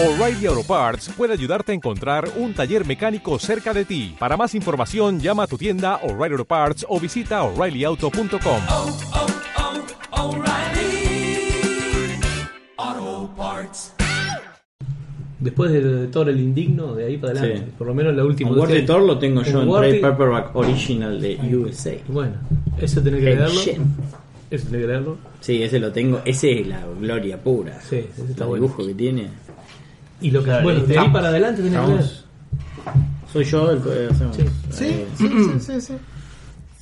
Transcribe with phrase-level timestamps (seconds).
[0.00, 4.14] O'Reilly Auto Parts puede ayudarte a encontrar un taller mecánico cerca de ti.
[4.16, 8.60] Para más información, llama a tu tienda O'Reilly Auto Parts o visita oreillyauto.com.
[8.68, 8.98] oh,
[12.80, 13.92] oh, Parts.
[15.40, 17.66] Después de, de Thor el indigno, de ahí para adelante.
[17.66, 17.72] Sí.
[17.76, 18.50] Por lo menos la última.
[18.52, 21.94] Worthy vez que- Thor lo tengo yo en Trade Paperback Original de USA.
[22.06, 22.34] Bueno,
[22.80, 23.46] eso tenés que leerlo.
[23.48, 23.72] Eso
[24.48, 25.18] tenés que leerlo.
[25.40, 26.20] Sí, ese lo tengo.
[26.24, 27.80] Ese es la gloria pura.
[27.80, 28.62] Sí, ese está el bueno.
[28.62, 29.28] dibujo que tiene.
[30.20, 30.46] Y lo que.
[30.46, 31.92] Claro, bueno, de ahí para adelante tenés que.
[31.92, 32.24] Estamos.
[33.32, 34.36] Soy yo el que hacemos.
[34.36, 34.44] Sí.
[34.70, 35.94] Sí, Eh, sí, sí, sí, sí.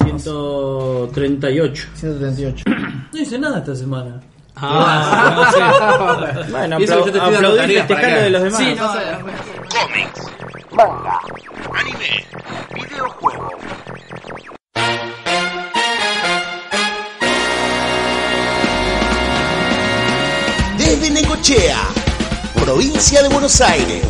[0.03, 1.89] 138.
[1.95, 2.65] 138.
[3.13, 4.21] No hice nada esta semana.
[4.57, 5.51] Ah,
[6.51, 8.59] Bueno, Y yo te estoy dando aplaudir para festejar de los demás.
[8.59, 8.89] Sí, no,
[9.69, 10.21] cómics,
[10.73, 11.19] manga,
[11.75, 12.25] anime,
[12.75, 13.53] videojuegos.
[20.79, 21.79] Desde Necochea,
[22.57, 24.03] provincia de Buenos Aires,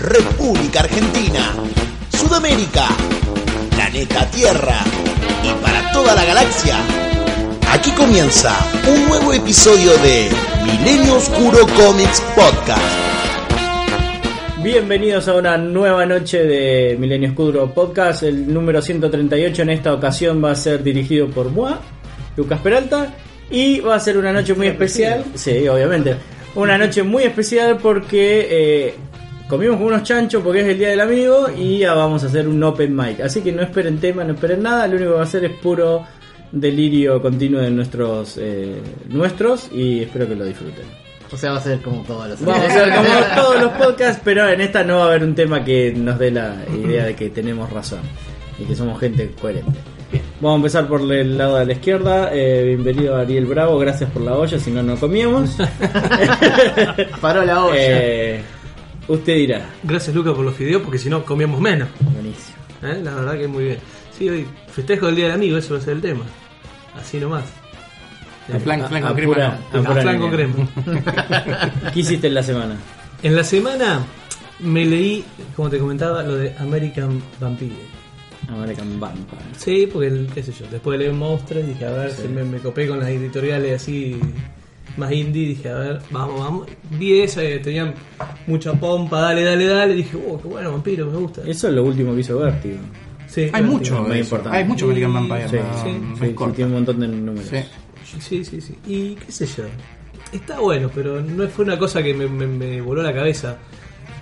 [0.00, 1.54] República Argentina,
[2.10, 2.86] Sudamérica,
[3.70, 4.84] planeta Tierra
[5.42, 6.76] y para toda la galaxia.
[7.70, 8.54] Aquí comienza
[8.88, 10.28] un nuevo episodio de
[10.64, 12.80] Milenio Oscuro Comics Podcast.
[14.62, 18.22] Bienvenidos a una nueva noche de Milenio Escudro Podcast.
[18.24, 21.80] El número 138 en esta ocasión va a ser dirigido por Moa,
[22.36, 23.14] Lucas Peralta.
[23.50, 25.24] Y va a ser una noche muy especial.
[25.34, 26.16] Sí, obviamente.
[26.56, 28.94] Una noche muy especial porque eh,
[29.46, 32.48] comimos con unos chanchos porque es el día del amigo y ya vamos a hacer
[32.48, 33.20] un open mic.
[33.20, 34.86] Así que no esperen tema, no esperen nada.
[34.86, 36.06] Lo único que va a hacer es puro
[36.50, 40.86] delirio continuo de nuestros, eh, nuestros y espero que lo disfruten.
[41.30, 44.22] O sea, va a ser como todas las Vamos a hacer como todos los podcasts,
[44.24, 47.14] pero en esta no va a haber un tema que nos dé la idea de
[47.14, 48.00] que tenemos razón
[48.58, 49.78] y que somos gente coherente.
[50.40, 52.30] Vamos a empezar por el lado de la izquierda.
[52.32, 55.56] Eh, bienvenido Ariel Bravo, gracias por la olla, si no, no comíamos.
[57.20, 57.76] Paró la olla.
[57.78, 58.42] Eh,
[59.08, 59.62] usted dirá.
[59.82, 61.88] Gracias, Luca, por los fideos, porque si no comíamos menos.
[62.00, 62.56] Buenísimo.
[62.82, 63.00] ¿eh?
[63.02, 63.78] La verdad que muy bien.
[64.16, 66.24] Sí, hoy festejo del Día del Amigo, eso va a ser el tema.
[66.94, 67.44] Así nomás.
[68.52, 69.34] El flan, flan A con crema.
[69.34, 69.80] pura- no.
[69.80, 70.48] a pura A flan con línea.
[70.54, 71.72] crema.
[71.92, 72.76] ¿Qué hiciste en la semana?
[73.22, 74.00] En la semana
[74.60, 75.24] me leí,
[75.56, 77.74] como te comentaba, lo de American Vampire.
[78.48, 79.42] American Vampire.
[79.56, 82.44] Sí, porque, el- qué sé yo, después de leer Monstruos dije, a ver, si me,
[82.44, 84.18] me copé con las editoriales así
[84.96, 86.68] más indie, dije, a ver, vamos, vamos.
[86.98, 87.94] Vi esa, eh, tenían
[88.46, 91.42] mucha pompa, dale, dale, dale, dije, oh, qué bueno, vampiro, me gusta.
[91.46, 92.78] Eso es lo último que hizo Vertigo.
[93.28, 94.56] Sí, Hay mucho, muy importante.
[94.56, 95.48] hay mucho American Vampire.
[95.48, 97.50] Sí, no, sí, no Sí, sí, tiene un montón de números.
[97.50, 97.58] Sí.
[98.20, 98.74] Sí, sí, sí.
[98.86, 99.64] Y qué sé yo.
[100.32, 103.58] Está bueno, pero no fue una cosa que me, me- me voló la cabeza.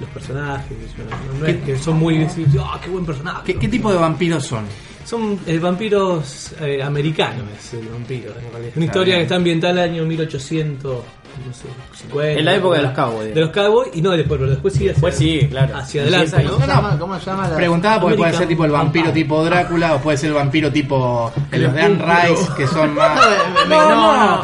[0.00, 2.26] Los personajes, no, no es que son muy.
[2.60, 3.42] ¡Ah, qué buen personaje!
[3.44, 4.64] ¿Qué, qué tipo de vampiros son?
[5.04, 8.30] Son eh, vampiros eh, americanos, es el vampiro.
[8.30, 8.70] en realidad.
[8.70, 11.04] Es una historia que está ambientada en el año 1800,
[11.46, 11.64] no sé,
[12.02, 12.38] 50.
[12.38, 13.34] En la época de los cowboys.
[13.34, 15.76] De los cowboys, y no después, pero después sigue hacia, Después sí, claro.
[15.76, 16.42] hacia adelante.
[16.42, 16.50] ¿no?
[16.52, 17.56] ¿Cómo, se llama, ¿Cómo se llama la.?
[17.56, 19.22] Preguntaba porque puede American ser tipo el vampiro Vampire.
[19.24, 22.94] tipo Drácula o puede ser el vampiro tipo de los de Anne Rice que son
[22.94, 23.20] más.
[23.20, 24.42] Me- me- No, no, no, no,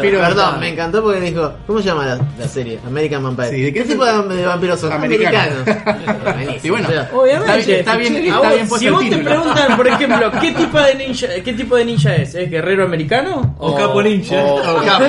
[0.20, 2.78] perdón, me encantó porque dijo, ¿cómo se llama la, la serie?
[2.86, 3.50] American Vampire.
[3.50, 4.92] Sí, ¿de qué ¿Qué se- tipo de, de vampiros son?
[4.92, 5.56] Americano.
[5.66, 6.56] Americanos.
[6.62, 7.80] Y bueno, Obviamente.
[7.80, 9.24] Está bien, está bien, A está vos, bien puesto si el vos te título.
[9.30, 12.34] preguntan, por ejemplo, ¿qué tipo de ninja, qué tipo de ninja es?
[12.34, 13.54] ¿Es guerrero americano?
[13.58, 14.36] O capo ninja.
[14.42, 15.04] o- O capo.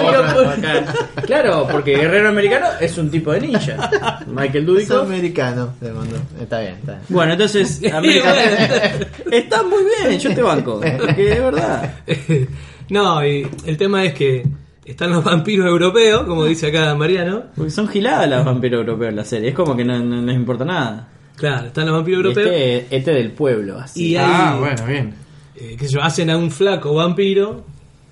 [1.25, 4.21] Claro, porque guerrero americano es un tipo de ninja.
[4.27, 5.03] Michael es Dudikoff.
[5.05, 5.73] americano.
[5.81, 6.17] le mandó.
[6.39, 7.03] Está bien, está bien.
[7.09, 10.81] Bueno, entonces, American- está muy bien, yo te banco.
[10.99, 11.95] Porque es verdad.
[12.89, 14.45] no, y el tema es que
[14.85, 17.43] están los vampiros europeos, como dice acá Mariano.
[17.55, 19.49] Porque son giladas las vampiros europeos en la serie.
[19.49, 21.07] Es como que no, no les importa nada.
[21.35, 22.47] Claro, están los vampiros Y europeos.
[22.55, 24.07] Este, este del pueblo, así.
[24.09, 25.13] Y hay, Ah, bueno, bien.
[25.55, 27.63] eh, qué sé yo, hacen a un flaco vampiro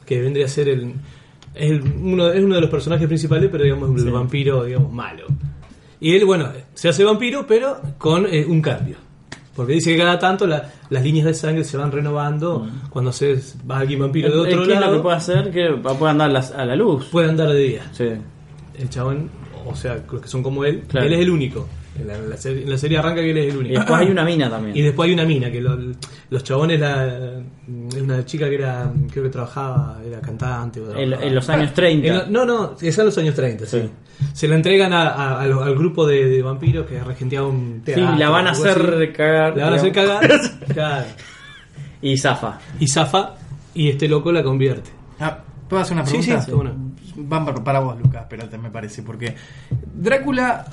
[0.06, 0.94] que vendría a ser el,
[1.56, 5.26] es el- uno, es uno de los personajes principales, pero digamos el vampiro, digamos, malo.
[6.00, 8.98] Y él, bueno, se hace vampiro, pero con eh, un cambio.
[9.56, 13.40] Porque dice que cada tanto la- las líneas de sangre se van renovando cuando se
[13.70, 14.98] va alguien vampiro de otro el- ¿qué es lo lado.
[14.98, 15.52] que puede hacer?
[15.52, 17.06] Que puede andar las- a la luz.
[17.12, 17.82] puede andar de día.
[17.94, 18.10] Sí.
[18.78, 19.30] El chabón,
[19.66, 21.08] o sea, los que son como él, Claro.
[21.08, 21.68] él es el único.
[21.98, 23.74] En la, en la serie, en la serie arranca que él es el único.
[23.74, 24.76] Y después hay una mina también.
[24.76, 25.78] Y después hay una mina, que lo-
[26.30, 27.40] los chabones, la,
[27.90, 30.82] es una chica que era, creo que trabajaba, era cantante.
[30.82, 32.08] o En, los años 30.
[32.08, 33.80] En lo- no, no, es en los años 30, sí.
[33.82, 33.90] Sí.
[34.34, 37.82] Se la entregan a- a- a lo- al grupo de, de vampiros que regenteaba un
[37.86, 38.16] Sí, teatro.
[38.18, 39.08] la van a hacer así.
[39.14, 39.56] cagar.
[39.58, 40.30] La van a hacer cagar.
[40.74, 41.06] claro.
[42.02, 42.60] Y zafa.
[42.80, 43.36] Y zafa,
[43.74, 44.90] y este loco la convierte.
[45.20, 45.40] Ah,
[45.70, 46.42] ¿Puedo hacer una Sí, pregunta?
[46.42, 47.14] sí, sí.
[47.18, 49.34] Van para, para vos, Lucas, espérate, me parece, porque
[49.94, 50.66] Drácula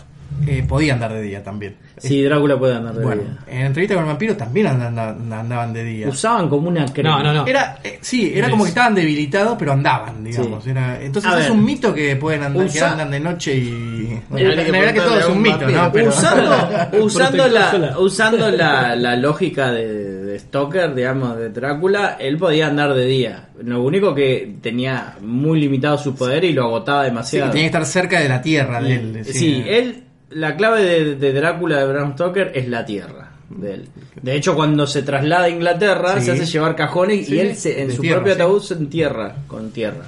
[0.46, 1.76] eh, podía andar de día también.
[1.98, 3.38] Sí, Drácula puede andar de Bueno, día.
[3.46, 6.08] en entrevista con el vampiro también andan- andaban de día.
[6.08, 7.22] Usaban como una crema.
[7.22, 7.46] No, no, no.
[7.46, 10.64] Era, eh, sí, era como que estaban debilitados, pero andaban, digamos.
[10.64, 10.70] Sí.
[10.70, 11.52] Era, entonces A es ver.
[11.52, 14.20] un mito que pueden andar, que andan de noche y.
[14.28, 15.82] Bueno, la verdad que todo es un mito, vampiro.
[15.82, 15.92] ¿no?
[15.92, 22.36] Pero, usando usando, la, usando la, la lógica de, de Stoker, digamos, de Drácula, él
[22.38, 23.48] podía andar de día.
[23.62, 27.50] Lo único que tenía muy limitado su poder y lo agotaba sí, demasiado.
[27.50, 29.24] tenía que estar cerca de la tierra de él.
[29.24, 30.02] Sí, él,
[30.34, 33.30] la clave de, de Drácula de Bram Stoker es la tierra.
[33.50, 33.88] De, él.
[34.22, 36.24] de hecho, cuando se traslada a Inglaterra, Sí.
[36.26, 38.40] se hace llevar cajones Sí, y él se- en de su tierra, propio sí.
[38.40, 40.04] ataúd se entierra con tierra.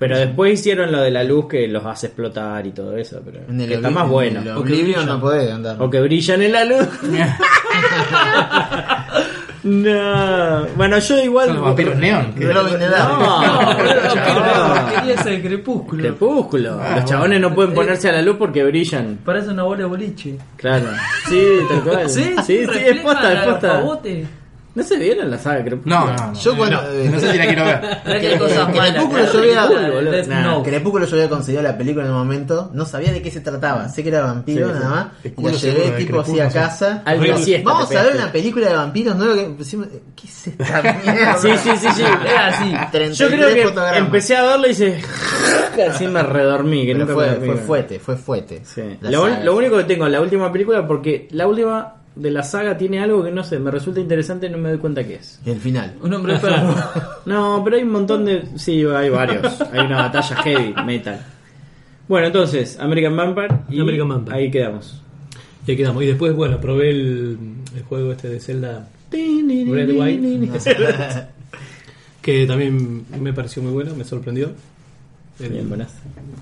[0.00, 3.20] Pero después hicieron lo de la luz que los hace explotar y todo eso.
[3.24, 4.40] Pero En el que está más en bueno.
[4.40, 5.06] el O que Oblivion brilla.
[5.06, 5.76] no puede andar.
[5.82, 6.88] O que brillan en la luz.
[9.62, 10.66] no.
[10.76, 11.46] Bueno, yo igual.
[11.46, 12.32] Son los vampiros neón.
[12.34, 13.18] que- Dark.
[13.18, 16.02] No, No, quería ser crepúsculo.
[16.02, 16.78] Crepúsculo.
[16.80, 19.18] Ah, Los chabones no pueden ponerse a la luz porque brillan.
[19.24, 20.36] Parece una bola de boliche.
[20.56, 20.86] Claro.
[21.28, 22.08] Sí, tal cual.
[22.10, 23.80] Sí, sí, sí, es posta, es posta.
[24.72, 25.94] ¿No se vieron la saga Crepúsculo?
[25.98, 26.34] No, no, no.
[26.34, 26.80] Yo cuando.
[26.92, 28.38] eh, No sé si la quiero ver.
[28.38, 28.90] Cosas malas.
[28.92, 30.62] Crepúsculo yo Nah.
[30.62, 33.88] Crepúsculo yo había conseguido la película en el momento, no sabía de qué se trataba,
[33.88, 34.80] sé que era vampiro Sí, sí.
[34.80, 37.02] nada más, y Escudo la llevé tipo así a casa.
[37.36, 41.36] Siesta Vamos a ver una película de vampiros nueva que pusimos- ¿Qué es esta mierda?
[41.38, 42.02] Sí, sí, sí, sí.
[42.02, 42.70] Era así.
[42.92, 43.98] 33 Yo creo que fotogramas.
[43.98, 45.00] empecé a verlo y se...
[45.88, 46.84] Así me redormí.
[46.86, 48.60] Que Pero nunca fue, fue fuerte, fue fuerte.
[48.64, 48.82] Sí.
[49.00, 49.44] Lo, saga.
[49.44, 53.00] lo único que tengo en la última película, porque la última de la saga tiene
[53.00, 55.40] algo que no sé, me resulta interesante y no me doy cuenta qué es.
[55.46, 55.94] El final.
[56.02, 56.74] Un hombre enfermo.
[57.26, 58.44] No, pero hay un montón de...
[58.56, 59.60] Sí, hay varios.
[59.60, 61.20] Hay una batalla heavy, metal.
[62.08, 64.36] Bueno, entonces, American Vampire y American Vampire.
[64.36, 65.00] ahí quedamos.
[65.66, 66.02] Y ahí quedamos.
[66.02, 67.38] Y después, bueno, probé el,
[67.76, 70.60] el juego este de Zelda Red White,
[72.22, 74.50] que también me pareció muy bueno, me sorprendió.
[75.42, 75.90] El Bien, buenas.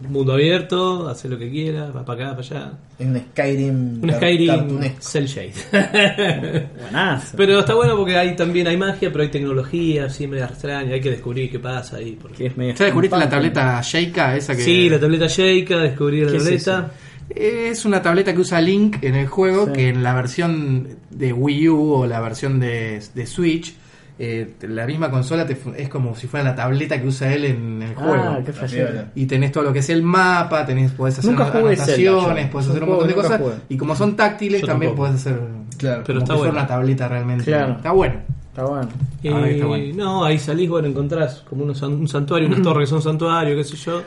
[0.09, 2.73] mundo abierto, hacer lo que quiera, va para acá, para allá.
[2.99, 4.03] Un Skyrim.
[4.03, 4.81] Un Skyrim.
[5.01, 6.69] Cell Shade.
[6.81, 7.37] Buenazo.
[7.37, 11.01] pero está bueno porque ahí también hay magia, pero hay tecnología, así medio extraña, hay
[11.01, 12.19] que descubrir qué pasa ahí.
[12.21, 12.37] Porque...
[12.39, 14.37] Que es medio ¿Ya descubriste la tableta Sheikah?
[14.37, 16.93] Esa que Sí, la tableta Sheikah, descubrí la ¿Qué es tableta.
[17.31, 19.73] Es una tableta que usa Link en el juego, Sí.
[19.75, 23.75] que en la versión de Wii U o la versión de, de Switch,
[24.19, 27.83] eh, la misma consola te es como si fuera la tableta que usa él en
[27.83, 28.15] el juego.
[28.15, 29.05] Ah, qué flashero.
[29.15, 32.83] Y tenés todo lo que es el mapa, tenés, podés hacer Nunca anotaciones, podés hacer
[32.83, 33.41] un montón de juego cosas.
[33.43, 33.55] jugué.
[33.69, 35.09] Y como son táctiles, Yo también tampoco.
[35.09, 35.41] podés hacer
[35.79, 36.03] Claro.
[36.05, 36.53] Pero está bueno.
[36.53, 37.45] una tableta realmente.
[37.45, 37.75] Claro.
[37.75, 38.15] Está bueno.
[38.49, 38.89] Está bueno.
[38.93, 39.95] Ah, está bueno.
[39.95, 43.63] No, ahí salís, bueno, encontrás como unos, un santuario, unas torres que son santuario, qué
[43.63, 44.03] sé yo.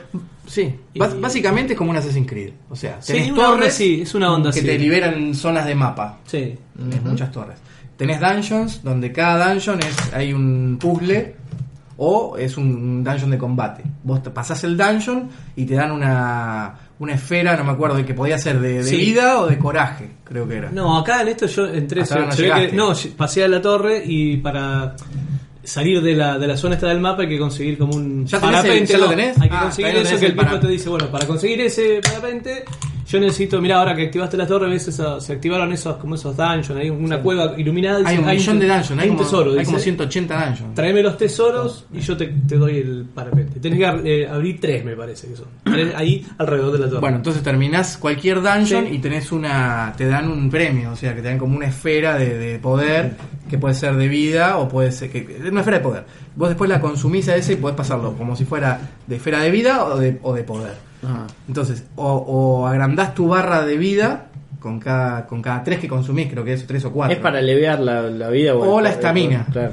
[0.46, 2.50] Sí, Y- básicamente es como un Assassin's Creed.
[2.68, 5.64] O sea, Sí, tenés una onda torres así, es una onda que te liberan zonas
[5.64, 6.18] de mapa.
[6.26, 6.54] Sí.
[6.76, 7.56] Tenés muchas torres.
[7.96, 11.36] Tenés dungeons, donde cada dungeon es hay un puzzle
[11.98, 13.82] o es un dungeon de combate.
[14.02, 18.04] Vos te pasás el dungeon y te dan una, una esfera, no me acuerdo de
[18.04, 18.96] que podía ser de, de Sí.
[18.96, 20.70] vida o de coraje, creo que era.
[20.70, 22.76] No, acá en esto yo entré, se- no se ve que- llegaste.
[22.76, 24.96] no, pasé a la torre y para
[25.62, 28.40] salir de la, de la zona esta del mapa hay que conseguir como un ¿Ya
[28.40, 28.78] parapente.
[28.78, 29.40] el- ya lo tenés?
[29.40, 32.64] Hay que Ah, conseguir eso que el para- te dice, bueno, para conseguir ese parapente
[33.12, 36.36] yo necesito, mira, ahora que activaste las torres, ves esa- se activaron esos como esos
[36.36, 37.98] dungeons, hay una cueva iluminada.
[37.98, 40.74] hay dice, un millón de dungeons, hay un como, tesoro, hay dice, como 180 dungeons.
[40.74, 43.60] Tráeme los tesoros y yo te, te doy el parapente.
[43.60, 45.46] Tenés que eh, abrir tres, me parece que son.
[45.64, 47.00] Tres ahí alrededor de la torre.
[47.00, 48.94] Bueno, entonces terminás cualquier dungeon Sí.
[48.94, 49.92] y tenés una.
[49.96, 53.12] te dan un premio, o sea, que te dan como una esfera de, de poder,
[53.50, 55.10] que puede ser de vida o puede ser.
[55.10, 56.04] que una esfera de poder.
[56.34, 59.50] Vos después la consumís a ese y podés pasarlo como si fuera de esfera de
[59.50, 60.91] vida o de, o de poder.
[61.48, 64.26] Entonces, o, o agrandás tu barra de vida
[64.60, 67.16] con cada, con cada tres que consumís, creo que es tres o cuatro.
[67.16, 69.46] Es para aliviar la, la vida O la estamina.
[69.50, 69.72] Claro.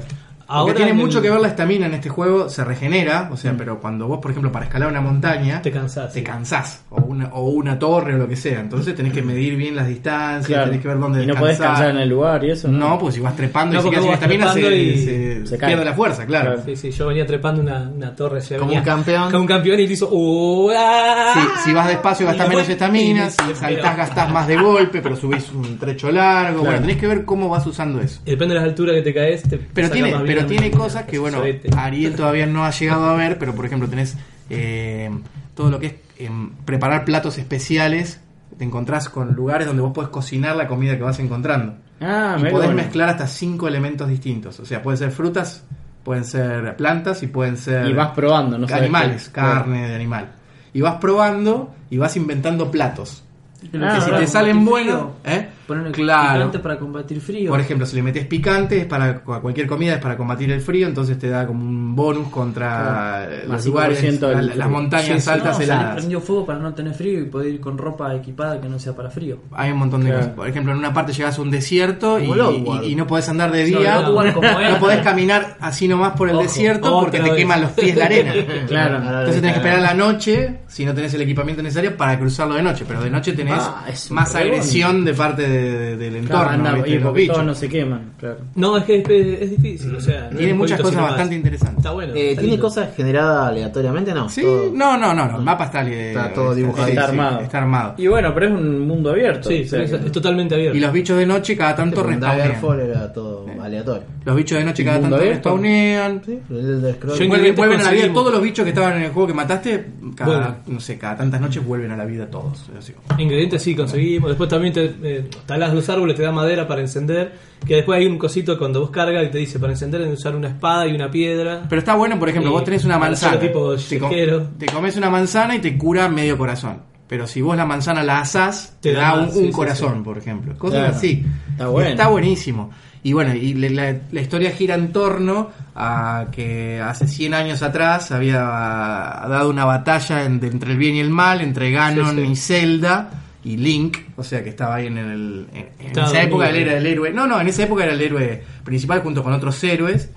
[0.50, 3.28] Porque Ahora tiene en el- mucho que ver la estamina en este juego, se regenera,
[3.30, 6.24] o sea, pero cuando vos, por ejemplo, para escalar una montaña, Te cansás, te sí.
[6.24, 9.76] cansás, o una, o una torre o lo que sea, entonces tenés que medir bien
[9.76, 10.64] las distancias, Claro.
[10.66, 11.40] tenés que ver dónde y no descansar.
[11.40, 12.66] podés descansar en el lugar y eso.
[12.66, 14.98] No, pues si vas trepando No, y si porque quedas sin estamina se, trepando y
[14.98, 15.68] se- se cae.
[15.70, 16.46] pierde la fuerza, claro.
[16.54, 16.62] Claro.
[16.66, 18.40] Sí, sí, yo venía trepando una, una torre.
[18.40, 19.30] se Como venía- un campeón.
[19.30, 20.08] Como un campeón y le hizo.
[20.10, 21.32] "Uh, ah".
[21.34, 21.40] Sí,
[21.70, 25.78] si vas despacio gastás menos estamina, si saltás gastás más de golpe, pero subís un
[25.78, 26.62] trecho largo, Claro.
[26.64, 28.20] bueno, tenés que ver cómo vas usando eso.
[28.26, 29.42] Y depende de las alturas que te caes.
[29.42, 31.42] Te Pero tiene, más pero tiene cosas que, bueno.
[31.76, 34.16] Ariel todavía no ha llegado a ver, pero por ejemplo tenés
[34.48, 35.10] eh,
[35.54, 38.20] todo lo que es em, preparar platos especiales,
[38.58, 41.74] te encontrás con lugares donde vos podés cocinar la comida que vas encontrando.
[42.00, 42.74] Ah, y podés bueno.
[42.74, 45.64] mezclar hasta cinco elementos distintos, o sea, pueden ser frutas,
[46.02, 49.32] pueden ser plantas y pueden ser Y vas probando, no sabes animales, qué.
[49.32, 50.30] carne de animal.
[50.72, 53.22] Y vas probando y vas inventando platos.
[53.70, 55.48] Que Ah, si te salen buenos, ¿eh?
[55.70, 56.34] Ponerle Claro.
[56.34, 57.50] picante para combatir frío.
[57.50, 60.60] Por ejemplo, si le metes picante, es para cu- cualquier comida es para combatir el
[60.60, 64.68] frío, entonces te da como un bonus contra Más los lugares, 5% del la- las
[64.68, 65.94] montañas Sí, altas no, heladas.
[65.94, 68.94] prendido fuego para no tener frío y poder ir con ropa equipada que no sea
[68.96, 69.38] para frío.
[69.52, 70.20] Hay un montón de Claro.
[70.22, 70.34] cosas.
[70.36, 74.02] Por ejemplo, en una parte llegas a un desierto y, no podés andar de día,
[74.02, 77.34] no podés caminar así nomás por el Ojo, desierto porque te vez.
[77.34, 78.32] queman los pies la arena.
[78.66, 78.96] Claro.
[78.96, 82.62] Entonces tenés que esperar la noche, si no tenés el equipamiento necesario, para cruzarlo de
[82.62, 82.84] noche.
[82.88, 86.72] Pero de noche tenés Ah, más agresión de parte de- de- del entorno, Claro, anda,
[86.74, 86.90] ¿viste?
[86.90, 88.36] y porque todos no se queman, claro.
[88.54, 89.08] No, es que es,
[89.42, 90.28] es difícil, o sea.
[90.30, 91.78] no Tiene muchas cosas bastante interesantes.
[91.78, 92.14] Está bueno.
[92.14, 92.66] Eh, está ¿Tiene lindo.
[92.66, 94.12] cosas generadas aleatoriamente?
[94.14, 94.28] No.
[94.28, 96.88] Sí, todo- no, no, no, no, el mapa está, Está todo dibujado.
[96.88, 97.40] Está sí, armado.
[97.40, 97.94] está armado.
[97.98, 99.48] Y bueno, pero es un mundo abierto.
[99.48, 100.76] Sí, o sea es, totalmente abierto.
[100.76, 102.38] Y los bichos de noche cada tanto respawnean.
[102.38, 104.02] Daggerfall era todo aleatorio.
[104.24, 106.22] Los bichos de noche ¿Un cada tanto respawnean.
[106.24, 108.12] Sí, Vuelven, a la vida.
[108.12, 109.86] Todos los bichos que estaban en el juego que mataste,
[110.16, 110.54] cada, Vuelven.
[110.66, 112.70] no sé, cada tantas noches vuelven a la vida todos.
[113.18, 114.30] Ingredientes sí conseguimos.
[114.30, 117.32] Después también te eh, talás los árboles, te da madera para encender.
[117.66, 120.34] Que después hay un cosito cuando vos cargas y te dice para encender debes usar
[120.36, 121.66] una espada y una piedra.
[121.68, 123.38] Pero está bueno, por ejemplo, Y vos tenés una manzana.
[123.38, 124.10] tipo te, com-
[124.58, 126.82] te comes una manzana y te cura medio corazón.
[127.08, 129.46] Pero si vos la manzana la asás, te, Te da da un, más, sí, un
[129.46, 130.00] sí, corazón, sí.
[130.04, 130.56] por ejemplo.
[130.56, 130.94] Cosas Claro.
[130.96, 131.26] así.
[131.50, 131.90] Está bueno.
[131.90, 132.70] Está buenísimo.
[133.02, 137.62] Y bueno, y le- la, la historia gira en torno a que hace 100 años
[137.62, 142.16] atrás había dado una batalla en- de- entre el bien y el mal, entre Ganon
[142.16, 142.30] Sí, sí.
[142.32, 143.10] y Zelda
[143.44, 145.68] y Link, o sea que estaba ahí en, el, en,
[146.08, 147.12] esa época él era el héroe.
[147.12, 150.10] No, no, en esa época era el héroe principal junto con otros héroes.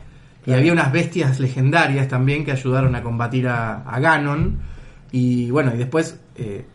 [0.45, 4.59] Y había unas bestias legendarias también que ayudaron a combatir a, a Ganon.
[5.13, 6.65] Y bueno, y después eh,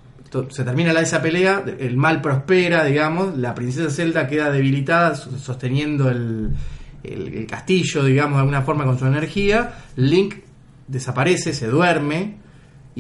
[0.48, 5.36] se termina la, esa pelea, el mal prospera, digamos, la princesa Zelda queda debilitada so-
[5.38, 6.50] sosteniendo el,
[7.04, 9.74] el- el castillo, digamos, de alguna forma con su energía.
[9.96, 10.36] Link
[10.86, 12.36] desaparece, se duerme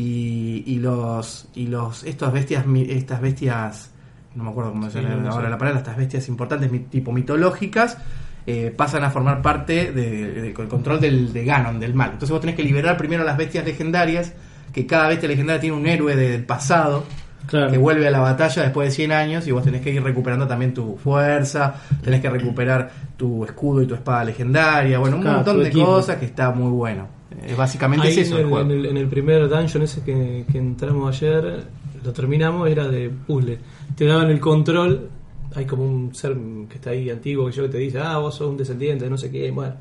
[0.02, 3.90] y, y los y los estos bestias estas bestias
[4.36, 5.50] no me acuerdo cómo se llama no, ahora sé.
[5.50, 7.98] la palabra, estas bestias importantes tipo mitológicas
[8.46, 12.10] eh, pasan a formar parte de- de- del control del, de Ganon, del mal.
[12.12, 14.32] Entonces vos tenés que liberar primero las bestias legendarias,
[14.72, 17.04] que cada bestia legendaria tiene un héroe del pasado,
[17.46, 17.70] Claro.
[17.70, 20.46] que vuelve a la batalla después de 100 años y vos tenés que ir recuperando
[20.46, 25.36] también tu fuerza, tenés que recuperar tu escudo y tu espada legendaria, bueno, un Claro,
[25.38, 25.86] montón de equipo.
[25.86, 27.08] cosas que está muy bueno.
[27.46, 28.64] Eh, básicamente Ahí es eso en, el el, juego.
[28.70, 31.64] en el- en el primer dungeon ese que, que entramos ayer,
[32.04, 33.58] lo terminamos, era de puzzle.
[33.96, 35.08] Te daban el control,
[35.54, 36.36] hay como un ser
[36.68, 39.16] que está ahí antiguo que yo que te dice, ah, vos sos un descendiente, no
[39.18, 39.74] sé qué, bueno.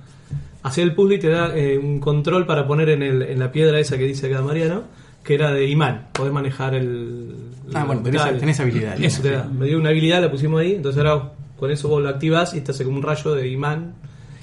[0.64, 3.52] Hacía el puzzle y te da eh, un control para poner en, el, en la
[3.52, 4.84] piedra esa que dice acá Mariano,
[5.24, 7.36] que era de imán, podés manejar el...
[7.74, 10.76] Ah, bueno, tenés- tenés habilidad, Eso te da, me dio una habilidad, la pusimos ahí,
[10.76, 13.94] entonces ahora con eso vos lo activás y te hace como un rayo de imán.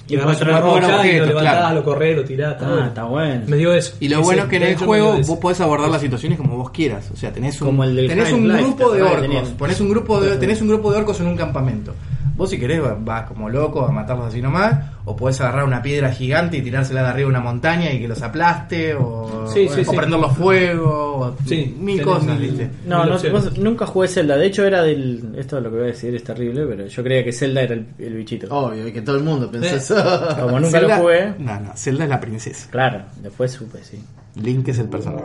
[0.07, 1.75] Y encontrás una roca y lo levantás, claro.
[1.75, 2.85] lo corrés, lo tirás, está Ah, bueno.
[2.87, 3.41] está bueno.
[3.47, 3.95] Me dio eso.
[3.99, 6.69] Y lo bueno es que en el juego vos podés abordar las situaciones como vos
[6.69, 7.09] quieras.
[7.11, 9.49] O sea, tenés un, Como el del tenés un grupo ¿te de orcos.
[9.57, 11.93] Ponés un grupo de, tenés un grupo de orcos en un campamento.
[12.35, 14.91] Vos si querés vas- como loco a matarlos así nomás.
[15.05, 18.07] O podés agarrar una piedra gigante y tirársela de arriba de una montaña y que
[18.07, 18.95] los aplaste.
[18.95, 19.95] O, Sí, sí, o sí.
[19.95, 21.15] prenderlos fuego.
[21.17, 22.69] O Sí, mil cosas, mil- ¿viste?
[22.85, 24.35] No, no vos nunca jugué Zelda.
[24.35, 25.33] De hecho, era del.
[25.37, 27.73] Esto es lo que voy a decir, es terrible, pero yo creía que Zelda era
[27.75, 28.47] el, el bichito.
[28.53, 29.77] Obvio, y que todo el mundo pensó Eh.
[29.77, 29.95] eso.
[30.41, 32.67] Como nunca Zelda- lo jugué, No, no, Zelda es la princesa.
[32.71, 34.03] claro, después supe, sí.
[34.35, 35.23] Link es el personaje.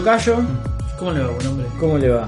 [0.00, 0.36] Tocayo,
[0.98, 1.66] ¿Cómo le va, buen hombre?
[1.78, 2.26] ¿cómo le va?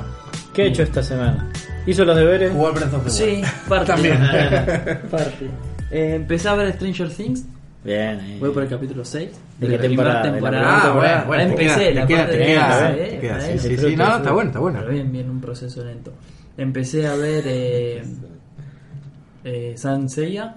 [0.52, 1.50] ¿Qué ha hecho esta semana?
[1.86, 2.52] ¿Hizo los deberes?
[2.52, 3.44] Jugó al Breath of the Wild.
[3.46, 3.86] Sí, parte.
[3.86, 4.18] También.
[5.10, 5.50] parte.
[5.90, 7.46] Eh, empecé a ver Stranger Things.
[7.82, 8.38] Bien, ahí.
[8.38, 9.30] Voy por el capítulo 6.
[9.58, 10.30] ¿De qué temporada?
[10.30, 12.44] ¿De la Ah, bueno, bueno, Ahí te empecé, queda- la te queda- parte te de
[12.46, 13.18] queda- te ¿eh?
[13.20, 14.78] queda, Ahí sí, sí, sí, disfruta, no, está bueno, está bueno.
[14.80, 16.12] Pero bien, bien, un proceso lento.
[16.58, 18.02] Empecé a ver eh,
[19.44, 20.56] eh, San Seiya,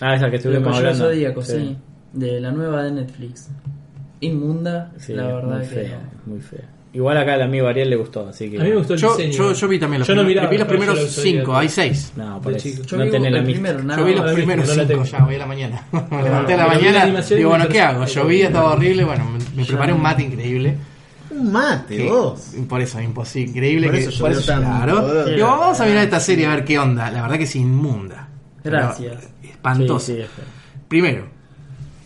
[0.00, 1.04] Ah, esa que el estuvimos Caballero hablando.
[1.10, 1.76] Zodíaco, sí.
[2.12, 3.48] De la nueva de Netflix.
[4.22, 6.32] Inmunda, Sí, la verdad muy que fea, no.
[6.32, 6.60] muy fea.
[6.94, 8.60] Igual acá al amigo Ariel le gustó, así que.
[8.60, 9.32] A mí me gustó el Yo, diseño.
[9.32, 12.12] yo, yo vi también los Yo no primeros, miraba vi los primeros cinco, hay seis.
[12.16, 12.68] No, por eso.
[12.86, 14.88] Yo no vi tenés la primero, nada Yo vi los la primeros misma, no la
[14.96, 15.86] cinco ya, hoy a la mañana.
[16.10, 17.24] Me levanté a la la mañana.
[17.30, 18.04] y Digo, bueno, ¿qué hago?
[18.04, 19.04] Llovía, estaba horrible.
[19.04, 20.76] Bueno, me, me preparé un mate increíble.
[21.30, 22.52] Un mate, que- vos.
[22.68, 23.86] Por eso, imposible, increíble.
[23.88, 25.24] Por que, eso llovió tanto, claro.
[25.24, 27.10] Digo, vamos a mirar esta serie a ver qué onda.
[27.10, 28.28] La verdad que es inmunda.
[28.62, 29.30] Gracias.
[29.42, 30.12] Espantosa.
[30.88, 31.26] Primero,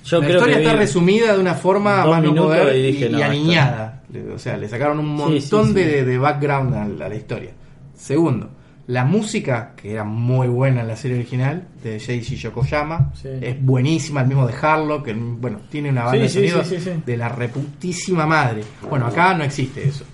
[0.06, 3.06] Yo la creo historia que está resumida de una forma más no poder y dije,
[3.06, 4.02] y no, esto- aniñada.
[4.34, 5.74] O sea, le sacaron un montón sí, sí.
[5.74, 7.50] De, de background a, la- a la historia.
[7.94, 8.50] Segundo,
[8.88, 13.10] La música, que era muy buena en la serie original, de Jeishi Yokoyama,
[13.42, 16.62] es buenísima, el mismo de Harlock, que bueno, tiene una banda de sonido
[17.04, 18.62] de la reputísima madre.
[18.88, 20.04] Bueno, acá no existe eso.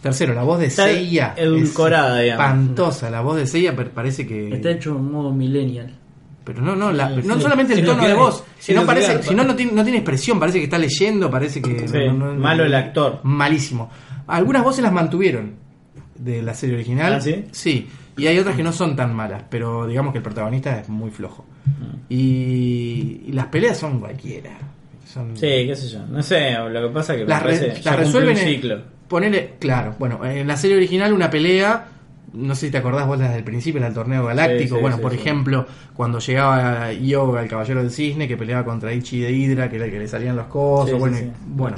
[0.00, 1.34] Tercero, la voz de Seiya.
[1.36, 3.08] edulcorada, es espantosa.
[3.10, 4.52] La voz de Seiya parece que.
[4.54, 5.92] Está hecho en modo millennial.
[6.44, 9.22] Pero no, no, la- Sí, no solamente el Sí, tono de voz, sino parece, hay.
[9.22, 12.34] si no, no tiene, no tiene expresión, parece que está leyendo, parece que no, no-
[12.34, 13.20] malo el actor.
[13.22, 13.90] Malísimo.
[14.26, 15.54] Algunas voces las mantuvieron
[16.16, 17.14] de la serie original.
[17.14, 17.44] ¿Ah, sí?
[17.52, 20.88] Sí, y hay otras que no son tan malas, pero digamos que el protagonista es
[20.88, 21.44] muy flojo.
[22.08, 24.50] Y, y las peleas son cualquiera.
[25.06, 26.06] Son, Sí, qué sé yo.
[26.06, 28.82] No sé, lo que pasa es que las, re- resuelven un en- ciclo.
[29.08, 31.86] Ponele, claro, bueno, en la serie original una pelea,
[32.34, 34.96] no sé si te acordás vos las del principio, del torneo galáctico, Sí, sí, bueno,
[34.96, 39.32] sí, por ejemplo, cuando llegaba Yoga, el caballero del cisne, que peleaba contra Ichi de
[39.32, 41.76] Hydra, que era el que le salían los cosos, bueno, bueno,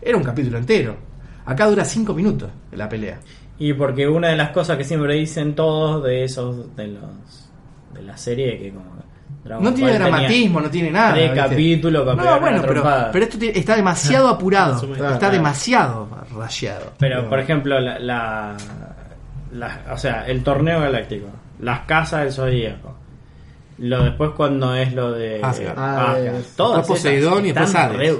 [0.00, 0.96] era un capítulo entero.
[1.44, 3.18] Acá dura cinco minutos la pelea.
[3.58, 7.50] Y porque una de las cosas que siempre dicen todos de esos de los
[7.94, 8.96] de la serie que como
[9.42, 11.14] Dragon No tiene dramatismo, no tiene nada.
[11.14, 12.82] tres capítulos para No, bueno, pero,
[13.12, 16.92] pero esto tiene- está demasiado apurado, está demasiado rayado.
[16.98, 18.56] Pero, por ejemplo, la, la,
[19.52, 21.26] la- o sea, el torneo galáctico,
[21.60, 22.94] las casas del zodíaco,
[23.78, 25.78] lo después cuando es lo de Asgard.
[25.78, 28.16] Ah, Asgard, es- todas Poseidón y después Hades.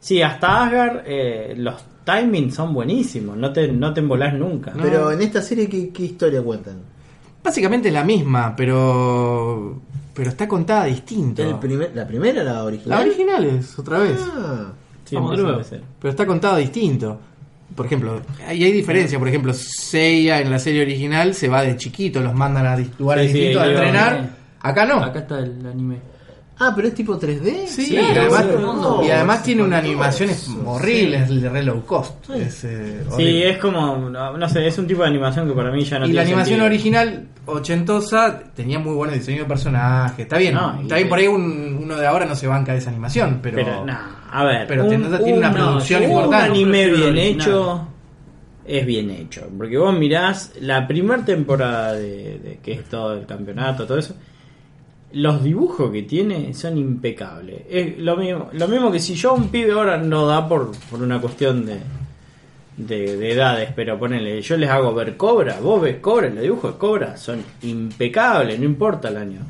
[0.00, 4.72] Sí, hasta Asgard eh, los timings son buenísimos, no te, no te embolás nunca.
[4.74, 4.82] No.
[4.82, 6.76] Pero en esta serie, ¿qué, qué historia cuentan?
[7.42, 9.80] Básicamente la misma, pero
[10.14, 11.42] pero está contada distinto.
[11.42, 12.98] ¿El primer, ¿La primera la original?
[13.00, 14.72] La original es otra vez, Ah,
[15.04, 15.36] Sí, Vamos
[16.00, 17.20] pero está contada distinto.
[17.74, 19.18] Por ejemplo, ahí hay diferencia.
[19.18, 23.26] Por ejemplo, Seiya en la serie original se va de chiquito, los mandan a lugares
[23.26, 24.30] Sí, sí, distintos a entrenar.
[24.60, 25.02] Acá no.
[25.02, 25.98] Acá está el anime.
[26.56, 27.66] Ah, pero es tipo 3D.
[27.66, 30.56] Sí, Sí, y además, no, y tiene una animación sí.
[30.64, 32.30] horrible, es de re low cost.
[32.30, 35.72] Es, eh, Sí, es como, no, no sé, es un tipo de animación que para
[35.72, 36.66] mí ya no y tiene la animación sentido.
[36.66, 40.22] original ochentosa tenía muy buen diseño de personaje.
[40.22, 42.70] Está bien, No, y- está bien por ahí un- uno de ahora no se banca
[42.72, 43.98] de esa animación, pero, Pero, no,
[44.40, 44.66] a ver.
[44.66, 46.46] pero tiene- tiene una producción un importante.
[46.46, 47.40] anime Prefiero bien original.
[47.48, 47.88] hecho
[48.66, 49.48] es bien hecho.
[49.56, 54.14] Porque vos mirás la primera temporada de, de que es todo el campeonato, todo eso.
[55.12, 57.62] Los dibujos que tiene son impecables.
[57.70, 61.00] Es lo mismo, lo mismo que si yo un pibe ahora no da por, por
[61.02, 61.78] una cuestión de,
[62.76, 66.72] de, de edades, pero ponele, yo les hago ver Cobra, vos ves Cobra, los dibujos
[66.72, 69.40] de Cobra son impecables, no importa el año.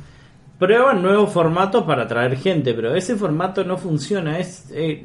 [0.58, 4.38] Prueban nuevos formatos para atraer gente, pero ese formato no funciona.
[4.38, 5.04] Es eh,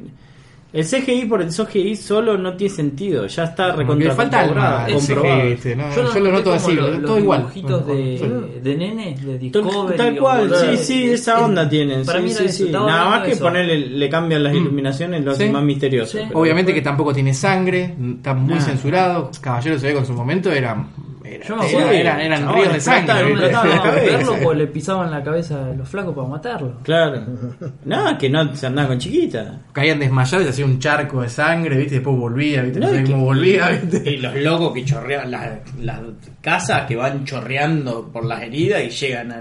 [0.72, 3.26] el CGI por el CGI solo no tiene sentido.
[3.26, 5.40] Ya está recontra falta comprobado, alma, el comprobado.
[5.56, 5.74] CGI.
[5.74, 7.40] No, Yo, yo, lo noto así, como lo- los todo igual.
[7.40, 9.96] dibujitos de, de nenes, de Tal, Discovery.
[9.98, 12.06] tal cual, sí, sí, esa Es- onda tienen.
[12.06, 12.70] Para sí, mí sí, eso, sí.
[12.70, 13.42] Nada más que eso.
[13.42, 15.42] ponerle, le cambian las iluminaciones, lo Sí.
[15.42, 16.16] hacen más misterioso.
[16.32, 18.60] Obviamente que tampoco tiene sangre, está muy Nah.
[18.60, 19.30] censurado.
[19.40, 20.86] Caballero se ve con su momento era,
[21.24, 21.90] era- Yo me era- acuerdo.
[21.92, 23.14] era- eran Chabón, ríos de sangre.
[23.20, 23.48] Yo me ¿viste?
[23.48, 26.78] trataba de verlo porque le pisaban la cabeza a los flacos para matarlo.
[26.82, 27.22] Claro.
[27.84, 29.58] No, que no se andaba con chiquita.
[29.72, 31.96] Caían desmayados y hacía un charco de sangre, ¿viste?
[31.96, 32.78] Después volvía, ¿viste?
[32.80, 34.10] No, No, sé que- cómo volvía, ¿viste?
[34.10, 35.48] Y los locos que chorrean, las,
[35.80, 36.00] las
[36.40, 39.40] casas que van chorreando por las heridas y llegan a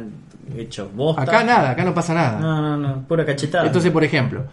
[0.57, 1.21] hechos bosta.
[1.21, 2.39] Acá nada, acá no pasa nada.
[2.39, 3.65] No, no, no, pura cachetada.
[3.67, 4.45] Entonces, por ejemplo,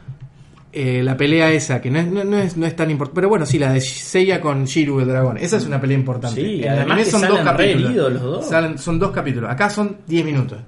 [0.78, 3.28] eh, la pelea esa, que no es, no, no es, no es tan importante, pero
[3.30, 6.38] bueno, sí, la de Seiya con Shiru el dragón, esa es una pelea importante.
[6.40, 8.12] Sí, en además que son dos salen re capítulos.
[8.12, 8.48] los dos.
[8.50, 10.58] Salen- son dos capítulos, acá son 10 minutos.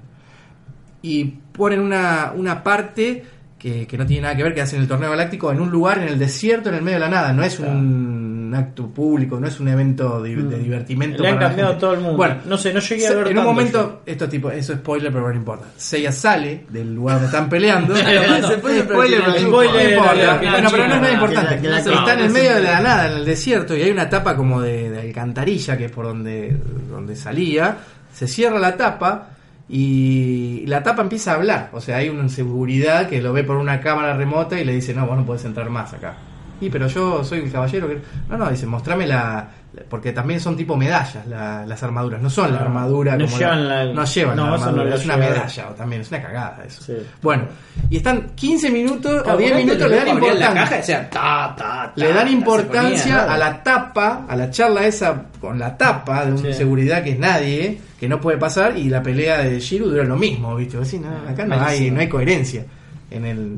[1.01, 3.23] Y ponen una, una parte
[3.57, 5.99] que, que no tiene nada que ver, que hacen el torneo galáctico en un lugar
[5.99, 9.47] en el desierto, en el medio de la nada, no es un acto público, no
[9.47, 11.19] es un evento de, de divertimento.
[11.19, 11.21] Mm.
[11.23, 12.17] Le han cambiado todo el mundo.
[12.17, 15.11] Bueno, no sé, no llegué a ver en un momento, esto tipo, eso es spoiler,
[15.11, 15.65] pero no importa.
[15.77, 17.95] Seiya sale del lugar donde están peleando.
[18.49, 20.37] Se puede Spoiler, pero- Spoiler, no importa.
[20.51, 21.69] Bueno, pero no es nada importante.
[21.69, 24.35] la- Está en el medio de la nada, en el desierto, y hay una tapa
[24.35, 26.55] como de, de alcantarilla, que es por donde,
[26.89, 27.77] donde salía.
[28.13, 29.29] Se cierra la tapa
[29.67, 31.69] y la tapa empieza a hablar.
[31.73, 34.93] O sea, hay una seguridad que lo ve por una cámara remota y le dice,
[34.93, 36.15] no, vos no podés entrar más acá.
[36.61, 38.01] Y pero yo soy el caballero que...
[38.29, 39.49] No, no, dice, mostrame la...
[39.87, 43.69] Porque también son tipo medallas la- las armaduras, no son la armadura No como llevan
[43.69, 45.29] la- no llevan no, la no armadura, lo es una llevan.
[45.29, 46.81] medalla o también, es una cagada eso.
[46.83, 46.93] Sí.
[47.21, 47.43] Bueno,
[47.89, 50.49] y están 15 minutos Claro, o 10 porque minutos le dan importancia.
[50.49, 53.33] la caja y decían, ta, ta, ta, Le dan ta, importancia ponía.
[53.33, 56.53] a la tapa, a la charla esa con la tapa de Sí.
[56.57, 60.17] seguridad que es nadie, que no puede pasar, y la pelea de Shiru dura lo
[60.17, 60.77] mismo, ¿viste?
[60.77, 62.65] Decís, no, acá no hay, no hay coherencia.
[63.11, 63.57] En el,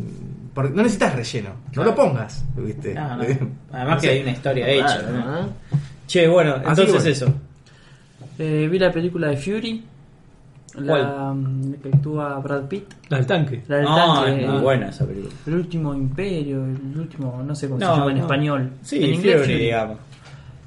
[0.53, 2.93] porque no necesitas relleno, no lo pongas, ¿viste?
[2.93, 3.23] No, no.
[3.71, 4.09] Además No que sé.
[4.13, 5.01] hay una historia hecha.
[5.03, 5.49] ¿no?
[6.07, 7.35] Che, bueno, Así entonces que bueno.
[7.37, 8.33] eso.
[8.39, 9.83] Eh, vi la película de Fury.
[10.75, 12.85] La mm, que actúa Brad Pitt.
[13.09, 13.61] La del tanque.
[13.67, 14.41] La del No, tanque.
[14.43, 15.33] es muy eh, buena esa película.
[15.45, 18.71] El último imperio, el último, no sé cómo No, se llama en español.
[18.81, 19.97] Sí, en inglés Fury, digamos.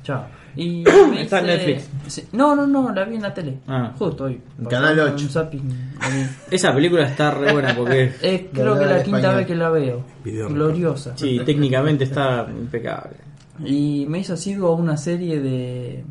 [0.02, 0.24] Chao.
[0.56, 1.88] Y me Está en hice- Netflix.
[2.06, 2.24] Sí.
[2.32, 3.58] No, no, no, la vi en la tele.
[3.66, 3.92] Ah.
[3.98, 4.40] Justo hoy.
[4.70, 5.24] Canal Pasando 8.
[5.24, 5.68] un zapping,
[6.00, 6.26] la vi.
[6.50, 9.36] Esa película está re buena porque Eh, creo que la al quinta español.
[9.36, 10.04] vez que la veo.
[10.24, 10.48] Video.
[10.48, 11.12] Gloriosa.
[11.16, 13.16] sí, técnicamente está impecable.
[13.64, 16.04] Y me hizo así una serie de.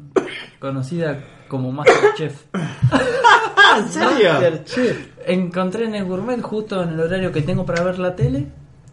[0.60, 2.44] conocida como Masterchef.
[3.78, 4.32] ¿En serio?
[5.26, 8.48] Encontré en el gourmet justo en el horario que tengo para ver la tele.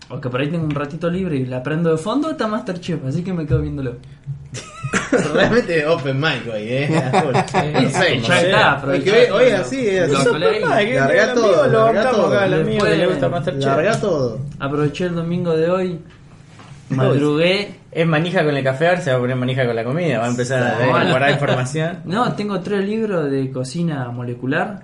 [0.09, 3.05] O que por ahí tengo un ratito libre y la prendo de fondo, está Masterchef,
[3.07, 3.97] así que me quedo viéndolo.
[5.35, 6.89] Realmente open mic hoy, eh.
[6.91, 12.47] No sé, ya está, pero Porque hoy, así, es Larga todo, larga todo.
[12.49, 13.65] le gusta Masterchef.
[13.67, 14.41] Larga todo.
[14.59, 16.01] Aproveché el domingo de hoy,
[16.91, 17.75] madrugué.
[17.93, 20.27] Es manija con el café, ahora se va a poner manija con la comida, va
[20.27, 21.99] a empezar a incorporar información.
[22.05, 24.81] No, tengo tres libros de cocina molecular.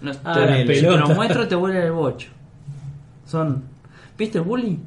[0.00, 2.28] No, Ah, te, los muestro te vuelve el bocho.
[3.26, 3.64] Son.
[4.16, 4.78] ¿Viste el Bully?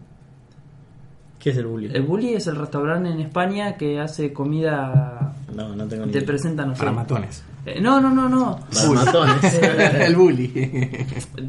[1.42, 1.90] ¿Qué es el bullying?
[1.94, 5.34] El Bully es el restaurante en España que hace comida.
[5.56, 6.28] No, no tengo ni Te idea.
[6.28, 6.80] presenta, no sé.
[6.80, 7.44] Para matones.
[7.66, 8.60] Eh, no, no, no, no.
[8.94, 9.44] Matones.
[9.62, 10.54] Eh, el bully.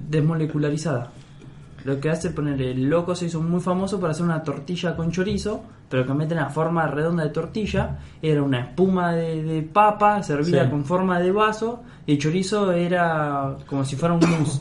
[0.09, 1.11] desmolecularizada.
[1.85, 5.11] Lo que hace poner el loco se hizo muy famoso para hacer una tortilla con
[5.11, 7.99] chorizo, pero que mete en la forma redonda de tortilla.
[8.23, 10.71] Era una espuma de, de papa servida Sí.
[10.71, 14.61] con forma de vaso y el chorizo era como si fuera un mousse.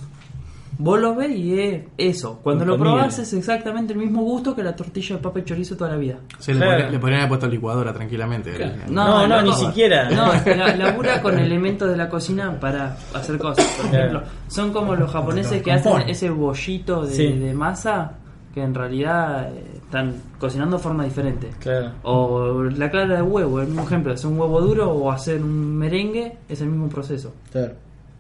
[0.84, 2.39] Vos lo ves y es eso.
[2.41, 2.94] Cuando lo Comida.
[2.96, 5.98] probás es exactamente el mismo gusto que la tortilla de papa y chorizo toda la
[5.98, 6.15] vida.
[6.39, 6.72] Sí, le, Claro.
[6.72, 8.72] podrían- le podrían haber puesto licuadora tranquilamente.
[8.89, 10.10] No, no, ni siquiera.
[10.10, 13.65] No, la- labura con elementos de la cocina para hacer cosas.
[13.78, 14.06] Por Claro.
[14.08, 17.28] ejemplo, son como los japoneses que hacen ese bollito de, Sí.
[17.32, 18.13] de masa
[18.54, 21.52] que en realidad eh, están cocinando de forma diferente.
[21.60, 21.91] Claro.
[22.04, 25.78] O la clara de huevo, el mismo ejemplo, hacer un huevo duro o hacer un
[25.78, 27.34] merengue es el mismo proceso.
[27.52, 27.76] Claro.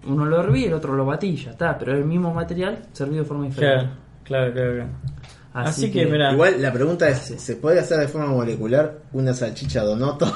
[0.07, 3.23] Uno lo herví, el otro lo batí, ya está, pero es el mismo material servido
[3.23, 3.89] de forma diferente.
[4.23, 4.73] Claro, claro, claro.
[4.73, 4.89] claro.
[5.53, 6.31] Así, Así, que, mira.
[6.31, 10.25] Igual la pregunta es, ¿se puede hacer de forma molecular una salchicha donoto?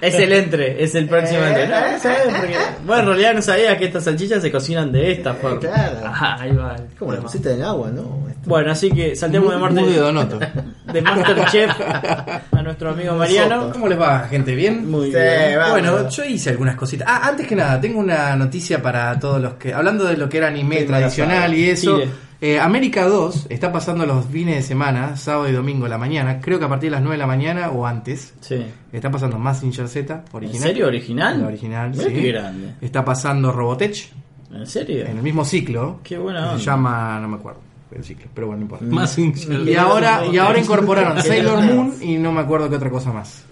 [0.00, 1.68] Es el entre, es el próximo Eh, entre.
[1.68, 5.12] No, no sabes, porque- Bueno, en realidad no sabía que estas salchichas se cocinan de
[5.12, 5.60] esta forma.
[5.60, 6.12] claro.
[6.38, 6.76] Ahí va.
[6.98, 8.26] Como la pusiste en agua, ¿no?
[8.28, 10.38] Esto- Bueno, así que saltemos de, de Marte, Donoto.
[10.92, 13.70] de Masterchef a nuestro amigo Mariano.
[13.72, 14.54] ¿Cómo les va, gente?
[14.54, 14.88] ¿Bien?
[14.90, 15.56] Muy Sí, bien.
[15.58, 15.70] vamos.
[15.72, 17.06] Bueno, yo hice algunas cositas.
[17.10, 19.72] Ah, antes que nada, tengo una noticia para todos los que.
[19.74, 21.96] Hablando de lo que era anime Sí, tradicional y eso.
[21.98, 22.27] Tire.
[22.40, 26.40] Eh, América 2 está pasando los fines de semana, sábado y domingo a la mañana.
[26.40, 28.34] Creo que a partir de las 9 de la mañana o antes.
[28.40, 28.64] Sí.
[28.92, 30.62] Está pasando Mazinger Z, original.
[30.62, 30.86] ¿En serio?
[30.86, 31.40] ¿Original?
[31.40, 32.12] La original, Mirá sí.
[32.12, 32.74] qué grande.
[32.80, 34.12] Está pasando Robotech
[34.52, 35.04] ¿En serio?
[35.06, 36.00] en el mismo ciclo.
[36.02, 36.58] Qué buena onda.
[36.58, 38.84] Se llama, no me acuerdo el ciclo, pero bueno, no importa.
[38.86, 43.12] Más Y ahora, y ahora incorporaron Sailor Moon y no me acuerdo qué otra cosa
[43.12, 43.44] más.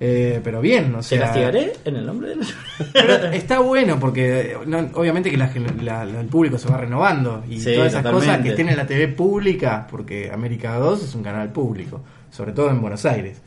[0.00, 1.20] Eh, pero bien, o ¿Te sea.
[1.20, 2.46] castigaré en el nombre de la...
[2.92, 5.50] Pero está bueno porque eh, no, obviamente que la,
[5.82, 8.26] la- la- el público se va renovando y Sí, todas esas totalmente.
[8.26, 12.52] cosas que estén en la TV pública, porque América 2 es un canal público, sobre
[12.52, 13.40] todo en Buenos Aires.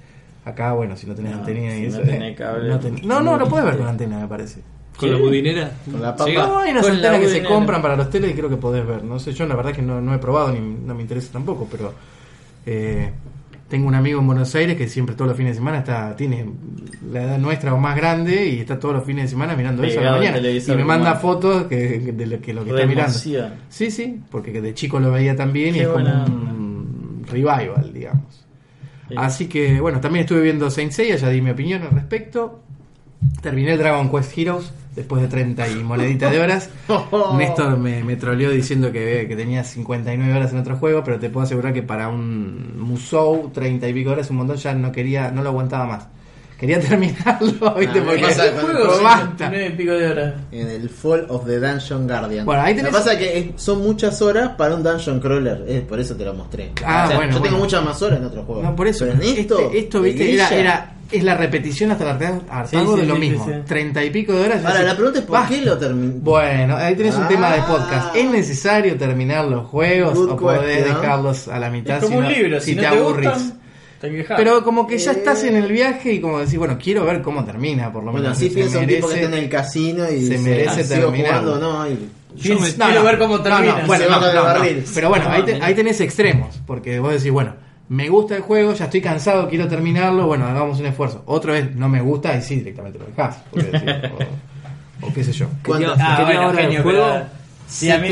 [0.45, 1.97] Acá, bueno, si no tenés No, antena y si eso.
[1.99, 4.61] no tenés eh, cable, no, ten- no, no, lo puedes ver con antena, me parece.
[4.97, 5.71] Con la budinera.
[5.91, 6.31] Con la papa.
[6.31, 8.87] No, hay unas Con antenas que se compran para los teles y creo que podés
[8.87, 9.03] ver.
[9.03, 11.67] No sé, yo la verdad que no, no he probado ni no me interesa tampoco,
[11.69, 11.93] pero
[12.65, 13.11] eh,
[13.67, 16.45] tengo un amigo en Buenos Aires que siempre todos los fines de semana está tiene
[17.11, 19.99] la edad nuestra o más grande y está todos los fines de semana mirando eso
[19.99, 20.37] a la mañana.
[20.73, 23.13] Y me manda fotos que, que- de lo que, lo que está mirando.
[23.69, 28.45] Sí, sí, porque de chico lo veía también y es como un revival, digamos.
[29.09, 29.15] Sí.
[29.17, 32.63] Así que bueno, también estuve viendo Saint Seiya, ya di mi opinión al respecto.
[33.41, 36.69] Terminé Dragon Quest Heroes después de 30 y moneditas de horas.
[37.37, 41.29] Néstor me, me troleó diciendo que, que tenía 59 horas en otro juego, pero te
[41.29, 45.31] puedo asegurar que para un Musou 30 y pico horas un montón ya no quería,
[45.31, 46.07] no lo aguantaba más.
[46.57, 47.99] Quería terminarlo, ¿viste?
[47.99, 49.51] Ah, Porque pasa con juego basta.
[49.65, 50.33] y pico de horas.
[50.51, 52.45] En el Fall of the Dungeon Guardian.
[52.45, 55.63] Bueno, ahí Lo tenés- que pasa es que son muchas horas para un Dungeon Crawler.
[55.67, 56.71] Es por eso te lo mostré.
[56.83, 58.63] Ah, O sea, bueno, yo tengo muchas más horas en otros juegos.
[58.63, 59.05] No, por eso.
[59.05, 62.77] Pero en esto, este, esto viste, era, era, es la repetición hasta el hartazgo Sí,
[62.95, 63.45] sí, de lo sí, mismo.
[63.45, 63.59] sí, sí.
[63.67, 64.57] 30 y pico de horas.
[64.65, 65.55] Ahora, así, la pregunta es por basta.
[65.55, 66.13] qué lo terminé.
[66.21, 67.27] Bueno, ahí tenés un Ah.
[67.27, 68.15] tema de podcast.
[68.15, 71.01] ¿Es necesario terminar los juegos Good o podés question.
[71.01, 72.97] dejarlos a la mitad Es como si un no- libro, si si, no te te
[72.97, 73.53] aburrís?
[73.99, 75.15] Pero como que ya Eh.
[75.17, 78.25] estás en el viaje y como decís, bueno, quiero ver cómo termina, por lo Bueno,
[78.25, 78.37] menos.
[78.37, 80.83] así Se piensa un tipo que merece- está en el casino y se merece "Ah,
[80.83, 81.53] sigo terminarlo".
[81.55, 83.83] jugando, no, y- Yo me- quiero ver cómo termina.
[83.87, 84.43] bueno, no, no, no.
[84.43, 84.83] barril.
[84.93, 87.53] Pero bueno, ahí, te- ahí tenés extremos, porque vos decís, bueno,
[87.89, 91.23] me gusta el juego, ya estoy cansado, quiero terminarlo, bueno, hagamos un esfuerzo.
[91.25, 93.37] Otra vez, no me gusta y sí, directamente lo dejás.
[93.49, 93.71] porque
[95.01, 95.47] o, o qué sé yo.
[95.65, 97.05] ¿Cuánto- Quería- Ah, bueno, el juego.
[97.13, 97.36] pero
[97.67, 98.09] si a mí,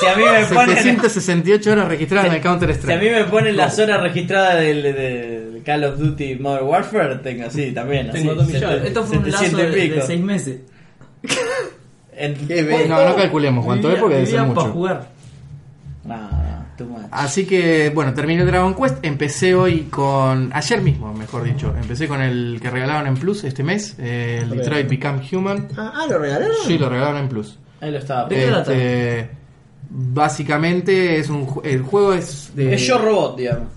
[0.00, 3.12] si a mí me ponen, 768 horas registradas en el Counter si a mí Strike.
[3.12, 8.10] me ponen las horas registradas del, del Call of Duty Modern Warfare, tengo así también.
[8.10, 8.76] Tengo así, dos millones.
[8.76, 9.94] sete- Esto fue un lazo 700 de, y pico.
[10.00, 10.60] de seis meses.
[12.88, 14.72] No, no calculemos cuánto es porque debe ser para mucho.
[14.72, 15.08] jugar.
[17.10, 18.98] Así que, bueno, terminé Dragon Quest.
[19.02, 20.50] Empecé hoy con.
[20.52, 21.74] Ayer mismo, mejor dicho.
[21.80, 23.96] Empecé con el que regalaron en Plus este mes.
[23.98, 25.68] eh, el Detroit Become Human.
[25.76, 26.54] Ah, ah, ¿lo regalaron?
[26.66, 27.58] Sí, lo regalaron en Plus.
[27.80, 28.28] Ahí lo estaba.
[28.28, 28.72] ¿De qué trata?
[28.72, 29.30] Este,
[30.10, 33.68] básicamente es un ju- el juego es de Es Yo Robot, digamos.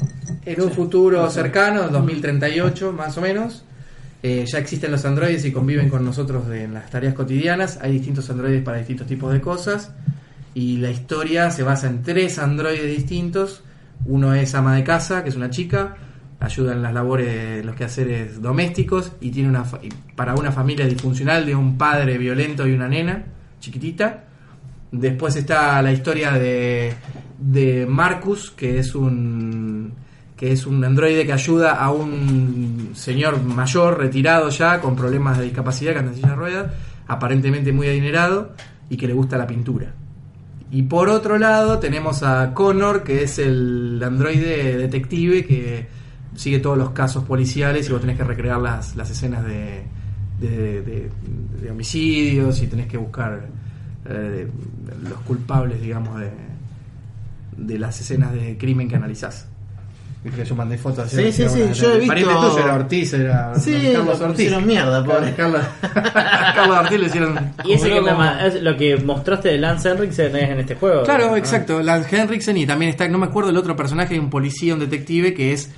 [0.45, 3.63] en un futuro cercano, 2038 más o menos.
[4.21, 7.79] Eh, ya existen los androides y conviven con nosotros en las tareas cotidianas.
[7.81, 9.91] Hay distintos androides para distintos tipos de cosas.
[10.53, 13.63] Y la historia se basa en tres androides distintos.
[14.05, 15.95] Uno es ama de casa, que es una chica,
[16.39, 20.85] ayuda en las labores, los quehaceres domésticos y tiene una fa- y para una familia
[20.85, 23.23] disfuncional de un padre violento y una nena
[23.59, 24.25] chiquitita.
[24.91, 26.93] Después está la historia de,
[27.37, 29.93] de Marcus, que es un
[30.35, 35.43] que es un androide que ayuda a un señor mayor, retirado ya, con problemas de
[35.43, 36.73] discapacidad, que anda en silla de ruedas,
[37.07, 38.53] aparentemente muy adinerado
[38.89, 39.93] y que le gusta la pintura.
[40.71, 45.87] Y por otro lado tenemos a Connor, que es el androide detective que
[46.35, 49.83] sigue todos los casos policiales y vos tenés que recrear las, las escenas de,
[50.39, 51.09] de, de-
[51.61, 53.47] de homicidios y tenés que buscar
[54.09, 54.47] eh,
[55.09, 56.29] los culpables, digamos, de,
[57.57, 59.47] de las escenas de crimen que analizás.
[60.35, 61.09] Que yo mandé fotos.
[61.09, 64.31] Sí, sí, sí, yo he visto- pariente tuyo era Ortiz, era Sí, Carlos lo Ortiz.
[64.31, 65.33] pusieron mierda, pobre.
[65.33, 65.61] Carlos,
[65.93, 67.51] Carlos Ortiz le hicieron...
[67.63, 71.03] Y ese que me es lo que mostraste de Lance Henriksen es en este juego.
[71.03, 71.81] Claro, exacto.
[71.81, 75.33] Lance Henriksen y también está, no me acuerdo el otro personaje, un policía, un detective
[75.33, 75.71] que es,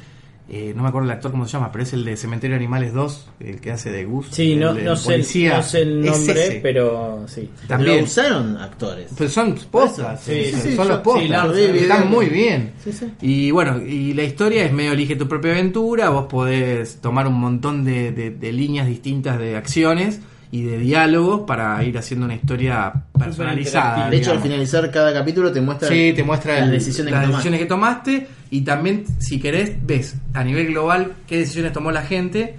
[0.53, 2.57] eh, no me acuerdo el actor cómo se llama, pero es el de Cementerio de
[2.57, 4.27] Animales 2, el que hace de Gus.
[4.31, 5.57] Sí, el, no, el no, sé, policía.
[5.57, 7.49] no sé el nombre, pero sí.
[7.67, 7.99] También.
[7.99, 9.11] Lo usaron actores.
[9.17, 12.73] Pues son postas, Sí, son- sí, son yo- los postas, están muy bien.
[12.83, 13.05] Sí, sí.
[13.21, 17.39] Y bueno, y la historia es medio elige tu propia aventura, vos podés tomar un
[17.39, 20.19] montón de, de- de líneas distintas de acciones
[20.51, 24.09] y de diálogos para ir haciendo una historia personalizada.
[24.09, 27.21] De hecho, al finalizar cada capítulo te muestra Sí, te muestra las el- decisiones las
[27.21, 27.31] que tomaste.
[27.37, 32.01] decisiones que tomaste y también, si querés, ves a nivel global qué decisiones tomó la
[32.03, 32.55] gente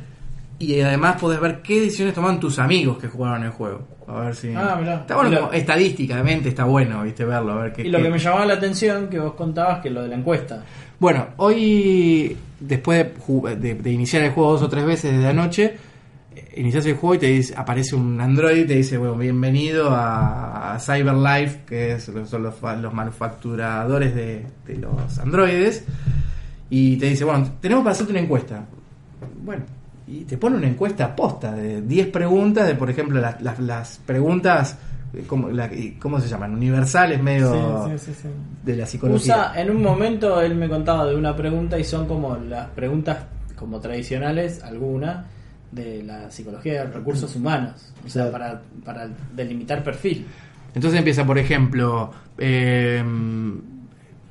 [0.58, 3.86] y además podés ver qué decisiones tomaron tus amigos que jugaron el juego.
[4.08, 4.52] A ver si.
[4.54, 4.96] Ah, mirá.
[5.00, 7.82] Está bueno, como estadísticamente está bueno, viste, verlo, a ver qué.
[7.82, 10.16] Y lo qué- que me llamaba la atención, que vos contabas, que lo de la
[10.16, 10.64] encuesta.
[10.98, 15.76] Bueno, hoy, después de, de- de iniciar el juego dos o tres veces desde anoche,
[16.56, 20.74] inicias el juego y te dice, aparece un android y te dice, bueno, bienvenido a,
[20.74, 25.84] a CyberLife, que es- son los, los manufacturadores de, de los androides,
[26.70, 28.64] y te dice, bueno, tenemos para hacerte una encuesta.
[29.44, 29.64] Bueno,
[30.06, 34.00] y te pone una encuesta posta de 10 preguntas, de por ejemplo, las, las, las
[34.04, 34.76] preguntas,
[35.14, 36.54] eh, ¿cómo, la- ¿cómo se llaman?
[36.54, 37.50] Universales, medio
[38.64, 39.34] de la psicología.
[39.52, 43.18] Usa, en un momento él me contaba de una pregunta y son como las preguntas
[43.56, 45.24] como tradicionales, algunas,
[45.72, 47.92] de la psicología de recursos humanos.
[48.06, 50.26] O sea, para, para delimitar perfil.
[50.74, 53.02] Entonces empieza, por ejemplo, eh,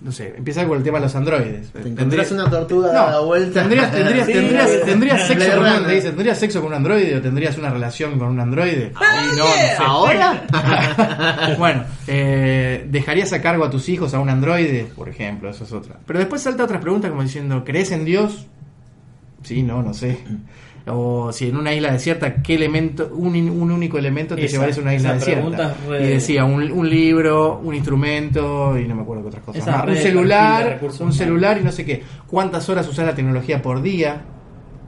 [0.01, 1.69] no sé, empieza con el tema de los androides.
[1.71, 3.61] Te encontrás una tortuga No, dada vuelta.
[3.61, 4.77] ¿Tendrías, tendrías, Sí, tendrías, sí.
[4.85, 8.29] tendrías sexo con un, dice, ¿tendrías sexo con un androide o tendrías una relación con
[8.29, 8.91] un androide?
[8.95, 9.71] Ah, no, no sé.
[9.79, 11.55] ¿Ahora?
[11.59, 14.87] Bueno, eh, ¿dejarías a cargo a tus hijos a un androide?
[14.95, 15.97] Por ejemplo, eso es otra.
[16.07, 18.47] Pero después salta otras preguntas como diciendo, ¿crees en Dios?
[19.43, 20.17] Sí, no, no sé.
[20.87, 24.77] O si en una isla desierta, ¿qué elemento, un, un único elemento te Esa- llevarías
[24.77, 25.75] a una isla desierta?
[25.87, 29.67] re- Y decía, un, un libro, un instrumento, y no me acuerdo qué otras cosas
[29.67, 29.87] más.
[29.87, 31.15] Un celular, un humanos.
[31.15, 32.01] celular y no sé qué.
[32.27, 34.21] ¿Cuántas horas usas la tecnología por día?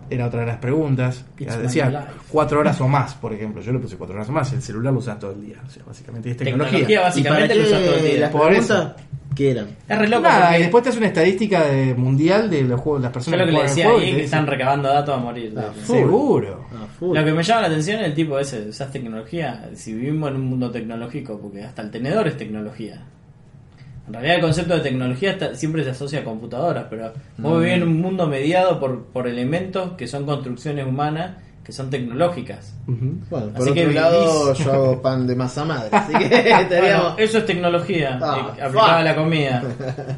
[0.10, 1.26] Era otra de las preguntas.
[1.40, 3.62] It's Decía, cuatro horas o más, por ejemplo.
[3.62, 4.52] Yo le puse cuatro horas o más.
[4.54, 5.56] El celular lo usas todo el día.
[5.66, 6.86] O sea, básicamente es tecnología.
[6.86, 8.20] Tecnología, ¿Y para básicamente lo usas todo el día.
[8.20, 8.92] las Por preguntas?
[9.36, 9.68] ¿Qué eran?
[9.88, 10.24] Es re loco.
[10.24, 13.14] Nada, porque y después te hace una estadística de mundial de los juegos, las yo
[13.14, 15.54] personas lo que le decía ahí es que dicen, están recabando datos a morir.
[15.58, 15.72] Ah.
[15.86, 16.66] Seguro.
[16.74, 16.86] Ah.
[17.02, 20.36] Lo que me llama la atención es el tipo ese, usas tecnología, si vivimos en
[20.38, 23.02] un mundo tecnológico, porque hasta el tenedor es tecnología.
[24.08, 27.76] En realidad el concepto de tecnología está- siempre se asocia a computadoras, pero vos vivís
[27.78, 32.74] en un mundo mediado por, por elementos que son construcciones humanas, que son tecnológicas.
[32.88, 33.16] Ujú.
[33.30, 35.90] Bueno, por Así otro que lado, yo hago pan de masa madre.
[35.92, 36.26] Así que
[36.62, 36.70] estaríamos.
[37.14, 39.64] Bueno, eso es tecnología Ah, eh, aplicada a la comida.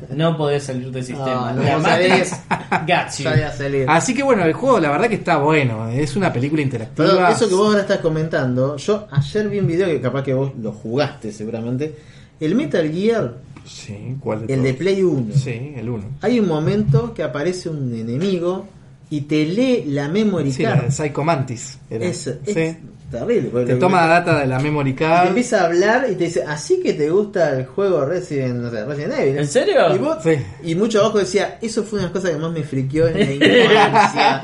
[0.09, 1.49] No podés salir del sistema.
[1.49, 3.55] Ah, no La vos Matrix salís.
[3.57, 3.85] salir.
[3.87, 5.87] Así que bueno, el juego la verdad que está bueno.
[5.89, 7.07] Es una película interactiva.
[7.07, 10.33] Pero eso que vos ahora estás comentando, yo ayer vi un video que capaz que
[10.33, 11.95] vos lo jugaste seguramente.
[12.39, 13.33] El Metal Gear,
[13.65, 14.73] Sí, ¿cuál de el de?
[14.75, 15.33] Play 1.
[15.33, 16.03] Sí, el 1.
[16.21, 18.67] Hay un momento que aparece un enemigo
[19.09, 20.83] y te lee la memory Sí, card.
[20.85, 21.77] la Psycho Mantis.
[21.89, 22.05] era.
[22.05, 22.77] Es, es Sí.
[23.11, 23.65] terrible.
[23.65, 25.27] Te toma data de la memory y te card.
[25.27, 28.83] empieza a hablar y te dice, así que te gusta el juego Resident, no sé,
[28.83, 29.37] Resident Evil.
[29.37, 29.95] ¿En serio?
[29.95, 30.31] Y, vos- Sí.
[30.63, 33.19] y mucho abajo decía, eso fue una de las cosas que más me friqueó en
[33.19, 34.41] la infancia.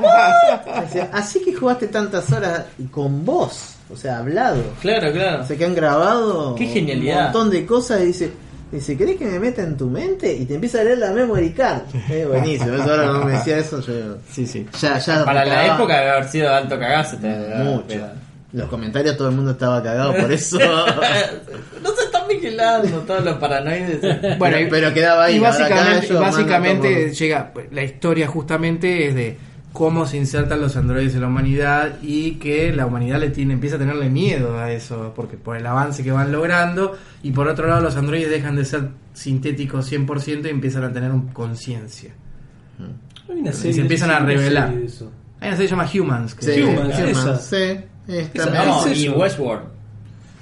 [1.12, 4.62] Así que jugaste tantas horas y con vos, o sea, hablado.
[4.80, 5.42] Claro, claro.
[5.42, 7.16] O sea, que han grabado Qué genialidad.
[7.18, 8.30] un montón de cosas y dice,
[8.72, 10.32] Dice, ¿querés que me meta en tu mente?
[10.34, 11.82] Y te empieza a leer la memory card.
[12.10, 12.72] Es buenísimo.
[12.74, 14.66] Eso ahora cuando me decía eso, yo Sí, sí.
[14.80, 17.18] ya, ya Para la cagaba época debe haber sido alto cagazo.
[17.18, 18.00] mucho.
[18.54, 20.58] Los comentarios todo el mundo estaba cagado por eso.
[21.82, 24.38] no se están vigilando todos los paranoides.
[24.38, 25.36] Bueno, y- pero quedaba ahí.
[25.36, 29.38] Y básicamente, básicamente llega, la historia justamente es de
[29.72, 33.76] cómo se insertan los androides en la humanidad y que la humanidad le tiene, empieza
[33.76, 37.66] a tenerle miedo a eso, porque por el avance que van logrando, y por otro
[37.66, 42.12] lado los androides dejan de ser sintéticos 100% y empiezan a tener un- conciencia.
[43.28, 44.68] Hay una Y se empiezan a revelar.
[44.70, 46.34] Hay una serie que se llama Humans.
[46.34, 47.38] Que Sí, Humans, Humans, esa.
[47.38, 47.80] sí.
[48.08, 49.08] Está Esa, medio- No, es y.
[49.08, 49.62] Westworld.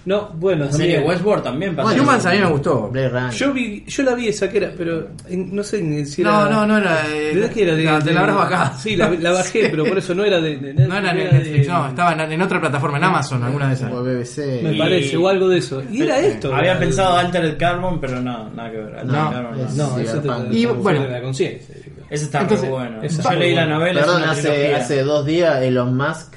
[0.06, 1.10] No, bueno, La serie también.
[1.10, 1.88] Westworld también pasó.
[1.88, 2.88] Bueno, Humans a mí me gustó.
[2.88, 3.30] Blade Runner.
[3.32, 6.46] Yo vi, yo la vi esa que era, pero en- no sé ni si No,
[6.46, 6.54] era.
[6.54, 7.06] no, no era.
[7.06, 7.74] eh, ¿De qué era?
[7.74, 8.78] De, te de- la habrás bajado.
[8.80, 11.32] Sí, la, la bajé, pero por eso no era de, de No era de era
[11.32, 13.90] Netflix, de- no, estaba en, en otra plataforma, en Amazon, alguna de esas.
[13.90, 14.38] Como BBC.
[14.62, 15.82] Me Y- parece, o algo de eso.
[15.90, 16.54] Y era esto.
[16.54, 18.94] Había era- pensado Altered Carbon, pero no, nada que ver.
[18.96, 21.06] Altered No, Carbon es- No, Sí, eso te, Y, bueno.
[21.06, 21.74] la conciencia.
[22.08, 23.02] Ese está Entonces, muy bueno.
[23.02, 24.00] esa Yo leí la novela.
[24.00, 24.76] Perdón, es una hace, trilogía.
[24.78, 26.34] hace dos días Elon Musk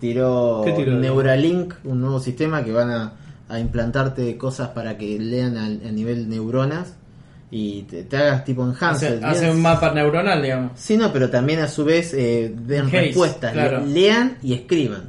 [0.00, 0.62] tiró.
[0.64, 3.12] Neuralink, un nuevo sistema que van a,
[3.48, 6.94] a implantarte cosas para que lean al- a, nivel neuronas
[7.50, 9.22] y te, te hagas tipo enhanced.
[9.22, 10.72] Hace, hace un mapa neuronal, digamos.
[10.74, 13.80] Sí, no, pero también a su vez eh, den Haze, respuestas, claro.
[13.80, 15.04] le- lean y escriban.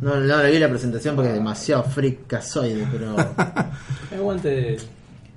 [0.00, 3.16] No, no le vi la presentación porque es demasiado fricazoide, pero
[4.14, 4.76] Aguante.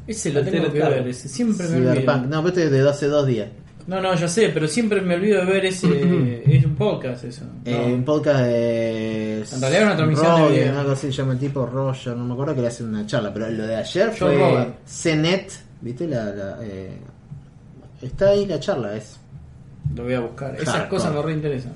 [0.06, 1.08] Ese lo tengo que ver.
[1.08, 2.18] Ese siempre me olvido.
[2.18, 3.50] No, pero este es de hace dos días.
[3.88, 6.44] No, no, yo sé, pero siempre me olvido de ver ese.
[6.46, 7.46] es un podcast eso.
[7.46, 7.72] No.
[7.72, 9.38] Eh, un podcast de.
[9.38, 10.80] En realidad era una transmisión de Rogan, video.
[10.80, 13.34] algo así, se llama el tipo Roger, no me acuerdo que le hace una charla,
[13.34, 14.74] pero lo de ayer fue.
[14.86, 16.08] CNET, ¿viste?
[16.08, 16.98] La, la, eh,
[18.02, 19.20] está ahí la charla, es.
[19.96, 20.56] Lo voy a buscar.
[20.60, 21.74] Esas cosas me reinteresan.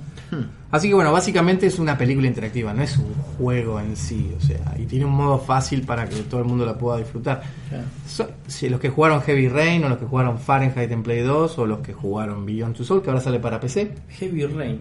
[0.72, 4.42] Así que bueno, básicamente es una película interactiva, no es un juego en sí, o
[4.42, 7.42] sea, y tiene un modo fácil para que todo el mundo la pueda disfrutar.
[7.68, 7.84] Claro.
[8.08, 11.60] So- si los que jugaron Heavy Rain o los que jugaron Fahrenheit en Play 2
[11.60, 14.80] o los que jugaron Beyond Two Soul que ahora sale para PC, Heavy Rain.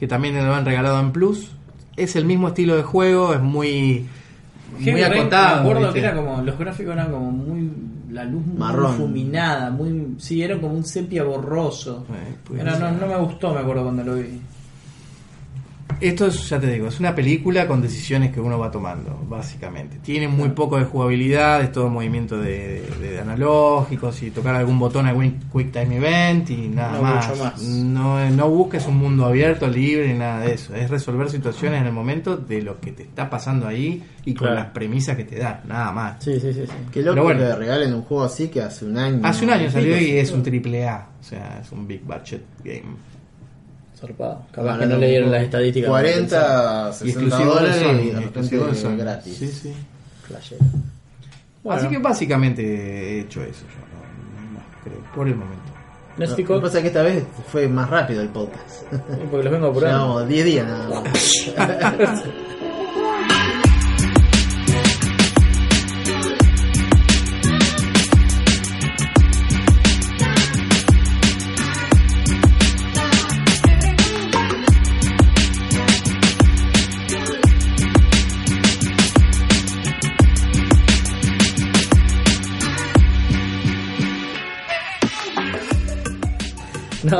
[0.00, 1.52] que también lo han regalado en Plus,
[1.96, 4.06] es el mismo estilo de juego, es muy
[4.80, 5.92] Heavy muy Rain, me acuerdo ¿viste?
[6.00, 6.42] que era como.
[6.42, 7.70] Los gráficos eran como muy.
[8.16, 8.92] La luz muy Marrón.
[8.92, 10.14] difuminada, muy.
[10.18, 12.04] Sí, era como un sepia borroso.
[12.10, 14.40] Eh, pues, Era, no, no me gustó, me acuerdo cuando lo vi.
[15.98, 19.96] Esto es, ya te digo, es una película con decisiones que uno va tomando, básicamente.
[20.02, 24.78] Tiene muy poco de jugabilidad, es todo movimiento de, de- de analógicos y tocar algún
[24.78, 27.28] botón, algún quick time event y nada No más.
[27.28, 27.62] mucho más.
[27.62, 30.74] No, no busques un mundo abierto, libre, nada de eso.
[30.74, 34.48] Es resolver situaciones en el momento de lo que te está pasando ahí y con
[34.48, 34.54] Claro.
[34.56, 36.22] las premisas que te dan, nada más.
[36.22, 36.66] Sí, sí, sí.
[36.66, 36.72] sí.
[36.92, 37.40] Qué loco Pero bueno.
[37.40, 39.20] que le regalen un juego así que hace un año.
[39.22, 42.42] Hace un año salió y es un triple A, o sea, es un big budget
[42.62, 42.82] game.
[43.98, 44.46] Zarpado.
[44.52, 45.88] Capaz Ahora que no leyeron las estadísticas.
[45.90, 49.36] 40, Y 60 exclusivo de dólares y de repente gratis.
[49.36, 49.72] Sí, sí.
[51.62, 51.80] Bueno.
[51.80, 55.62] Así que básicamente he hecho eso yo, no, no más, creo, por el momento.
[56.16, 58.84] Lo que pasa es que esta vez fue más rápido el podcast.
[59.30, 59.98] porque los vengo apurando.
[59.98, 62.24] Llevamos 10 días nada más.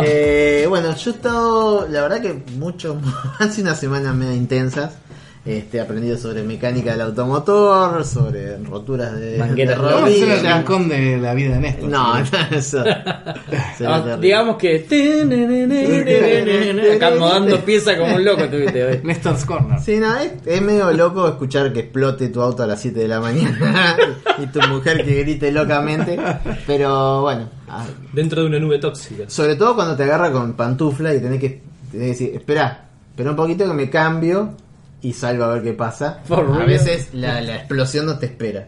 [0.05, 3.01] Eh, bueno, yo he estado, la verdad que mucho,
[3.39, 4.93] hace una semana media intensas.
[5.47, 10.57] Este, aprendido sobre mecánica del automotor, sobre roturas de, Mangueras de el rodillas.
[10.57, 11.89] rincón de la vida de Néstor.
[11.89, 12.15] No,
[12.51, 12.83] eso.
[13.87, 14.85] Ah, digamos que.
[16.97, 19.01] Acá modando pieza como un loco tuviste hoy.
[19.05, 19.79] Nestor's Corner.
[19.81, 23.09] Sí, no, es, es medio loco escuchar que explote tu auto a las 7 de
[23.09, 23.97] la mañana
[24.39, 26.19] y tu mujer que grite locamente.
[26.67, 29.25] Pero bueno, ah, Dentro de una nube tóxica.
[29.29, 33.31] sobre todo cuando te agarra con pantufla y tenés que, tenés que decir, espera, espera
[33.31, 34.55] un poquito que me cambio
[35.09, 36.21] y salgo a ver qué pasa.
[36.29, 38.67] A veces la, la explosión no te espera.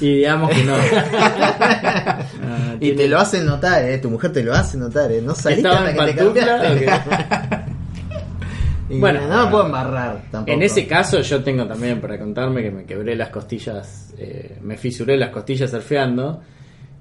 [0.00, 0.74] Y digamos que no.
[2.80, 5.66] Y te lo hacen notar, eh, tu mujer te lo hace notar, eh, no saliste
[5.68, 6.62] ¿Estaba hasta que te pantufla?
[6.62, 7.66] cambiaste.
[8.88, 9.26] Y Bueno.
[9.26, 10.52] no me puedo embarrar tampoco.
[10.52, 14.76] En ese caso yo tengo también para contarme que me quebré las costillas, eh, me
[14.76, 16.40] fisuré las costillas surfeando,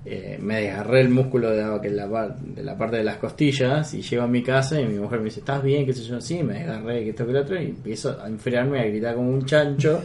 [0.06, 3.18] eh, me desgarré el músculo de la, que la, par- de la parte de las
[3.18, 5.86] costillas y llego a mi casa y mi mujer me dice, ¿estás bien?
[5.86, 6.22] ¿Qué sé yo?
[6.22, 9.30] Sí, me desgarré, que esto que lo otro y empiezo a enfriarme a gritar como
[9.30, 10.02] un chancho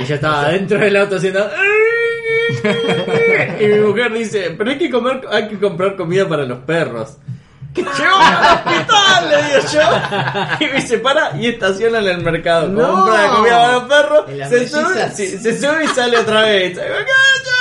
[0.00, 1.48] y yo estaba dentro del auto haciendo...
[3.60, 7.16] y mi mujer dice, pero hay que comer, hay que comprar comida para los perros.
[7.74, 9.30] ¡Llevo al hospital!
[9.30, 9.80] Le digo yo.
[10.60, 12.68] Y me dice, para y estaciona en el mercado.
[12.68, 13.04] No.
[13.04, 14.24] Compra comida para los perros.
[14.48, 16.78] Se sube, se sube y sale otra vez.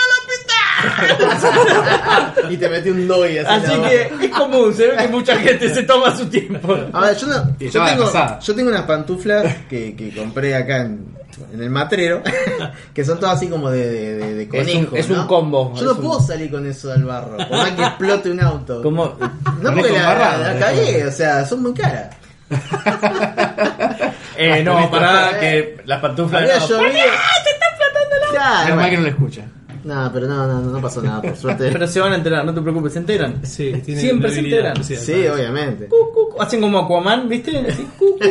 [0.97, 2.51] Y me quedo, "Llevo al hospital!
[2.53, 3.47] y te metí un doy así.
[3.65, 4.23] Así la que boca.
[4.25, 6.77] es común, se ve que mucha gente se toma su tiempo.
[6.93, 11.15] A ver, yo, no, tengo, yo tengo unas pantuflas que, que compré acá en,
[11.53, 12.21] en el matrero,
[12.93, 14.91] que son todas así como de, de, de- de Es conejo.
[14.93, 15.21] un- es ¿no?
[15.21, 18.31] un combo, Yo no un- puedo salir con eso al barro, por más que explote
[18.31, 18.81] un auto.
[18.81, 19.05] Como,
[19.61, 22.07] No, porque la, la cagué, o sea, son muy caras.
[24.37, 26.43] eh, no, para que las pantuflas.
[26.43, 26.67] No.
[26.67, 26.97] llovido.
[28.31, 29.41] Claro, Menos mal que no lo escucha.
[29.88, 31.69] No, pero no, no, no pasó nada, por suerte.
[31.71, 33.45] Pero se van a enterar, no te preocupes, se enteran.
[33.45, 34.83] Sí, Siempre se enteran.
[34.83, 35.88] Sí, obviamente.
[35.88, 36.41] Cu, cu, cu.
[36.41, 37.57] Hacen como Aquaman, ¿viste?
[37.57, 38.25] Así, cu, cu.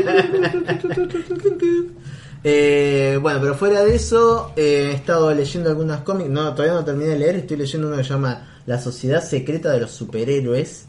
[2.45, 6.31] Eh, bueno, pero fuera de eso, eh, he estado leyendo algunos cómics.
[6.31, 7.37] No, todavía no terminé de leer.
[7.37, 10.87] Estoy leyendo uno que se llama La Sociedad Secreta de los Superhéroes,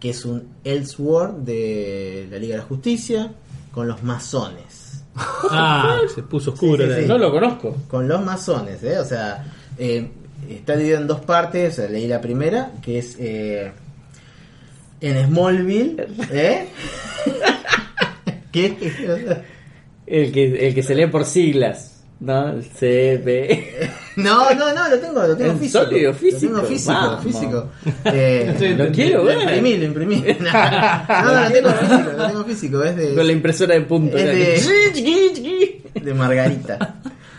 [0.00, 3.32] que es un Elseworld de la Liga de la Justicia
[3.72, 5.02] con los masones.
[5.50, 6.84] Ah, se puso oscuro.
[6.84, 7.06] Sí, sí, la- sí.
[7.06, 7.76] No lo conozco.
[7.88, 8.98] Con los masones, ¿eh?
[8.98, 9.44] O sea,
[9.78, 10.08] eh,
[10.50, 11.74] está dividido en dos partes.
[11.76, 13.70] Sea, leí la primera, que es eh,
[15.00, 16.66] en Smallville, ¿eh?
[18.52, 18.76] ¿Qué?
[20.06, 22.50] El que, el que se lee por siglas, ¿no?
[22.50, 23.90] El CP.
[24.16, 25.84] No, no, no, lo tengo, lo tengo ¿En físico.
[25.84, 26.52] sólido, físico?
[26.54, 27.22] Lo tengo físico, Vamos.
[27.22, 27.70] físico.
[28.06, 29.40] Eh, Lo quiero lo ver.
[29.42, 30.24] imprimí, lo imprimí.
[30.40, 32.82] No, no, lo tengo físico, lo tengo físico.
[32.84, 34.16] Es de, Con la impresora de punto.
[34.16, 36.94] Es de- de Margarita.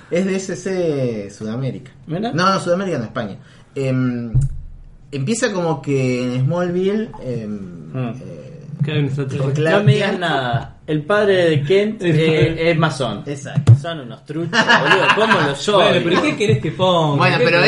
[0.09, 1.91] Es de SC Sudamérica.
[2.07, 2.31] Mira.
[2.33, 3.37] No, no, Sudamérica, no, España.
[3.75, 4.33] Em,
[5.11, 7.09] empieza como que en Smallville.
[7.23, 8.13] em, Mm.
[8.21, 8.53] eh,
[9.57, 10.75] No me digas nada.
[10.85, 13.23] El padre de Kent eh, es masón.
[13.25, 13.75] Exacto.
[13.81, 15.07] Son unos truchos, boludo.
[15.15, 15.75] ¿Cómo lo son?
[15.83, 17.17] Bueno, pero ¿qué querés que ponga?
[17.17, 17.63] Bueno, ¿Qué pero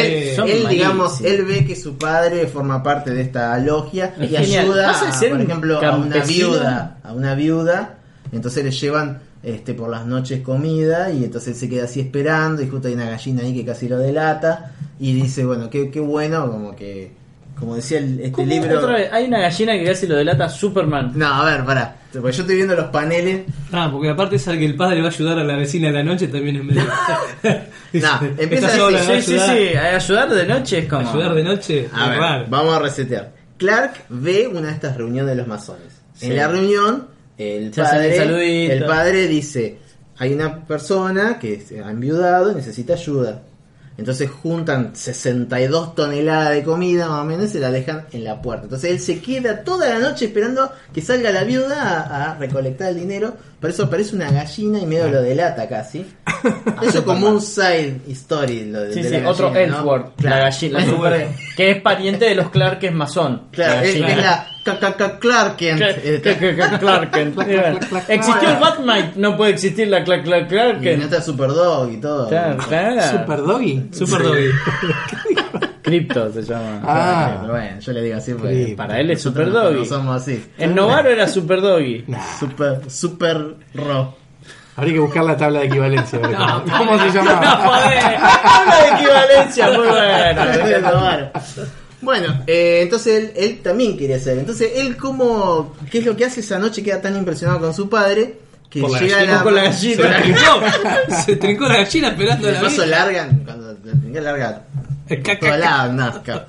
[0.45, 4.63] él, digamos, él ve que su padre forma parte de esta logia Es y genial.
[4.65, 7.95] ayuda, a, por ejemplo, a una viuda, a una viuda,
[8.31, 12.61] entonces le llevan este por las noches comida y entonces él se queda así esperando
[12.61, 15.99] y justo hay una gallina ahí que casi lo delata y dice, bueno, qué, qué
[16.01, 17.11] bueno, como que,
[17.57, 18.77] como decía el- este libro...
[18.79, 21.13] Otra vez, hay una gallina que casi lo delata a Superman.
[21.15, 24.65] No, a ver, pará, porque yo estoy viendo los paneles Ah, porque aparte es que
[24.65, 26.83] el padre va a ayudar a la vecina de la noche también en medio.
[27.91, 29.77] No, empieza "Esta así, sola, Sí, a sí, ayudar- sí.
[29.77, 31.09] Ayudar de noche es como.
[31.09, 32.45] Ayudar de noche A es ver, raro.
[32.47, 33.31] vamos a resetear.
[33.57, 35.87] Clark ve una de estas reuniones de los masones.
[36.13, 36.27] Sí.
[36.27, 37.07] En la reunión,
[37.39, 39.77] el padre, el padre dice,
[40.17, 43.43] hay una persona que se ha enviudado y necesita ayuda.
[43.97, 48.41] Entonces juntan 62 toneladas de comida más o menos y se la dejan en la
[48.41, 48.63] puerta.
[48.63, 52.89] Entonces él se queda toda la noche esperando que salga la viuda a, a recolectar
[52.89, 53.35] el dinero.
[53.59, 56.05] Por eso aparece una gallina y medio lo delata casi.
[56.81, 58.65] Eso como un side story.
[58.65, 59.77] Lo de, Sí, de sí, la otro gallina, ¿no?
[59.79, 60.35] Ellsworth, Claro.
[60.37, 63.41] la gallina, la super- que es pariente de los Clark, que es masón.
[63.51, 64.47] Claro, La es, es la
[65.19, 65.79] Clark Kent.
[66.79, 67.37] Clark Kent.
[68.07, 71.03] Existió el Batmite, no puede existir la Clark Clark Clark Y no Kent.
[71.03, 72.29] está Superdog y todo.
[72.29, 73.01] Claro, claro.
[73.19, 73.89] Super Doggy.
[75.89, 76.81] Crypto se llama.
[76.83, 77.37] Ah.
[77.41, 79.79] Pero bueno, yo le digo así porque para él es nosotros Super no- Doggy.
[79.79, 80.45] No somos así.
[80.57, 82.05] En Novaro era Super Doggy.
[82.39, 84.15] Super, super ro.
[84.75, 86.19] Habría que buscar la tabla de equivalencia.
[86.21, 87.55] cómo, cómo se No, llama?
[87.65, 88.17] joder.
[88.21, 91.31] Habla de equivalencia, muy bueno.
[92.01, 92.43] Bueno.
[92.47, 94.37] Eh, entonces él, él también quería hacer.
[94.37, 96.81] Entonces él como, ¿qué es lo que hace esa noche?
[96.81, 98.35] Queda tan impresionado con su padre
[98.69, 100.21] que Por la llega gallina, la, con la Se gallina.
[100.21, 103.75] trincó, se trincó la gallina esperando la paso largan, cuando
[104.13, 104.61] la larga
[105.09, 106.45] Ca- ca- Por ca- lado, no, claro.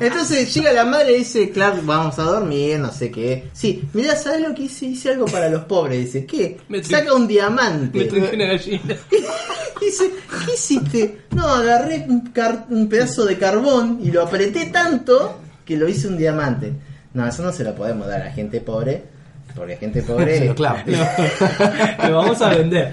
[0.00, 3.48] Entonces llega la madre y dice, Clark, vamos a dormir, no sé qué.
[3.52, 4.86] Sí, mira, ¿sabes lo que hice?
[4.86, 5.98] Hice algo para los pobres.
[6.04, 6.58] Dice, ¿qué?
[6.68, 7.98] Me Saca un diamante.
[7.98, 8.96] Me trinqué una gallina.
[9.80, 10.10] Dice,
[10.46, 11.18] ¿qué hiciste?
[11.32, 16.72] No, agarré un, pedazo de carbón y lo apreté tanto que lo hice un diamante.
[17.12, 19.16] No, eso no se lo podemos dar a gente pobre.
[19.54, 20.54] Porque gente pobre...
[22.08, 22.92] Lo vamos a vender.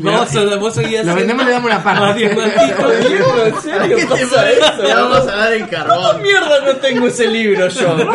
[0.00, 2.04] Vamos a, vos seguís Lo vendemos y le damos una parte.
[2.04, 3.96] A de libro, ¿en ¿A serio?
[3.96, 4.60] qué te pasa parece?
[4.60, 4.82] eso?
[4.84, 6.22] Le vamos a dar el ¿Cómo carbón.
[6.22, 7.96] mierda no tengo ese libro yo?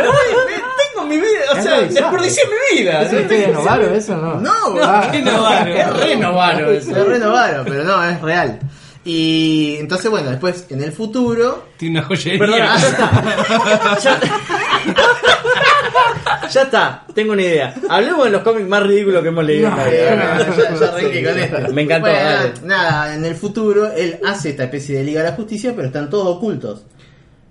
[0.94, 3.02] Tengo mi vida, o Es sea, desperdicié mi vida.
[3.02, 4.36] ¿Es una historia de Novaro eso no?
[4.40, 5.10] No, Ah.
[5.12, 5.74] Qué novaro.
[5.76, 7.04] Es re novaro Es eso.
[7.06, 8.60] renovaron, pero no, es real.
[9.06, 11.66] Y entonces, bueno, después en el futuro.
[11.78, 12.40] Tiene una joyería.
[12.40, 13.12] Perdón, ya está.
[16.52, 17.74] Ya, está, tengo una idea.
[17.90, 19.98] Hablemos de los cómics más ridículos que hemos leído en la vida.
[20.58, 21.74] ya, ya arranqué con esto.
[21.74, 22.54] Me encantó, Bueno, dale.
[22.64, 26.10] nada, en el futuro él hace esta especie de Liga de la Justicia, pero están
[26.10, 26.84] todos ocultos.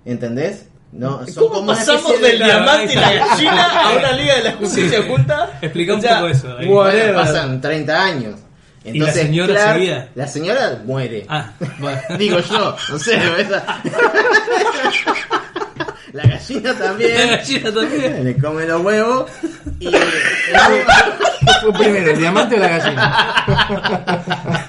[0.05, 0.67] ¿Entendés?
[0.91, 4.11] No, son ¿Cómo como una pasamos especie del de- diamante y la gallina a una
[4.17, 5.49] liga de la justicia oculta?
[5.61, 6.67] Explica un poco eso, ahí.
[6.67, 7.13] whatever.
[7.13, 8.35] Bueno, pasan 30 años.
[8.85, 10.09] ¿Y la señora Clark- seguía?
[10.13, 11.25] La señora muere.
[11.29, 11.99] Ah, bueno.
[12.19, 13.81] Digo yo, no sé, esa-
[16.13, 17.27] La gallina La también.
[17.29, 18.23] gallina también.
[18.23, 19.29] Le come los huevos
[19.79, 19.99] y ¿Qué
[21.61, 23.45] fue primero, el diamante o la gallina?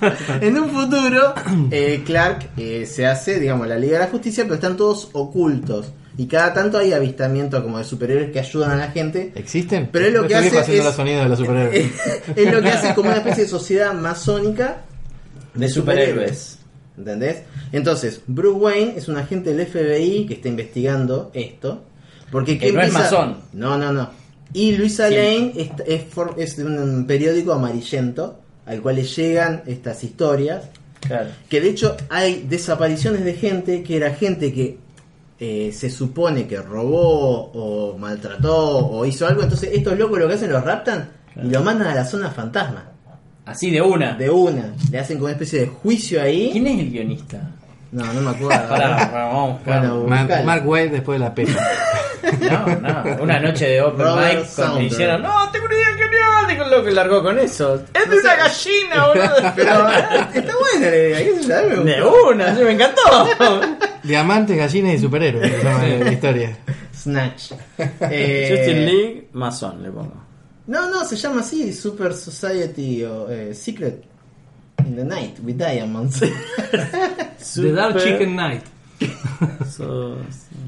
[0.41, 1.35] En un futuro,
[1.71, 5.93] eh, Clark eh, se hace, digamos, la Liga de la Justicia, pero están todos ocultos.
[6.17, 9.33] Y cada tanto hay avistamientos como de superhéroes que ayudan a la gente.
[9.35, 9.89] ¿Existen?
[9.91, 11.91] Pero es lo que hace es- los sonidos de los superhéroes.
[12.37, 14.79] es lo que hace como una especie de sociedad masónica
[15.55, 16.59] De superhéroes.
[16.97, 17.43] ¿Entendés?
[17.73, 21.83] Entonces, Bruce Wayne es un agente del FBI que está investigando esto.
[22.31, 23.37] Porque Que no es masón.
[23.53, 24.11] No, no, no.
[24.53, 25.15] Y Luisa Sí.
[25.15, 30.65] Lane es, es for- es de un periódico amarillento al cual le llegan estas historias.
[31.01, 31.31] Claro.
[31.49, 34.79] Que de hecho hay desapariciones de gente que era gente que
[35.41, 39.43] eh, se supone que robó o maltrató o hizo algo.
[39.43, 42.91] Entonces estos locos lo que hacen los raptan y lo mandan a la zona fantasma.
[43.47, 44.15] Así de una.
[44.15, 44.75] De una.
[44.91, 46.51] Le hacen como una especie de juicio ahí.
[46.53, 47.41] ¿Quién es el guionista?
[47.93, 48.69] No, no me acuerdo.
[48.69, 49.65] Pará, vamos a.
[49.65, 50.45] Bueno, Mark.
[50.45, 51.61] Mark Wade después de la pepa.
[52.41, 53.23] No, no.
[53.23, 55.23] Una noche de open Robert mic cuando hicieron.
[55.23, 56.47] No, tengo una idea genial.
[56.49, 57.83] Digo lo que largó con eso.
[57.95, 59.53] Es de una gallina, boludo.
[59.57, 59.91] Pero
[60.35, 63.03] está buena la idea, qué me De una, sí, me encantó.
[64.03, 65.53] Diamantes, gallinas y superhéroes.
[65.53, 66.57] se llama la historia.
[66.95, 67.53] Snatch.
[68.11, 70.24] Eh, Justin League, masón le pongo.
[70.67, 74.03] No, no, se llama así, Super Society o eh, Secret
[74.87, 76.21] in the Night with Diamonds.
[77.55, 78.63] The Dark Chicken Night.
[79.71, 80.17] So-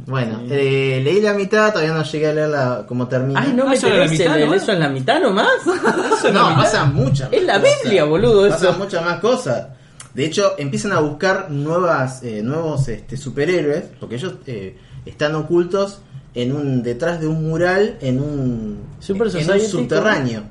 [0.06, 3.40] bueno, eh, leí la mitad, todavía no llegué a leerla como termina.
[3.40, 5.48] Ay, no Ah, me ¿eso era la mitad eso en la mitad nomás.
[6.32, 7.78] no, pasan muchas Es la cosas.
[7.82, 8.56] Biblia, boludo, eso.
[8.58, 9.66] Pasan muchas más cosas.
[10.14, 16.00] De hecho, empiezan a buscar nuevas, eh, nuevos este, superhéroes, porque ellos eh, están ocultos
[16.36, 20.42] en un detrás de un mural en un, Super en un subterráneo.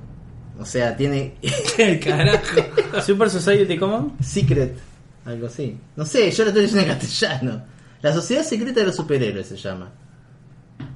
[0.59, 1.35] O sea, tiene
[1.77, 2.61] ¿Qué carajo?
[3.05, 4.15] Super Society, ¿cómo?
[4.21, 4.77] Secret,
[5.25, 5.77] algo así.
[5.95, 7.63] No sé, yo lo estoy diciendo en castellano.
[8.01, 9.91] La Sociedad Secreta de los Superhéroes se llama.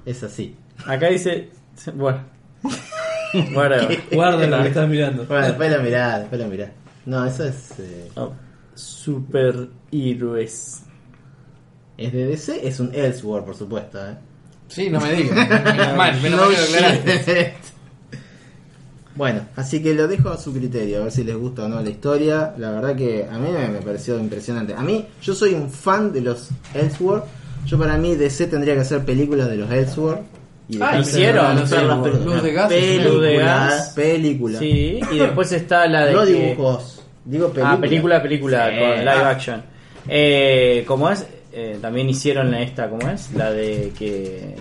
[0.05, 0.55] Es así.
[0.85, 1.49] Acá dice.
[1.93, 2.19] Bueno.
[3.33, 5.25] Lo que estás mirando.
[5.25, 6.71] Bueno, después la mirá, después la mirá.
[7.05, 7.79] No, eso es.
[7.79, 8.33] eh, Oh,
[8.73, 10.81] superhéroes.
[11.97, 13.99] es de DC, es un Elseworld, por supuesto.
[14.03, 14.15] ¿eh?
[14.69, 15.35] Sí, no me digas.
[15.65, 17.11] Menos mal, menos mal que lo aclaraste.
[17.25, 17.53] shit.
[19.15, 21.81] Bueno, así que lo dejo a su criterio, a ver si les gusta o no
[21.81, 22.53] la historia.
[22.57, 24.73] La verdad que a mí me, me pareció impresionante.
[24.73, 27.23] A mí, yo soy un fan de los Elseworld.
[27.65, 30.21] Yo para mí DC tendría que hacer películas de los Elseworld.
[30.69, 32.43] Y Ah, hicieron, Luz películas.
[32.43, 33.89] de gas, Películas, Luz de gas.
[33.95, 34.59] películas.
[34.59, 36.13] Sí, y después está la de.
[36.19, 37.77] No que- dibujos, digo películas.
[37.77, 38.75] Ah, película, película, Sí.
[38.79, 39.63] con live Ah, action.
[40.07, 41.25] Eh, ¿Cómo es?
[41.51, 43.31] Eh, también hicieron esta, ¿cómo es?
[43.33, 44.55] La de que.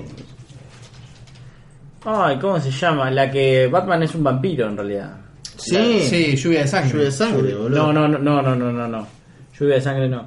[2.05, 3.11] Ay, ¿cómo se llama?
[3.11, 5.17] La que Batman es un vampiro en realidad.
[5.57, 6.91] Sí, Sí, lluvia de sangre.
[6.93, 7.93] Lluvia de sangre, boludo.
[7.93, 9.07] No, no, no, no, no, no, no, no.
[9.59, 10.27] Lluvia de sangre no.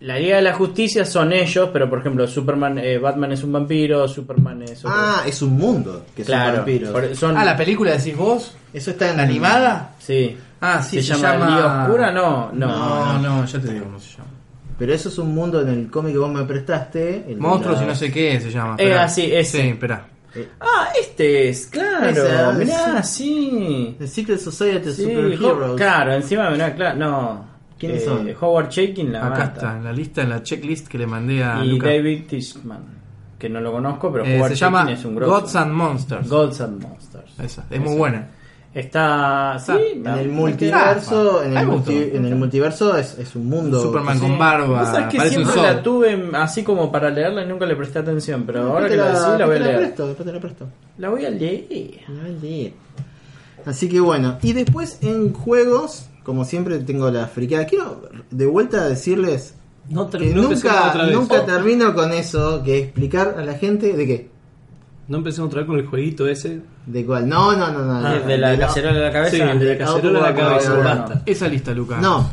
[0.00, 3.52] La Liga de la Justicia son ellos, pero por ejemplo, Superman, eh, Batman es un
[3.52, 4.92] vampiro, Superman es otro.
[4.94, 6.56] Ah, es un mundo que son claro.
[6.58, 6.90] vampiros.
[6.90, 8.56] por- son, Ah, la película decís vos.
[8.72, 9.94] Eso está en ¿La animada?
[9.98, 10.36] Sí.
[10.60, 12.12] Ah, sí, ¿Se, se, llama, llama Liga Oscura?
[12.12, 12.66] No, no.
[12.68, 14.30] No, no, ya te digo cómo se llama.
[14.78, 17.24] Pero eso es un mundo en el cómic que vos me prestaste.
[17.28, 18.76] el Monstruos la- y no sé qué se llama.
[18.78, 19.60] Eh, ah, sí, ese.
[19.62, 20.06] Sí, espera.
[20.60, 22.06] Ah, este es, claro.
[22.10, 23.96] Ese, mirá, sí.
[23.98, 25.70] The Secret Society of Sí, Superheroes.
[25.72, 27.48] Ho- claro, encima mirá, claro, no.
[27.78, 28.28] ¿Quiénes Eh, son?
[28.40, 29.44] Howard Shaking la Acá mata.
[29.54, 31.86] está, en la lista, en la checklist que le mandé a Y Luca.
[31.88, 32.80] David Tishman,
[33.38, 35.32] que no lo conozco, pero Eh, Howard se llama es un grosso.
[35.32, 36.28] Gods and Monsters.
[36.28, 37.38] Gods and Monsters.
[37.40, 38.28] Esa, es muy buena.
[38.74, 39.72] Está, sí,
[40.04, 43.80] En el multiverso, en el, multi- en el multiverso es, es un mundo.
[43.80, 44.80] Superman con barba.
[44.80, 45.76] Vos sabés que parece un siempre sol.
[45.76, 48.96] la tuve así como para leerla y nunca le presté atención, pero ahora Después que
[48.96, 49.76] te la decís la voy a leer.
[49.78, 50.66] presto, después te la presto.
[50.98, 51.64] La voy a leer.
[52.08, 52.72] La voy a leer.
[53.64, 57.64] Así que bueno, y después en juegos, como siempre tengo la friqueada.
[57.66, 59.54] Quiero de vuelta decirles
[59.88, 64.28] No, que nunca, nunca termino con eso, que explicar a la gente de qué.
[65.08, 66.60] No empecemos otra vez con el jueguito ese.
[66.86, 67.28] ¿De cuál?
[67.28, 68.06] No, no, no, no.
[68.06, 68.60] Ah, de la no.
[68.60, 69.30] cacerola de la cabeza.
[69.52, 71.06] Sí, de la cacerola a la cabeza.
[71.08, 71.22] no.
[71.24, 71.98] Esa lista, Luca.
[72.00, 72.30] No.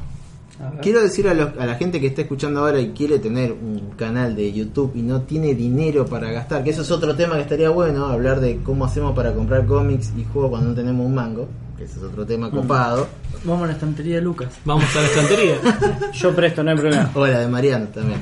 [0.82, 3.92] Quiero decir a, los- a la gente que está escuchando ahora y quiere tener un
[3.98, 7.42] canal de YouTube y no tiene dinero para gastar, que eso es otro tema que
[7.42, 11.14] estaría bueno, hablar de cómo hacemos para comprar cómics y juegos cuando no tenemos un
[11.14, 13.06] mango, que ese es otro tema copado.
[13.44, 14.48] Vamos a la estantería de Lucas.
[14.64, 15.56] Vamos a la estantería.
[16.14, 17.12] Yo presto, no hay problema.
[17.16, 18.20] O la de Mariano también.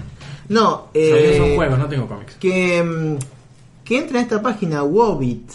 [0.49, 2.33] No, Yo eh, son juegos, no tengo cómics.
[2.39, 3.17] que, mm,
[3.83, 5.49] que entren a esta página Wobit,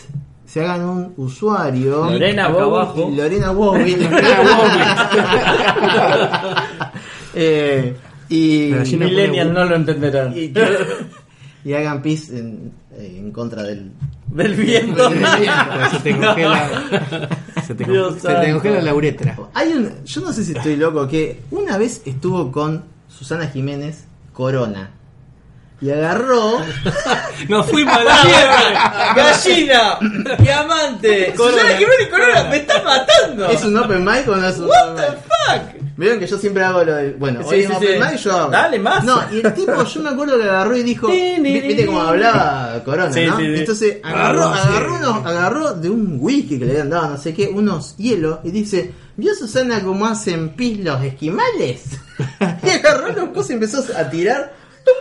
[0.46, 2.04] se hagan un usuario.
[2.10, 2.48] Lorena.
[2.50, 3.98] Y Lorena Wobit.
[7.34, 7.94] Eh,
[8.28, 10.34] y, Millennial no lo entenderán.
[10.36, 10.52] y,
[11.64, 13.92] y hagan pis en, en contra del,
[14.28, 15.10] Del viento.
[15.92, 17.28] se te congela,
[17.66, 18.52] se te, con- Dios se te santo.
[18.54, 19.38] congela la uretra.
[19.54, 24.04] Hay un, yo no sé si estoy loco, que una vez estuvo con Susana Jiménez
[24.32, 24.90] Corona.
[25.80, 26.58] Y agarró.
[27.48, 29.12] Nos fuimos a la.
[29.16, 29.98] Gallina,
[30.38, 31.34] diamante.
[31.36, 33.46] Susana Jiménez Corona, me está matando.
[33.50, 35.18] ¿Es un open mic o no es un What open the mic?
[35.20, 35.88] fuck?
[35.96, 37.14] Vieron que yo siempre hago lo del.
[37.14, 37.98] Bueno, Sí, hoy es sí, open sí.
[38.10, 38.50] mic yo hago.
[38.50, 39.04] Dale, más.
[39.04, 41.08] No, y el tipo, yo me acuerdo que agarró y dijo.
[41.08, 43.12] Viste cómo hablaba Corona, ¿no?
[43.14, 43.54] sí, sí.
[43.60, 47.48] Entonces agarró, agarró, unos- agarró de un whisky que le habían dado, no sé qué,
[47.48, 48.92] unos hielos, y dice.
[49.20, 51.86] ¿Vio Susana cómo hacen pis los esquimales?
[52.62, 54.52] y agarró los cosas y empezó a tirar,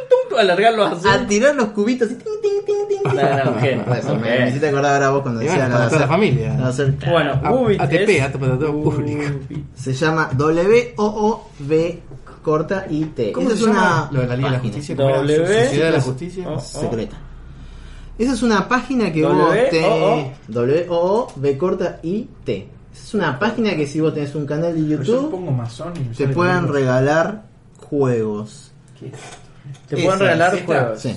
[0.09, 1.07] Tum, tum, alargarlo así.
[1.07, 3.15] a tirar los cubitos y ting, ting, ting, ting, ting.
[3.15, 5.79] No, no, genio, Por eso, me, me hiciste acordar ahora vos cuando Y decía bueno,
[5.79, 6.53] la toda la familia.
[6.59, 9.23] la hacer- Bueno, Ubit ATP, todo público.
[9.75, 11.99] Se llama W-O-O-V
[12.43, 13.31] corta y T.
[13.33, 14.95] ¿Cómo Esa se es llama una lo de la Liga de la página Justicia?
[14.95, 15.37] W.
[15.65, 16.59] Sociedad de la Justicia.
[16.59, 17.17] Secreta.
[18.17, 19.85] Esa es una página que W, vos te...
[19.85, 20.31] O, O.
[20.47, 22.69] W-O-O-V corta y T.
[22.93, 25.51] Esa es una página que si vos tenés un canal de Pero yo YouTube pongo
[25.51, 26.71] masón y te conmigo.
[26.73, 27.43] regalar
[27.89, 28.71] juegos.
[28.99, 29.11] ¿Qué?
[29.87, 30.99] Te Esa, pueden regalar sí juegos.
[30.99, 31.15] Sí.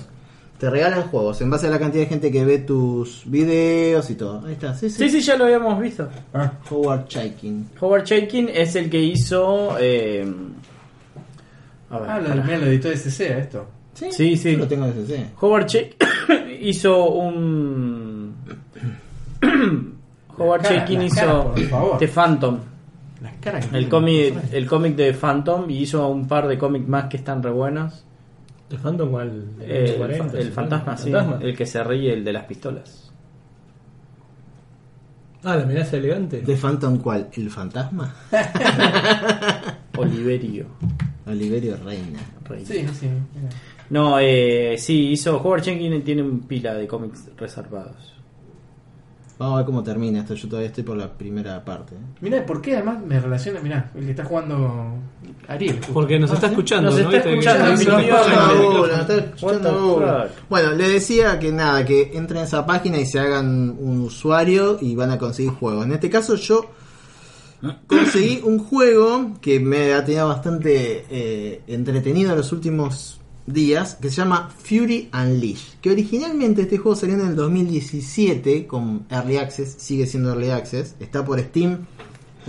[0.59, 4.15] Te regalan juegos en base a la cantidad de gente que ve tus videos y
[4.15, 4.45] todo.
[4.47, 4.99] Ahí está, sí, sí.
[4.99, 6.07] Sí, sí, ya lo habíamos visto.
[6.35, 7.71] Ah, Howard Chaikin.
[7.81, 9.77] Howard Chaykin es el que hizo.
[9.81, 10.31] Eh...
[11.89, 13.67] A ver, ah lo, mira, lo editó SC a esto.
[13.95, 14.53] Sí, sí.
[14.53, 15.31] Yo lo tengo en SC.
[15.41, 15.97] Howard Chaykin
[16.61, 18.35] hizo un.
[20.37, 21.99] Howard Chaykin hizo cara.
[21.99, 22.59] The Phantom.
[23.23, 26.89] Las caras que El cómic, el cómic de Phantom y hizo un par de cómics
[26.89, 28.05] más que están re buenos.
[28.71, 29.45] ¿El Phantom cuál?
[29.61, 31.45] Eh, el, 40, fa- el 50, fantasma, sí, fantasma.
[31.45, 33.13] el que se ríe, el de las pistolas.
[35.43, 36.43] Ah, la amenaza elegante.
[36.43, 37.29] ¿De Phantom cuál?
[37.33, 38.15] ¿El fantasma?
[39.97, 40.67] Oliverio.
[41.27, 42.19] Oliverio Reina.
[42.49, 42.65] Rey.
[42.67, 43.07] Sí, sí.
[43.07, 43.49] mira.
[43.91, 45.37] No, eh, sí, hizo.
[45.41, 48.15] Howard Chaykin tiene un pila de cómics reservados.
[49.41, 50.35] Vamos a ver cómo termina esto.
[50.35, 51.95] Yo todavía estoy por la primera parte.
[51.95, 51.99] ¿eh?
[52.21, 53.59] Mirá, ¿por qué además me relaciona?
[53.61, 54.95] Mirá, el que está jugando
[55.49, 55.77] Ariel.
[55.79, 55.93] justo.
[55.95, 57.11] Porque nos está escuchando, Nos ¿no?
[57.11, 57.81] está Viste que- escuchando, Ah, nos.
[57.81, 60.07] Ah, Escuchando está escuchando What the Google.
[60.29, 60.49] fuck?
[60.51, 64.77] Bueno, le decía que nada, que entren a esa página y se hagan un usuario
[64.81, 65.87] y van a conseguir juegos.
[65.87, 66.67] En este caso yo
[67.87, 73.20] conseguí un juego que me ha tenido bastante eh, entretenido en los últimos
[73.53, 75.79] días, que se llama Fury Unleashed.
[75.81, 80.95] Que originalmente este juego salió en el 2017 con Early Access, sigue siendo Early Access,
[81.01, 81.87] está por Steam,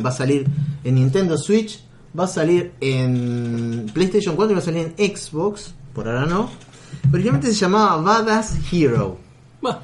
[0.03, 0.47] va a salir
[0.83, 1.83] en Nintendo Switch,
[2.17, 6.49] va a salir en PlayStation 4 y va a salir en Xbox, por ahora no.
[7.11, 9.17] Originalmente se llamaba Badass Hero.
[9.61, 9.81] Bah,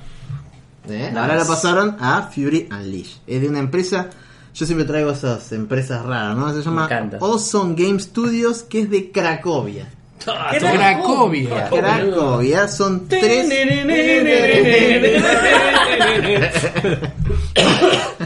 [0.90, 1.14] ¿eh?
[1.16, 3.18] Ahora la pasaron a Fury Unleashed.
[3.28, 4.10] Es de una empresa,
[4.54, 6.54] yo siempre traigo esas empresas raras, ¿no?
[6.54, 6.90] Se llama.
[7.20, 9.92] Awesome Game Studios, que es de Cracovia.
[10.24, 11.70] Cracovia.
[11.70, 13.50] Cracovia son tres.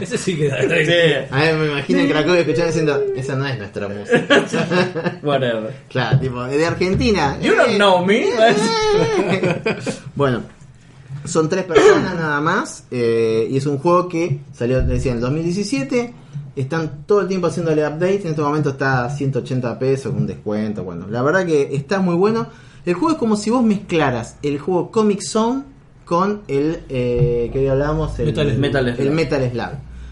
[0.00, 0.50] Ese sí que.
[0.50, 0.56] A
[1.40, 5.18] ver, me imagino en Cracovia escuchando diciendo, esa no es nuestra música.
[5.22, 5.72] Whatever.
[5.88, 7.38] claro, tipo, de Argentina.
[7.40, 8.26] You don't Eh, know me.
[10.14, 10.42] bueno,
[11.24, 12.84] son tres personas nada más.
[12.90, 16.12] eh, y es un juego que salió, decía, en el 2017.
[16.54, 18.24] Están todo el tiempo haciéndole updates.
[18.24, 20.84] En este momento está a 180 pesos con un descuento.
[20.84, 22.46] Bueno, la verdad que está muy bueno.
[22.84, 25.62] El juego es como si vos mezclaras el juego Comic Zone
[26.04, 28.60] con el eh, que hoy hablamos, el Metal Slug.
[28.60, 29.10] Metal el.
[29.12, 29.70] Metal Slug.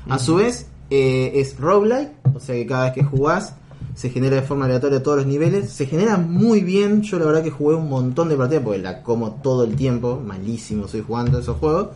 [0.09, 3.55] A su vez, eh, es roguelike, o sea que cada vez que jugás
[3.95, 5.71] se genera de forma aleatoria todos los niveles.
[5.71, 7.03] Se genera muy bien.
[7.03, 10.23] Yo la verdad que jugué un montón de partidas porque la como todo el tiempo.
[10.25, 11.89] Malísimo soy jugando esos juegos.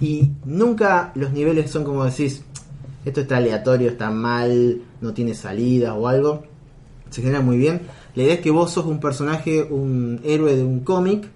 [0.00, 2.44] Y nunca los niveles son como decís,
[3.08, 6.44] esto está aleatorio, está mal, no tiene salida o algo.
[7.10, 7.80] Se genera muy bien.
[8.14, 11.28] La idea es que vos sos un personaje, un héroe de un cómic.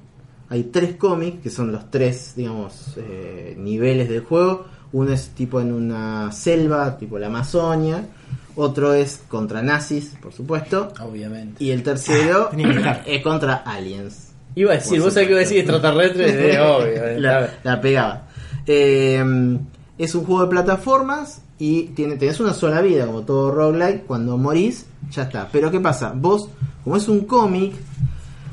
[0.49, 4.66] Hay tres cómics, que son los tres, digamos, eh, niveles del juego.
[4.93, 8.05] Uno es tipo en una selva, tipo la Amazonia.
[8.55, 10.93] Otro es contra nazis, por supuesto.
[11.01, 11.64] Obviamente.
[11.64, 13.03] Y el tercero estar.
[13.07, 14.33] es contra aliens.
[14.55, 17.07] Iba a decir, vos sabés que iba a decir extraterrestre, de obvio.
[17.07, 17.18] eh.
[17.18, 18.29] la, la pegaba.
[18.66, 19.25] Eh,
[19.97, 24.05] es un juego de plataformas y tiene, tenés una sola vida, como todo roguelike.
[24.05, 25.49] Cuando morís, ya está.
[25.53, 26.13] Pero ¿qué pasa?
[26.13, 26.49] Vos,
[26.83, 27.73] como es un cómic,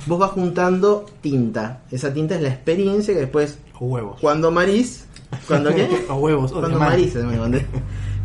[0.05, 1.81] vos vas juntando tinta.
[1.89, 4.19] Esa tinta es la experiencia que después, O huevos.
[4.21, 5.07] cuando morís,
[5.47, 6.05] cuando qué?
[6.09, 6.51] O huevos.
[6.51, 7.65] o Cuando morís, me mandé.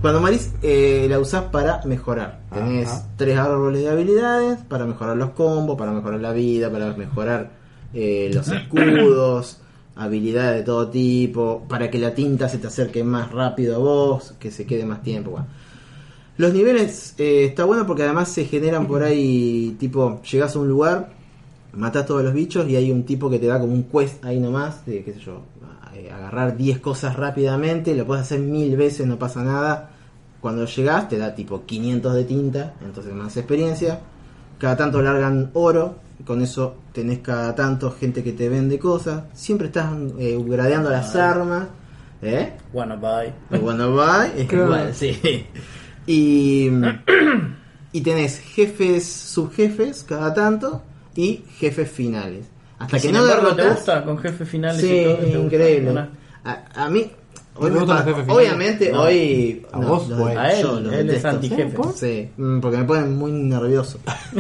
[0.03, 2.41] Cuando morís, eh, la usás para mejorar.
[2.53, 3.07] Tenés Ajá.
[3.17, 7.53] tres árboles de habilidades para mejorar los combos, para mejorar la vida, para mejorar
[7.95, 9.63] eh, los escudos,
[9.97, 14.35] habilidades de todo tipo, para que la tinta se te acerque más rápido a vos,
[14.39, 15.39] que se quede más tiempo.
[16.37, 20.69] Los niveles eh, está bueno porque además se generan por ahí, tipo, llegas a un
[20.69, 21.11] lugar,
[21.73, 24.41] matas todos los bichos y hay un tipo que te da como un quest ahí
[24.41, 25.43] nomás, de qué sé yo,
[25.95, 29.91] eh, agarrar 10 cosas rápidamente, lo puedes hacer mil veces, no pasa nada.
[30.41, 34.01] Cuando llegas te da tipo 500 de tinta, entonces más experiencia.
[34.59, 39.67] Cada tanto largan oro con eso tenés cada tanto gente que te vende cosas, siempre
[39.69, 41.67] estás eh, gradeando las armas,
[42.23, 42.53] ¿eh?
[42.73, 43.33] Wanna buy.
[43.97, 45.47] Va, es igual, sí.
[46.07, 46.71] Y,
[47.93, 50.83] y tenés jefes, subjefes cada tanto
[51.15, 52.47] y jefes finales.
[52.79, 53.77] Hasta que Sin no embargo, ¿te derrotas.
[53.77, 56.09] gusta con jefes finales Sí, y increíble.
[56.45, 57.11] A, a mí,
[57.57, 59.03] hoy ¿Te me pa- obviamente No.
[59.03, 60.41] hoy A vos, los- bueno.
[60.41, 61.29] A él, yo los él es detesto.
[61.29, 61.77] antijefe.
[61.95, 63.99] Sí, mm, porque me ponen muy nervioso.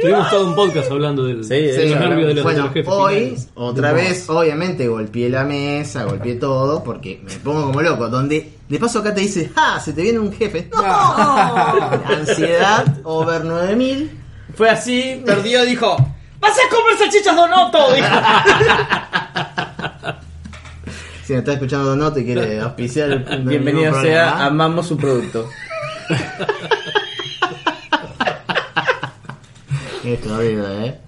[0.00, 2.64] Tuvimos todo un podcast hablando del, Sí, de del eso nervio de los, de bueno,
[2.64, 3.48] los jefes hoy finales.
[3.54, 8.08] otra vez, obviamente golpeé la mesa, golpeé todo, porque me pongo como loco.
[8.08, 9.78] Donde de paso acá te dice, ¡ah!
[9.82, 10.68] Se te viene un jefe.
[10.74, 10.82] ¡No!
[12.06, 14.10] Ansiedad over 9000.
[14.54, 15.96] Fue así, perdió, dijo:
[16.40, 17.92] ¡Vas a comer salchichas Donoto!
[17.94, 18.06] Dijo.
[21.26, 24.46] Si me está escuchando Donoto y quiere auspiciar el no hay Bienvenido sea, problema.
[24.46, 25.48] amamos su producto.
[30.04, 30.98] Esto vida, eh.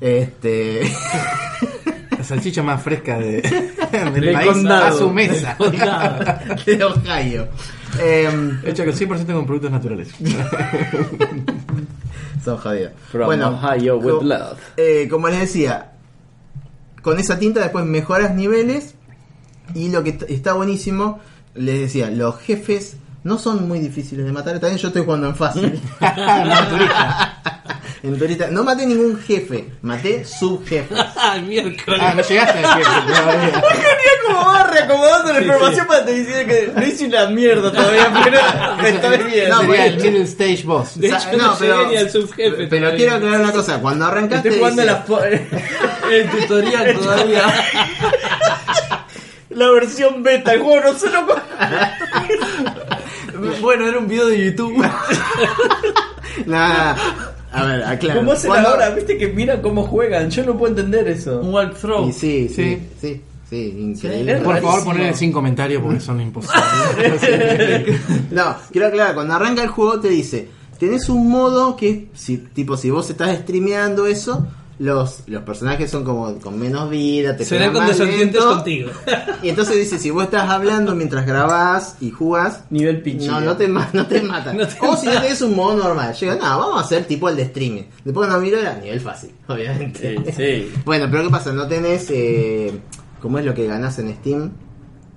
[0.00, 0.82] Este.
[2.18, 4.86] La salchicha más fresca de, del país condado.
[4.86, 5.56] a su mesa.
[6.66, 7.48] de Ohio.
[8.00, 10.08] Em, Hecho que 100% con productos naturales.
[12.44, 12.92] son jodidos.
[13.12, 14.58] From bueno, Ohio with co- love.
[14.78, 15.92] eh, como les decía,
[17.02, 18.94] con esa tinta después mejoras niveles
[19.74, 21.20] y lo que está buenísimo,
[21.54, 24.58] les decía, los jefes no son muy difíciles de matar.
[24.60, 25.80] También yo estoy jugando en fácil.
[28.02, 28.48] en turista.
[28.48, 30.98] No maté ningún jefe, maté subjefes.
[31.16, 32.00] ¡Ah, miércoles!
[32.02, 33.62] Ah, no llegaste al jefe todavía.
[34.26, 38.40] como va reacomodando la información para te decir que no hice una mierda todavía, pero
[38.82, 39.48] me está bien.
[39.48, 40.98] No, Sería el middle stage boss.
[41.00, 42.66] De O hecho, no, no, pero- ni al subjefe.
[42.66, 42.96] Pero todavía.
[42.96, 44.94] quiero aclarar una cosa, cuando arrancaste Estoy jugando dice-
[46.10, 47.44] la, El tutorial todavía.
[49.54, 51.26] La versión beta, el juego no se lo
[53.60, 54.84] Bueno, era un video de YouTube.
[56.46, 56.96] Nah,
[57.52, 58.18] a ver, aclaro.
[58.20, 58.90] ¿Cómo hacen Cuando- ahora?
[58.90, 60.30] ¿Viste que mira cómo juegan?
[60.30, 61.40] Yo no puedo entender eso.
[61.40, 62.08] Un walkthrough.
[62.08, 63.00] Y sí, sí, Sí.
[63.00, 64.36] sí, sí, increíble.
[64.38, 66.60] Por favor, poner sin comentarios porque son imposibles.
[68.32, 70.48] No, quiero aclarar, cuando arranca el juego te dice,
[70.78, 74.44] tenés un modo que, si, tipo, si vos estás streameando eso,
[74.78, 78.54] los, los personajes son como con menos vida, te Serán condescendientes lento.
[78.56, 78.90] contigo.
[79.42, 83.26] Y entonces dice, si vos estás hablando mientras grabás y jugás, Nivel pichi.
[83.26, 84.56] no, no te, no te matan.
[84.58, 86.14] No te o si no tenés un modo normal.
[86.14, 87.82] Llega, no, vamos a hacer tipo el de streaming.
[88.04, 90.16] Después cuando miro era nivel fácil, obviamente.
[90.26, 90.72] Sí, sí.
[90.84, 91.52] Bueno, pero ¿qué pasa?
[91.52, 92.72] No tenés, eh,
[93.20, 94.50] ¿cómo es lo que ganás en Steam?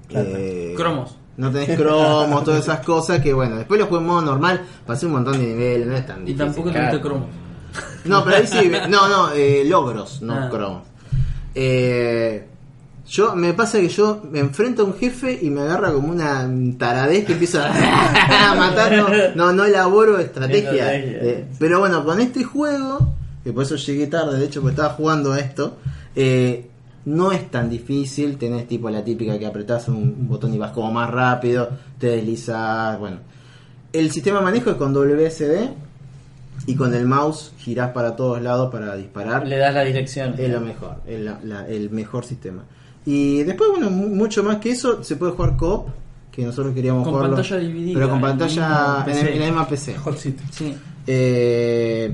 [0.09, 1.17] Eh, Cromos.
[1.37, 5.05] No tenés cromos, todas esas cosas que bueno, después lo juego en modo normal, pasé
[5.05, 6.37] un montón de niveles, no es tan Y difícil.
[6.39, 6.87] tampoco claro.
[6.89, 7.27] tuviste cromos.
[8.07, 10.49] No, pero ahí sí, no, no, eh, logros, no Ah.
[10.49, 10.83] cromos.
[11.55, 12.45] Eh,
[13.07, 16.47] yo, me pasa que yo me enfrento a un jefe y me agarra como una
[16.77, 20.93] taradez que empiezo a matar, no, no, no elaboro estrategia.
[20.95, 24.93] Eh, pero bueno, con este juego, que por eso llegué tarde, de hecho, porque estaba
[24.93, 25.77] jugando a esto,
[26.15, 26.67] eh,
[27.05, 30.71] no es tan difícil, tenés tipo la típica que apretás un, un botón y vas
[30.73, 33.17] como más rápido, te deslizas, bueno.
[33.93, 35.69] El sistema de manejo es con WSD
[36.67, 39.47] y con el mouse girás para todos lados para disparar.
[39.47, 40.35] Le das la dirección.
[40.37, 42.63] Es lo mejor, es la- la- el mejor sistema.
[43.05, 45.87] Y después, bueno, mu- mucho más que eso, se puede jugar co-op,
[46.31, 47.35] que nosotros queríamos Con jugarlo.
[47.37, 49.33] pantalla dividida, Pero con pantalla en, el- PC.
[49.33, 49.95] en la misma PC.
[50.51, 50.75] Sí.
[51.07, 52.13] Eh,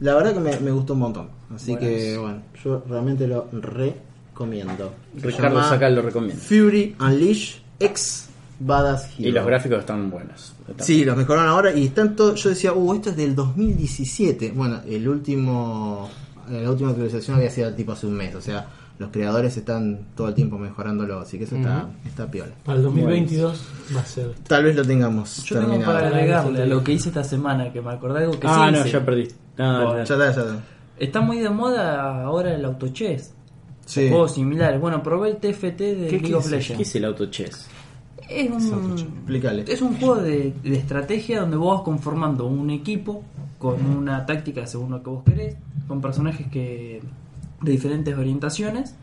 [0.00, 1.28] la verdad que me, me gustó un montón.
[1.54, 1.88] Así Buenas.
[1.88, 4.92] que, bueno, yo realmente lo recomiendo.
[5.22, 6.42] Ricardo Sacal lo recomienda.
[6.42, 8.28] Fury Unleash X
[8.58, 9.28] Badass Hero.
[9.28, 10.53] Y los gráficos están buenos.
[10.78, 14.52] Sí, los mejoraron ahora y están todo, yo decía, uh, esto es del 2017.
[14.52, 16.08] Bueno, el último
[16.48, 18.66] la última actualización había sido tipo hace un mes, o sea,
[18.98, 22.52] los creadores están todo el tiempo mejorándolo, así que eso está, está piola.
[22.64, 23.62] Para el 2022
[23.96, 24.34] va a ser.
[24.46, 25.92] Tal vez lo tengamos Yo tengo terminado.
[25.94, 28.66] para agregarle a lo que hice esta semana, que me acordé de algo que Ah,
[28.68, 28.90] sí no, hice.
[28.90, 29.28] ya perdí.
[29.58, 29.96] No.
[29.96, 30.64] Ya está, ya está.
[30.98, 33.32] Está muy de moda ahora el autochess.
[33.86, 34.08] Sí.
[34.08, 34.80] Juegos similares.
[34.80, 36.76] Bueno, probé el TFT de ¿Qué, League qué of Legends.
[36.76, 37.66] ¿Qué es el auto chess?
[38.28, 43.22] Es un, es un juego de, de estrategia donde vos vas conformando un equipo
[43.58, 45.56] con una táctica según lo que vos querés,
[45.88, 47.00] con personajes que
[47.62, 48.94] de diferentes orientaciones.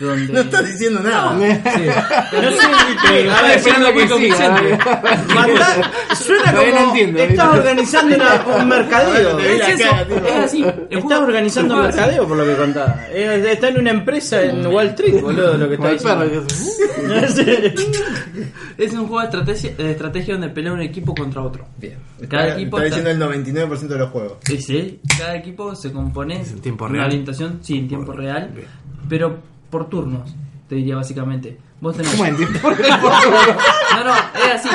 [0.00, 0.32] Donde...
[0.32, 1.38] No estás diciendo nada.
[1.38, 1.86] Sí.
[2.32, 4.78] No sé, a ver, esperando que convincente.
[6.16, 9.38] suena como no entiendo, estás organizando una- un mercadeo.
[9.38, 10.16] Es eso, cara, tío.
[10.16, 10.64] es así.
[10.90, 13.06] Estás organizando un mercadeo por lo que contaba.
[13.12, 16.42] Está en una empresa en Wall Street, boludo, lo que está diciendo.
[18.78, 21.66] Es un juego de estrategia, de estrategia donde pelea un equipo contra otro.
[21.76, 21.98] Bien.
[22.28, 24.32] Cada está, equipo está está- diciendo el 99% de los juegos.
[24.44, 25.00] Sí, sí.
[25.18, 27.10] Cada equipo se compone Es en tiempo de una real.
[27.10, 28.66] orientación, sí, en tiempo real, Bien.
[29.08, 29.38] pero
[29.70, 30.34] por turnos,
[30.68, 31.56] te diría básicamente.
[31.80, 32.12] Vos tenés...
[32.14, 32.70] ¿Cómo tiempo?
[33.96, 34.68] No, no, es así.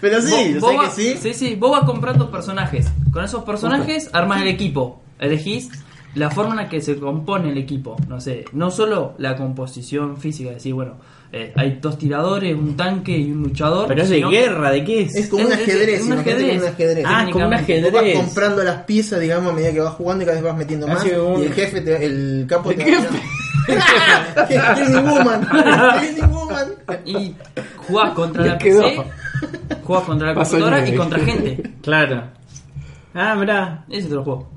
[0.00, 1.18] Pero sí, Vos- yo vos sé vas- que sí.
[1.20, 2.86] Sí, sí, vos vas comprando personajes.
[3.12, 5.00] Con esos personajes armas el equipo.
[5.18, 5.70] Elegís
[6.14, 10.16] la forma en la que se compone el equipo, no sé, no solo la composición
[10.16, 10.92] física, decir, bueno,
[11.32, 13.88] eh, hay dos tiradores, un tanque y un luchador.
[13.88, 15.16] Pero es de guerra, ¿de qué es?
[15.16, 16.62] Es como un Es- es- ajedrez, es un como un ajedrez.
[16.68, 17.04] ajedrez.
[17.08, 17.92] Ah, como un Vos ajedrez.
[17.92, 20.86] vas comprando las piezas, digamos, a medida que vas jugando y cada vez vas metiendo
[20.86, 20.98] más.
[20.98, 23.08] Así que un- Y el jefe, te- el capo te va
[23.66, 25.48] Cleaning Woman.
[26.30, 26.68] Woman.
[27.04, 27.34] Y
[27.76, 28.82] jugás contra la quedó.
[28.82, 29.02] PC,
[29.82, 31.72] jugás contra la Pasó computadora y contra gente.
[31.82, 32.22] Claro.
[33.14, 34.50] Ah, mirá, Ese es todo el juego.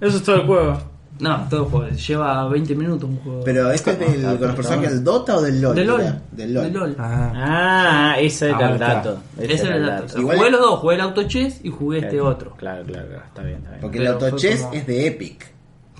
[0.00, 0.78] eso es todo el juego.
[1.20, 1.88] No, todo el juego.
[1.90, 3.40] Lleva 20 minutos un juego.
[3.44, 5.74] Pero este es del, con los personajes del Dota o del LOL?
[5.76, 6.00] de LOL.
[6.00, 6.64] Era, Del LOL.
[6.64, 6.96] De LOL.
[6.98, 9.18] Ah, Ah, ese era Ahora el dato.
[9.38, 10.18] Ese era el dato.
[10.20, 12.50] Igual jugué los dos, jugué el Auto Chess y jugué este Claro, otro.
[12.56, 13.80] Claro, claro, claro, está bien, está bien.
[13.80, 15.53] Porque Pero el Auto Chess como- es de Epic.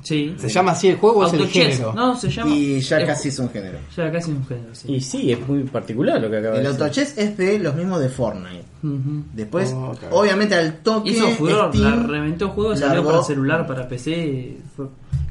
[0.05, 0.35] Sí.
[0.39, 1.93] ¿Se llama así el juego o es el género?
[1.95, 2.51] No, se llama.
[2.51, 3.79] Y ya es- casi es un género.
[3.97, 4.93] Ya casi es un género, sí.
[4.95, 6.91] Y sí, es muy particular lo que acaba El de decir.
[6.91, 8.65] Chess es de los mismos de Fortnite.
[8.83, 9.25] Ujú.
[9.33, 9.99] Después, Oh, ok.
[10.13, 11.11] obviamente al toque.
[11.11, 14.59] Hizo furor, la Steam reventó el juego, salió largó- para celular, para PC.
[14.77, 14.85] Fue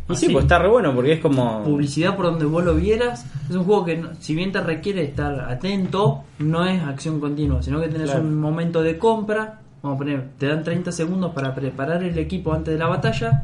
[0.09, 0.34] Y sí, así.
[0.34, 1.63] pues está re bueno porque es como.
[1.63, 3.26] publicidad por donde vos lo vieras.
[3.49, 7.61] Es un juego que, no- si bien te requiere estar atento, no es acción continua,
[7.61, 8.26] sino que tenés Claro.
[8.26, 9.59] un momento de compra.
[9.84, 13.43] Vamos a poner, te dan 30 segundos para preparar el equipo antes de la batalla.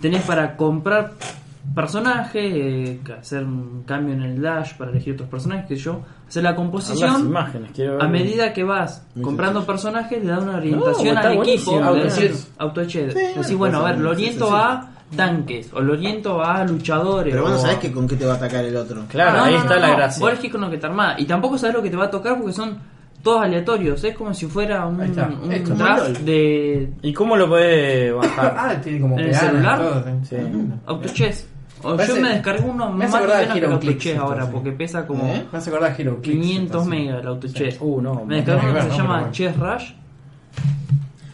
[0.00, 1.12] Tenés para comprar
[1.74, 6.42] personajes, eh, hacer un cambio en el dash para elegir otros personajes, que yo, hacer
[6.42, 7.26] la Las composición.
[7.26, 11.82] imágenes, quiero A medida que vas comprando personajes, le da una orientación está al equipo.
[11.82, 12.10] Auto.
[12.88, 14.58] Sí, Decís, bueno, a ver, lo oriento sí, sí.
[14.58, 17.32] a tanques, o lo oriento a luchadores.
[17.32, 19.04] Pero vos no sabés que con qué te va a atacar el otro.
[19.08, 19.96] Claro, no, ahí no, está no, la no.
[19.96, 20.20] gracia.
[20.20, 21.20] Vos elegís con lo que te armás.
[21.20, 22.78] Y tampoco sabes lo que te va a tocar porque son
[23.22, 24.02] todos aleatorios.
[24.04, 28.54] Es como si fuera un, un Es draft de ¿Y cómo lo puedes bajar?
[28.58, 29.78] Ah, tiene como ¿En el celular?
[29.78, 30.36] todo, Sí.
[31.82, 34.02] O Parece- yo me descargué uno me hace más liviano que el Hero Auto Clicks,
[34.02, 35.44] Chess ahora porque pesa como ¿Eh?
[35.52, 36.88] Me a Hero Clicks, 500 entonces.
[36.90, 37.76] megas el Auto Chess.
[37.80, 38.24] Uh, no.
[38.24, 39.30] me descargué no, uno que no, se no, llama no.
[39.32, 39.90] Chess Rush.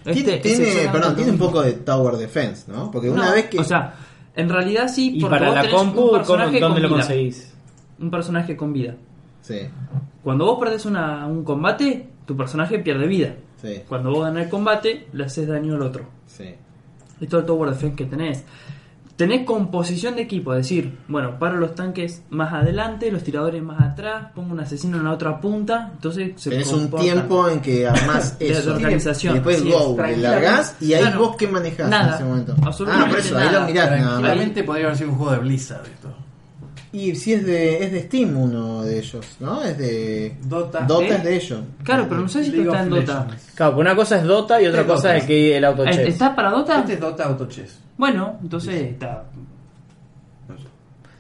[0.05, 2.91] Tiene, Este es tiene- perdón, tiene un poco de Tower Defense, ¿no?
[2.91, 3.61] Porque una No, vez que.
[3.61, 3.95] O sea,
[4.35, 5.13] en realidad sí.
[5.17, 6.97] Y para vos la tenés compu, ¿cómo- personaje ¿dónde con lo vida.
[6.99, 7.55] conseguís?
[8.01, 8.95] Un personaje con vida.
[9.43, 9.59] Sí,
[10.23, 13.35] Cuando vos perdés una, un combate, tu personaje pierde vida.
[13.61, 16.07] sí, Cuando vos ganás el combate, le haces daño al otro.
[16.27, 16.55] sí.
[17.21, 18.43] Es todo el tower defense que tenés.
[19.15, 23.81] Tenés composición de equipo, es decir, bueno, paro los tanques más adelante, los tiradores más
[23.81, 27.87] atrás, pongo un asesino en la otra punta, entonces se Tenés un tiempo en que
[27.87, 28.73] armás De eso.
[28.75, 30.11] organización, Y después go, es.
[30.11, 31.19] le largás y ahí Claro.
[31.21, 32.55] vos qué manejás Nada, en ese momento.
[32.65, 34.09] absolutamente ah, por eso, ahí lo mirás nada.
[34.19, 36.09] Tranquilamente podría haber sido un juego de Blizzard esto.
[36.95, 39.63] Y si es de, es de Steam uno de ellos, ¿no?
[39.63, 40.37] Es de.
[40.45, 40.81] Dota.
[40.81, 41.17] Dota ¿Eh?
[41.17, 41.61] es de ellos.
[41.83, 43.27] Claro, pero no sé si League está en Dota.
[43.55, 45.17] Claro, una cosa es Dota y otra es cosa Dota.
[45.17, 46.09] es que el auto Eh, chess.
[46.09, 46.81] ¿Está para Dota?
[46.81, 47.79] Este es Dota Auto Chess.
[47.97, 49.25] Bueno, entonces está.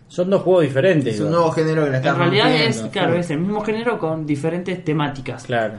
[0.08, 1.14] Son dos juegos diferentes.
[1.14, 4.26] Es un nuevo género que la En realidad es, claro, es el mismo género con
[4.26, 5.44] diferentes temáticas.
[5.44, 5.74] Claro.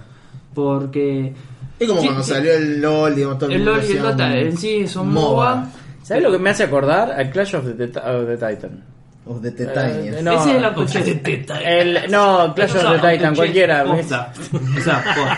[0.56, 1.34] Porque
[1.80, 2.32] Es como Sí, cuando sí.
[2.32, 5.68] salió el LOL, digamos, todo el LoL y el Dota en sí son MOBA.
[6.02, 7.12] ¿Sabes lo que me hace acordar?
[7.12, 8.84] Al Clash of the, of the Titan.
[9.26, 10.18] Of the Titanians.
[10.18, 10.34] Eh, no.
[10.34, 11.46] Ese es el.
[11.66, 13.86] El, no, Clash of the Titan, cualquiera.
[13.86, 14.34] O sea.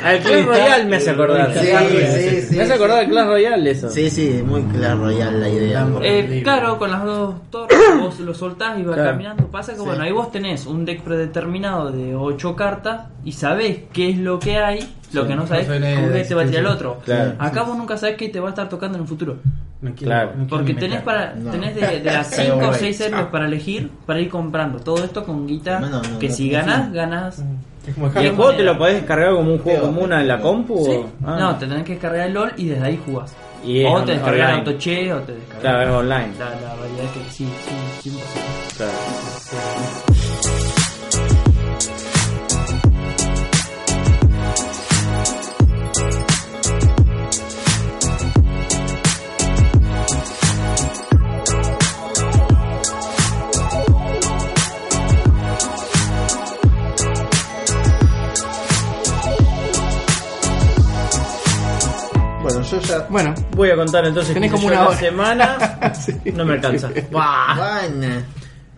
[0.04, 1.54] Al Clash Royale me hace acordar.
[1.54, 3.90] Sí, sí, sí, me hace acordar al Clash Royale eso.
[3.90, 5.88] Sí, sí, muy claro royal la idea.
[6.02, 9.12] Eh, claro, con las dos torres vos lo soltás y vas Claro.
[9.12, 9.48] caminando.
[9.48, 14.10] Pasa que bueno, ahí vos tenés un deck predeterminado de 8 cartas y sabés qué
[14.10, 14.80] es lo que hay,
[15.14, 16.98] lo que no sabés qué te va a sí, tirar el otro.
[17.06, 17.34] Claro.
[17.38, 19.38] Acá vos nunca sabés qué te va a estar tocando en el futuro.
[19.82, 20.28] No quiero- Claro.
[20.30, 21.04] no quiero Porque tenés meter.
[21.04, 21.52] para No.
[21.52, 22.74] tenés de, de las Pero 5 o bueno.
[22.74, 24.80] 6 héroes para elegir para ir comprando.
[24.80, 27.44] Todo esto con guita No, no, no, que no si ganás.
[27.88, 28.58] Es como ¿Y el juego manera.
[28.58, 30.86] te lo podés descargar como un juego común en la compu?
[30.86, 30.92] Sí.
[30.92, 31.38] o- Ah.
[31.40, 33.36] No, te tenés que descargar el LOL y desde ahí jugás.
[33.64, 34.60] Y es o te descargas el online.
[34.60, 36.28] autoche o te descargas Claro, es online.
[36.40, 37.48] la, la variedad que sí,
[38.02, 38.78] sí, 100%.
[38.78, 40.15] Claro.
[62.70, 63.06] Yo ya.
[63.10, 64.98] Bueno, Voy a contar entonces Tenés que como una hora.
[64.98, 65.58] semana.
[66.34, 66.90] No me alcanza.
[67.12, 67.56] Buah.
[67.58, 68.24] Vaina.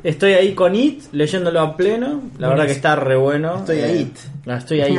[0.04, 2.22] Estoy ahí con It, leyéndolo a pleno.
[2.38, 3.58] La verdad que está re bueno.
[3.58, 4.14] Estoy Eh, ahí.
[4.46, 4.96] No, estoy ahí.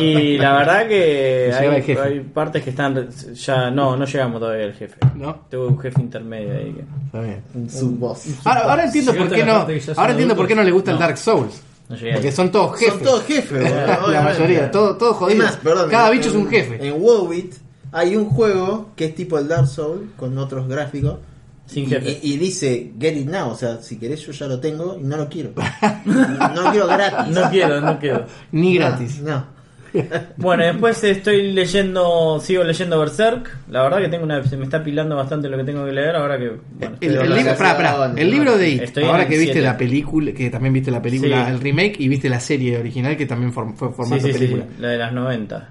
[0.00, 2.00] Y la verdad que Llega hay, el jefe.
[2.02, 4.96] hay partes que están ya no no llegamos todavía al jefe.
[5.14, 5.34] ¿no?
[5.50, 7.42] Tuve un jefe intermedio ahí que Está bien.
[7.54, 8.26] Un subboss.
[8.44, 9.66] Ahora, ahora entiendo por qué a no.
[9.96, 10.98] Ahora entiendo por qué no le gusta el.
[10.98, 11.62] Dark Souls.
[11.88, 11.96] No.
[12.14, 12.94] Porque son todos jefes.
[12.94, 13.62] Son todos jefes,
[14.00, 15.44] boludo, La mayoría, todo, todo Es jodido.
[15.44, 16.86] más, perdón, Cada en- bicho es un jefe.
[16.86, 17.54] En WoWit
[17.92, 21.18] hay un juego que es tipo el Dark Soul con otros gráficos.
[21.66, 22.20] Sin y, jefe.
[22.22, 25.02] y- y dice Get It Now, o sea, si querés yo ya lo tengo y
[25.02, 25.50] no lo quiero.
[26.04, 27.34] no lo quiero gratis.
[27.34, 28.26] No quiero, no quiero.
[28.52, 29.20] Ni gratis.
[29.20, 29.55] No.
[30.36, 33.50] Bueno, después estoy leyendo, sigo leyendo Berserk.
[33.70, 36.16] La verdad que tengo una, se me está pilando bastante lo que tengo que leer.
[36.16, 36.52] Ahora que.
[36.78, 38.12] Bueno, El, libro, pará.
[38.16, 39.60] el libro de It, ahora que viste siete.
[39.62, 41.52] la película, que también viste la película, Sí.
[41.52, 44.64] el remake y viste la serie original que también form- fue formato sí, sí, película.
[44.78, 45.68] la de las 90.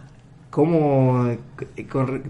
[0.50, 1.36] ¿Cómo
[1.90, 2.24] con-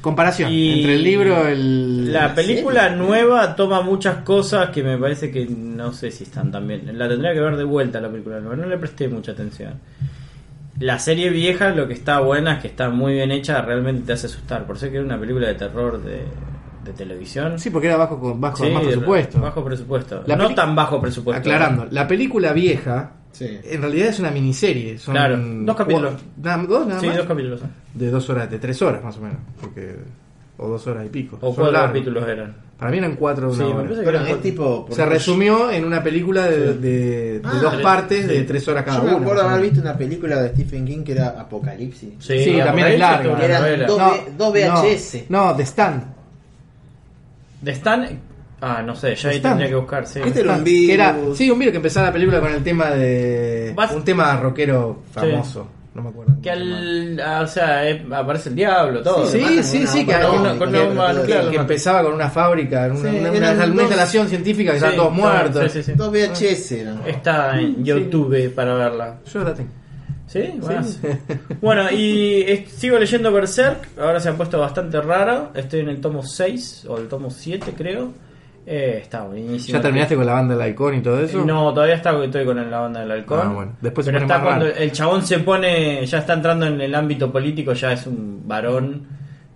[0.00, 2.96] comparación Y entre el libro el La película serie?
[2.98, 6.98] nueva toma muchas cosas que me parece que no sé si están tan bien.
[6.98, 9.74] La tendría que ver de vuelta la película nueva, no le presté mucha atención.
[10.80, 14.12] La serie vieja lo que está buena es que está muy bien hecha, realmente te
[14.14, 14.66] hace asustar.
[14.66, 16.22] Por ser que era una película de terror de,
[16.84, 17.58] de televisión.
[17.58, 19.40] Sí, porque era bajo con bajo Sí, más presupuesto.
[19.40, 20.24] Bajo presupuesto.
[20.26, 21.38] La no tan bajo presupuesto.
[21.40, 23.60] Aclarando, la película vieja Sí.
[23.62, 26.14] en realidad es una miniserie, son Claro, dos capítulos.
[26.42, 27.16] Nada- dos nada Sí, más.
[27.18, 27.60] dos capítulos.
[27.94, 29.96] de dos horas, de tres horas más o menos, porque
[30.56, 31.36] o dos horas y pico.
[31.36, 31.90] O Son cuatro largos.
[31.90, 32.56] capítulos eran.
[32.80, 33.82] Para mí eran cuatro de Sí, una me hora.
[33.84, 34.50] parece que Pero eran es cuatro.
[34.50, 34.88] tipo.
[34.90, 38.96] Se resumió en una película de, de- de Ah, dos partes de tres horas cada
[38.98, 39.20] Yo me una.
[39.22, 42.14] acuerdo haber visto una película de Stephen King que era Apocalipsis.
[42.18, 43.32] Sí, Sí, también es larga.
[43.34, 43.86] novela.
[43.86, 45.26] dos, No, V- dos VHS.
[45.28, 46.02] No, no, The Stand.
[47.60, 48.08] De Stan.
[48.62, 49.52] Ah, no sé, ya ahí Stan.
[49.52, 50.20] tendría que buscar, sí.
[50.24, 51.36] Este era un Que era, virus.
[51.38, 53.72] sí, un virus que empezaba la película con el tema de.
[53.76, 55.66] Vas- Un tema rockero famoso.
[55.94, 56.36] No me acuerdo.
[56.40, 59.26] Que al, ah, o sea, eh, aparece el diablo, todo.
[59.26, 62.86] Sí, Sí, sí, sí, que con- con una bomba nuclear, que empezaba con una fábrica,
[62.86, 65.72] una, Sí, una, eran una- una dos- instalación científica que Sí, estaban todos muertos.
[65.72, 65.92] Sí, sí, sí.
[65.96, 67.02] Dos VHS eran.
[67.06, 69.18] Está en YouTube para verla.
[69.32, 69.70] Yo la tengo.
[70.28, 70.54] ¿Sí?
[70.60, 70.82] Bueno,
[71.60, 73.88] bueno y es- sigo leyendo Berserk.
[73.98, 75.50] Ahora se han puesto bastante raro.
[75.54, 78.12] Estoy en el tomo 6 o el tomo 7, creo.
[78.72, 79.76] Eh, está buenísimo.
[79.76, 81.44] ¿Ya terminaste con la banda del halcón y todo eso?
[81.44, 83.40] No, todavía está, estoy con la banda del halcón.
[83.42, 83.72] Ah, bueno.
[83.80, 84.76] Después se Pero está cuando raro.
[84.78, 89.08] el chabón se pone, ya está entrando en el ámbito político, ya es un varón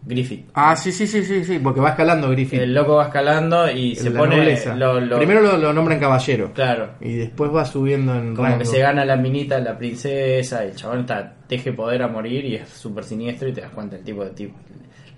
[0.07, 0.51] Griffith.
[0.55, 2.59] Ah, sí, sí, sí, sí, sí, porque va escalando Griffith.
[2.61, 4.59] El loco va escalando y se La pone.
[4.77, 6.51] lo- lo- Primero lo, lo nombran caballero.
[6.53, 6.91] Claro.
[7.01, 8.59] Y después va subiendo en Como rango.
[8.59, 12.57] que se gana la minita la princesa, el chabón está, teje poder a morir y
[12.57, 14.59] es súper siniestro y te das cuenta el tipo de tipo,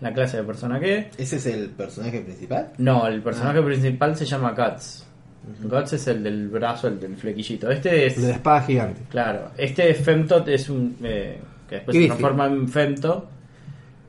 [0.01, 1.07] la clase de persona que es.
[1.19, 2.73] ¿Ese es el personaje principal?
[2.79, 5.05] No, el personaje principal se llama Guts.
[5.63, 7.71] Guts es el del brazo, el del flequillito.
[7.71, 9.03] Este es, El de la espada gigante.
[9.09, 11.39] claro, este Femtot es un, eh,
[11.69, 12.13] que después Griffith.
[12.13, 13.29] se transforma en Femto.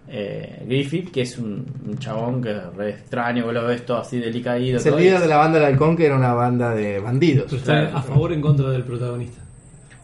[0.09, 3.97] Eh, Griffith, que es un, un chabón que es re extraño, vos lo ves todo
[3.99, 4.77] así delicadito.
[4.77, 7.47] Es el líder de la banda del halcón que era una banda de bandidos.
[7.51, 7.97] Pero Claro.
[7.97, 9.41] a favor o en contra del protagonista.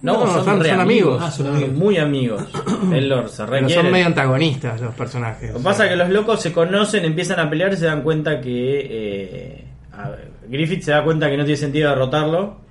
[0.03, 1.15] No, No, son, son- re son amigos.
[1.15, 1.21] amigos.
[1.23, 1.71] Ah, son amigos.
[1.73, 2.43] Muy amigos.
[2.91, 5.51] Los se Pero son medio antagonistas los personajes.
[5.51, 8.01] Lo que pasa es que los locos se conocen, empiezan a pelear y se dan
[8.03, 8.87] cuenta que.
[8.91, 12.61] eh, a ver, Griffith se da cuenta que no tiene sentido derrotarlo.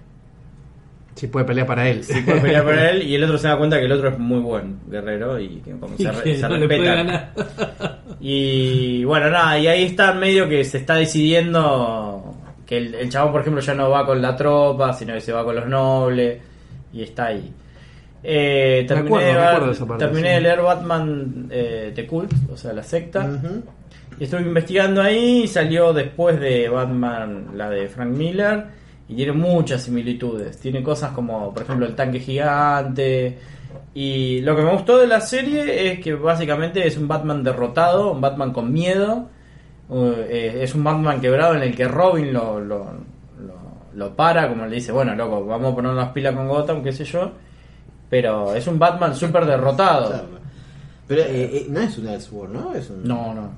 [1.15, 2.03] Sí, puede pelear para él.
[2.05, 3.03] Sí puede pelear por él.
[3.03, 5.73] Y el otro se da cuenta que el otro es muy buen guerrero y que
[5.73, 7.07] como Y se, re- que se no le puede respetan.
[7.07, 7.99] ganar.
[8.21, 12.35] Y bueno, nada, y ahí está medio que se está decidiendo
[12.67, 15.33] que el, el chabón, por ejemplo, ya no va con la tropa, sino que se
[15.33, 16.39] va con los nobles.
[16.93, 17.53] Y está ahí.
[18.25, 20.35] Eh, terminé acuerdo, de, ver- de parte, terminé sí.
[20.35, 23.29] de leer Batman eh, The Cult, o sea, la secta.
[24.19, 28.65] Y estuve investigando ahí y salió después de Batman, la de Frank Miller,
[29.09, 30.59] y tiene muchas similitudes.
[30.59, 33.39] Tiene cosas como, por ejemplo, el tanque gigante.
[33.95, 38.13] Y lo que me gustó de la serie es que básicamente es un Batman derrotado,
[38.13, 39.29] un Batman con miedo.
[39.89, 42.87] Uh, eh, es un Batman quebrado en el que Robin lo, lo,
[43.95, 46.93] lo- para, como le dice, bueno, loco, vamos a poner las pilas con Gotham, qué
[46.93, 47.33] sé yo.
[48.11, 50.09] Pero es un Batman súper derrotado.
[50.09, 50.29] Claro.
[51.09, 52.75] Pero eh, eh, no es un Elseworld, ¿no?
[52.75, 53.05] Es un...
[53.05, 53.51] No, no.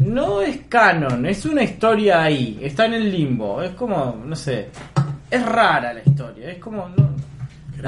[0.00, 4.68] No es canon, es una historia ahí, está en el limbo, es como, no sé,
[5.30, 7.08] es rara la historia, es como, no-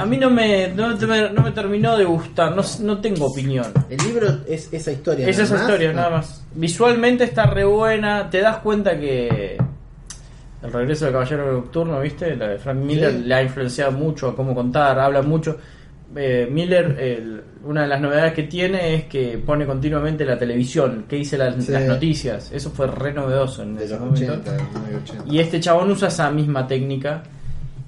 [0.01, 3.67] a mí no me, no, no me terminó de gustar, no, no tengo opinión.
[3.91, 5.29] El libro es esa historia.
[5.29, 5.63] Es nada esa más.
[5.63, 6.45] historia, nada más.
[6.55, 9.59] Visualmente está re buena, te das cuenta que
[10.63, 12.37] el regreso del Caballero Nocturno, ¿viste?
[12.37, 13.23] La de Frank Miller Sí.
[13.25, 15.57] le ha influenciado mucho a cómo contar, habla mucho.
[16.17, 21.05] Eh, Miller, el- una de las novedades que tiene es que pone continuamente la televisión,
[21.09, 21.71] que dice las, Sí.
[21.73, 22.51] las noticias.
[22.53, 24.33] Eso fue re novedoso en De ese los momento.
[24.33, 25.25] 80, de los 80.
[25.33, 27.23] Y este chabón usa esa misma técnica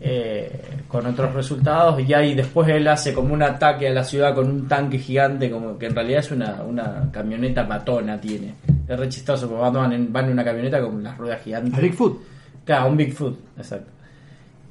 [0.04, 4.34] eh, con otros resultados y ahí después él hace como un ataque a la ciudad
[4.34, 8.54] con un tanque gigante como que en realidad es una, una camioneta matona tiene.
[8.88, 11.80] Es re chistoso porque van en, van en una camioneta con las ruedas gigantes.
[11.80, 12.20] Bigfoot.
[12.64, 13.90] Claro, un Bigfoot, exacto.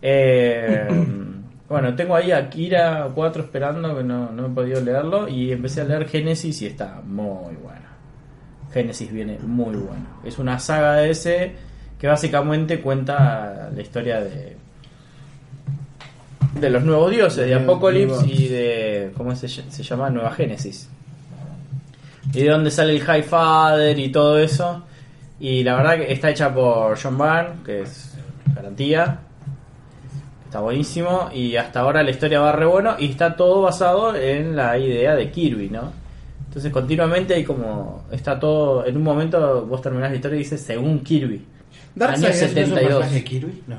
[0.01, 0.87] Eh,
[1.69, 5.81] bueno, tengo ahí a Kira 4 esperando que no, no he podido leerlo y empecé
[5.81, 7.81] a leer Génesis y está muy bueno.
[8.73, 10.05] Génesis viene muy bueno.
[10.23, 11.51] Es una saga de ese
[11.99, 14.57] que básicamente cuenta la historia de
[16.55, 17.79] de los nuevos dioses, de nuevo-
[18.27, 20.09] y de ¿cómo se, se llama?
[20.09, 20.89] Nueva Génesis.
[22.33, 24.83] Y de dónde sale el High Father y todo eso.
[25.41, 28.15] Y la verdad que está hecha por John Byrne, que es
[28.55, 29.19] garantía.
[30.45, 34.55] Está buenísimo y hasta ahora la historia va re bueno y está todo basado en
[34.55, 35.91] la idea de Kirby, ¿no?
[36.47, 38.03] Entonces continuamente hay como...
[38.11, 38.85] Está todo...
[38.85, 41.43] En un momento vos terminás la historia y dices según Kirby.
[41.95, 42.83] Darkseid es, es un 72.
[42.83, 43.63] personaje de Kirby.
[43.67, 43.75] No.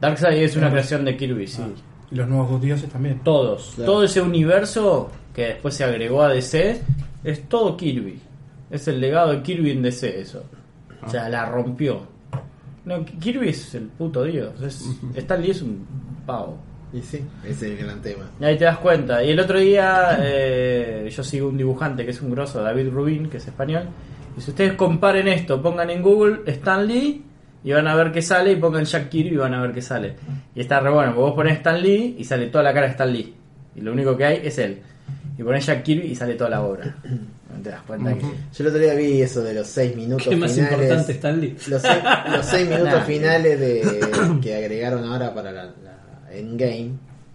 [0.00, 0.70] Darkseid es una Ah.
[0.70, 1.62] creación de Kirby, sí.
[2.10, 3.20] Y los nuevos dos dioses también.
[3.24, 3.72] Todos.
[3.74, 3.92] Claro.
[3.92, 6.80] Todo ese universo que después se agregó a DC
[7.24, 8.20] es todo Kirby.
[8.70, 10.44] Es el legado de Kirby en DC eso.
[11.06, 12.00] O sea, la rompió.
[12.84, 14.60] No, Kirby es el puto dios.
[14.60, 14.84] Es,
[15.14, 15.86] Stan Lee es un
[16.26, 16.58] pavo.
[16.92, 18.30] Y sí, ese es el gran tema.
[18.40, 19.22] Y ahí te das cuenta.
[19.22, 23.28] Y el otro día eh, yo sigo un dibujante que es un grosso, David Rubin,
[23.28, 23.84] que es español.
[24.36, 27.24] Y si ustedes comparen esto, pongan en Google Stan Lee
[27.64, 29.82] y van a ver qué sale, y pongan Jack Kirby y van a ver qué
[29.82, 30.14] sale.
[30.54, 32.92] Y está re bueno, porque vos pones Stan Lee y sale toda la cara de
[32.92, 33.34] Stan Lee.
[33.74, 34.78] Y lo único que hay es él.
[35.38, 36.96] Y pones Jack Kirby y sale toda la obra.
[37.56, 38.20] No te das cuenta que...
[38.22, 38.28] Yo
[38.58, 40.72] el otro día vi eso de los seis minutos ¿Qué más finales.
[40.78, 41.56] importante Stan Lee?
[41.68, 41.98] Los seis,
[42.32, 43.00] los seis minutos Nah.
[43.04, 44.00] finales de
[44.42, 46.90] que agregaron ahora para la, la Endgame,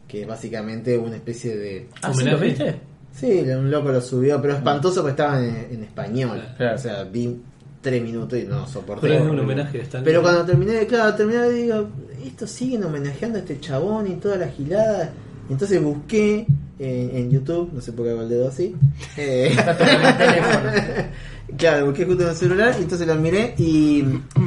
[0.07, 1.87] que es básicamente una especie de...
[2.03, 2.75] ¿Ah, sí, lo viste?
[3.13, 6.43] Sí, un loco lo subió, pero espantoso porque estaban en, en español.
[6.57, 6.75] Claro.
[6.75, 7.41] O sea, vi
[7.81, 9.07] tres minutos y no soporté.
[9.07, 10.05] Pero es un homenaje a Stan Lee.
[10.05, 11.87] Pero cuando terminé, claro, terminé digo,
[12.23, 15.09] esto siguen homenajeando a este chabón y toda la gilada.
[15.49, 16.45] Entonces busqué
[16.81, 18.75] en, en YouTube, no sé por qué hago el dedo así.
[19.17, 19.55] Eh,
[21.57, 24.03] claro, busqué justo en el celular y entonces lo miré y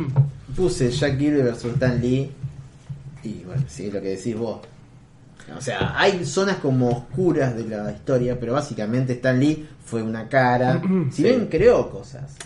[0.57, 2.31] puse Jack Kirby versus Stan Lee.
[3.23, 4.61] Y bueno, sí, lo que decís vos.
[5.57, 10.29] O sea, hay zonas como oscuras de la historia, pero básicamente Stan Lee fue una
[10.29, 10.83] cara.
[11.11, 12.37] Si bien creó cosas.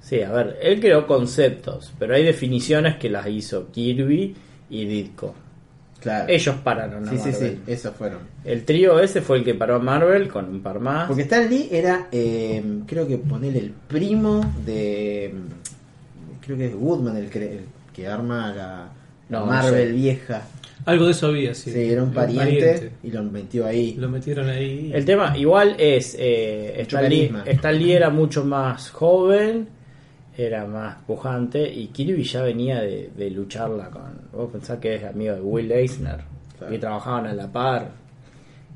[0.00, 4.34] Sí, a ver, él creó conceptos, pero hay definiciones que las hizo Kirby
[4.70, 5.34] y Ditko.
[6.04, 6.26] Claro.
[6.32, 7.58] Ellos pararon a Sí, sí, Marvel.
[7.66, 8.18] sí, esos fueron.
[8.44, 11.08] El trío ese fue el que paró a Marvel con un par más.
[11.08, 15.34] Porque Stan Lee era, eh, creo que ponerle el primo de.
[16.44, 17.60] Creo que es Woodman el, que- el
[17.92, 18.88] que arma la,
[19.30, 19.92] No, Marvel no sé.
[19.92, 20.42] vieja.
[20.84, 21.70] Algo de eso había, sí.
[21.72, 23.94] Sí, era un pariente, y lo metió ahí.
[23.98, 24.90] Lo metieron ahí.
[24.94, 27.42] El tema igual es, eh, Mucho Stan, Lee, carisma.
[27.46, 29.68] Stan Lee era mucho más joven,
[30.36, 34.02] era más pujante y Kirby ya venía de, de lucharla con...
[34.32, 36.20] Vos pensás que es amigo de Will Eisner,
[36.58, 36.72] Claro.
[36.72, 37.90] que trabajaban a la par.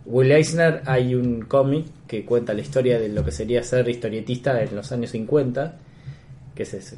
[0.07, 4.61] Will Eisner hay un cómic que cuenta la historia de lo que sería ser historietista
[4.63, 5.75] en los años 50,
[6.55, 6.97] que ese es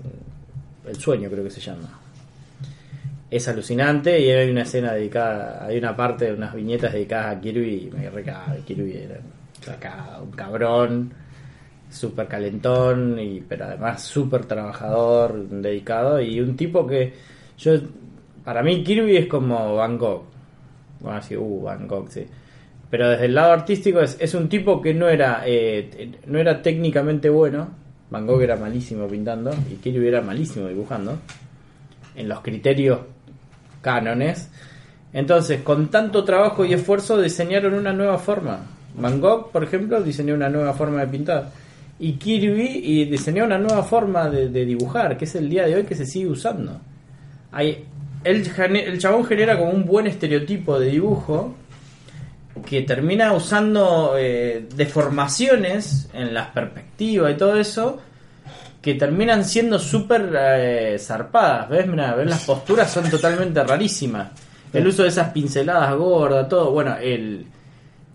[0.88, 1.98] el sueño creo que se llama.
[3.30, 7.40] Es alucinante y hay una escena dedicada, hay una parte de unas viñetas dedicadas a
[7.40, 9.20] Kirby y me recaga, Kirby era
[10.22, 11.12] un cabrón,
[11.90, 17.12] súper calentón, y, pero además súper trabajador, dedicado y un tipo que
[17.58, 17.72] yo,
[18.44, 20.22] para mí Kirby es como Van Gogh.
[21.00, 22.26] Bueno, así, uh, Van Gogh, sí.
[22.88, 26.62] Pero desde el lado artístico es, es un tipo que no era, eh, no era
[26.62, 27.68] técnicamente bueno.
[28.10, 31.18] Van Gogh era malísimo pintando y Kirby era malísimo dibujando.
[32.16, 33.00] En los criterios
[33.82, 34.50] cánones.
[35.12, 38.60] Entonces, con tanto trabajo y esfuerzo diseñaron una nueva forma.
[38.96, 41.50] Van Gogh, por ejemplo, diseñó una nueva forma de pintar.
[42.00, 45.76] Y Kirby y diseñó una nueva forma de, de dibujar, que es el día de
[45.76, 46.80] hoy que se sigue usando.
[47.52, 47.84] Hay,
[48.24, 51.54] el, el chabón genera como un buen estereotipo de dibujo
[52.66, 58.00] que termina usando eh, deformaciones en las perspectivas y todo eso
[58.80, 61.68] que terminan siendo súper eh, zarpadas.
[61.68, 61.86] ¿Ves?
[61.86, 62.28] Mira, ¿ves?
[62.28, 64.30] Las posturas son totalmente rarísimas.
[64.72, 66.70] El uso de esas pinceladas gordas, todo.
[66.70, 67.44] Bueno, el.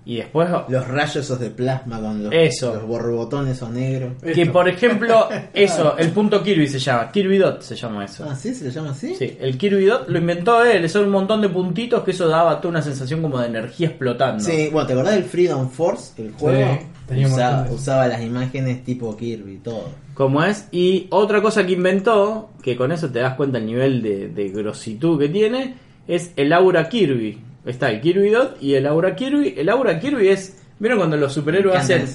[0.08, 0.47] Y después.
[0.68, 2.76] Los rayos esos de plasma con los, Eso.
[2.76, 4.14] los borbotones o negros.
[4.22, 7.12] Que por ejemplo, eso, el punto Kirby se llama.
[7.12, 8.28] Kirby Dot se llama eso.
[8.30, 8.53] Ah, ¿sí?
[8.53, 9.16] ¿Se le llama así?
[9.16, 10.88] Sí, el Kirby Dot lo inventó él.
[10.89, 14.43] Son un montón de puntitos que eso daba toda una sensación como de energía explotando.
[14.43, 16.22] Sí, bueno, ¿te acordás del Freedom Force?
[16.22, 16.78] El juego
[17.72, 19.89] usaba las imágenes tipo Kirby, todo.
[20.14, 20.68] como es.
[20.72, 24.49] Y otra cosa que inventó, que con eso te das cuenta el nivel de, de
[24.49, 25.76] grositud que tiene,
[26.08, 27.39] es el Aura Kirby.
[27.66, 29.55] Está el Kirby Dot y el Aura Kirby.
[29.57, 30.61] El Aura Kirby es.
[30.78, 32.05] ¿Vieron cuando los superhéroes hacen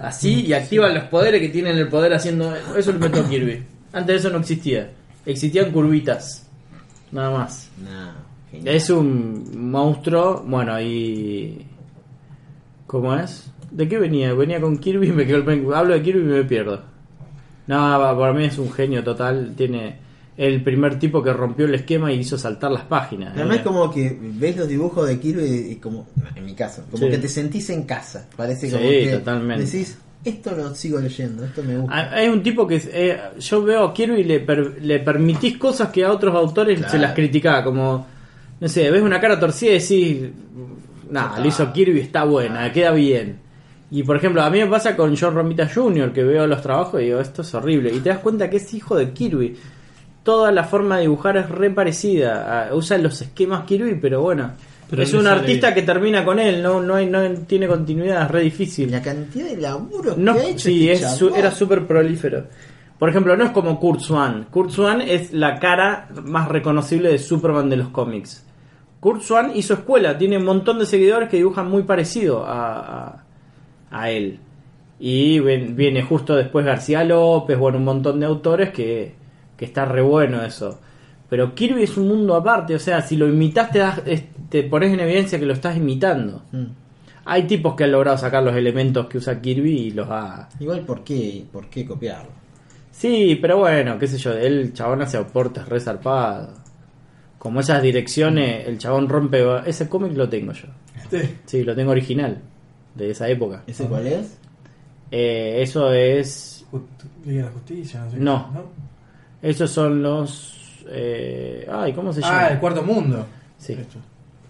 [0.00, 2.52] así y activan los poderes que tienen el poder haciendo.
[2.76, 3.62] Eso lo inventó Kirby.
[3.92, 4.90] Antes de eso no existía.
[5.24, 6.46] Existían curvitas.
[7.12, 7.70] Nada más.
[7.82, 8.12] No.
[8.64, 10.42] Es un monstruo.
[10.46, 11.64] Bueno, y.
[12.86, 13.50] ¿Cómo es?
[13.70, 14.34] ¿De qué venía?
[14.34, 16.82] Venía con Kirby y me quedo me- Hablo de Kirby y me pierdo.
[17.66, 17.76] No,
[18.18, 19.54] para mí es un genio total.
[19.56, 19.96] Tiene
[20.46, 23.32] el primer tipo que rompió el esquema y hizo saltar las páginas.
[23.36, 27.04] Además Eh, como que ves los dibujos de Kirby y como, en mi caso, como
[27.04, 27.10] Sí.
[27.10, 28.28] que te sentís en casa.
[28.36, 29.64] Parece como Sí, que totalmente.
[29.64, 32.14] decís, esto lo sigo leyendo, esto me gusta.
[32.14, 35.88] Hay un tipo que eh, yo veo a Kirby y le, per- le permitís cosas
[35.90, 36.92] que a otros autores Claro.
[36.92, 38.06] se las criticaba, como,
[38.60, 40.30] no sé, ves una cara torcida y decís,
[41.10, 43.36] nada, lo hizo Kirby, está buena, queda bien.
[43.90, 47.00] Y por ejemplo, a mí me pasa con John Romita Jr., que veo los trabajos
[47.02, 47.92] y digo, esto es horrible.
[47.94, 49.54] Y te das cuenta que es hijo de Kirby.
[50.22, 52.68] Toda la forma de dibujar es re parecida.
[52.68, 54.52] a- usa los esquemas Kirby, pero bueno.
[54.90, 55.74] Pero es un sale artista bien.
[55.74, 58.90] que termina con él, no, no, hay, no tiene continuidad, es re difícil.
[58.90, 62.44] La cantidad de laburo No, que ha hecho sí, este es su- era súper prolífero.
[62.98, 64.46] Por ejemplo, no es como Kurt Swan.
[64.50, 68.44] Kurt Swan es la cara más reconocible de Superman de los cómics.
[69.00, 73.24] Kurt Swan hizo escuela, tiene un montón de seguidores que dibujan muy parecido a, a,
[73.90, 74.38] a él.
[75.00, 79.14] Y ven- viene justo después García López, bueno, un montón de autores que,
[79.62, 80.80] que está re bueno eso.
[81.30, 84.64] Pero Kirby es un mundo aparte, o sea, si lo imitas te, das- es- te
[84.64, 86.42] pones en evidencia que lo estás imitando.
[86.50, 86.64] Mm.
[87.26, 90.48] Hay tipos que han logrado sacar los elementos que usa Kirby y los ha...
[90.58, 92.32] Igual, ¿por qué, ¿por qué copiarlo?
[92.90, 96.50] Sí, pero bueno, qué sé yo, el chabón hace aportes re zarpados.
[97.38, 99.44] Como esas direcciones, el chabón rompe...
[99.64, 100.66] Ese cómic lo tengo yo.
[100.96, 102.40] Este, Sí, lo tengo original,
[102.96, 103.62] de esa época.
[103.68, 104.36] ¿Ese cuál es?
[105.12, 106.66] Eh, eso es...
[107.24, 108.16] Liga de la Justicia, no sé.
[108.18, 108.50] No.
[109.42, 110.82] Esos son los...
[110.88, 112.38] eh, ay, ¿cómo se llama?
[112.44, 113.26] Ah, el cuarto mundo.
[113.58, 113.98] Sí, Esto.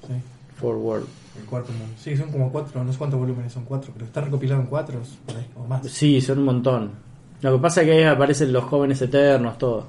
[0.07, 0.13] Sí,
[0.57, 1.05] Forward.
[1.41, 1.95] el cuarto mundo.
[1.99, 5.01] Sí, son como cuatro, no sé cuántos volúmenes son cuatro, pero está recopilado en cuatro
[5.57, 5.87] o más.
[5.89, 6.91] Sí, son un montón.
[7.41, 9.87] Lo que pasa es que ahí aparecen los jóvenes eternos, todo.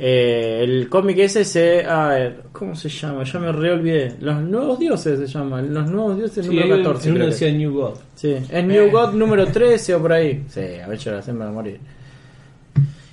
[0.00, 1.84] Eh, el cómic ese se...
[1.84, 3.24] A ver, ¿cómo se llama?
[3.24, 4.14] Ya me re olvidé.
[4.20, 5.74] Los nuevos dioses se llaman.
[5.74, 7.08] Los nuevos dioses Sí, número hay un- 14.
[7.08, 7.44] en uno creo que.
[7.44, 7.94] decía New God.
[8.14, 10.44] Sí, es New God número 13 o por ahí.
[10.48, 11.80] Sí, a ver, yo la va a morir.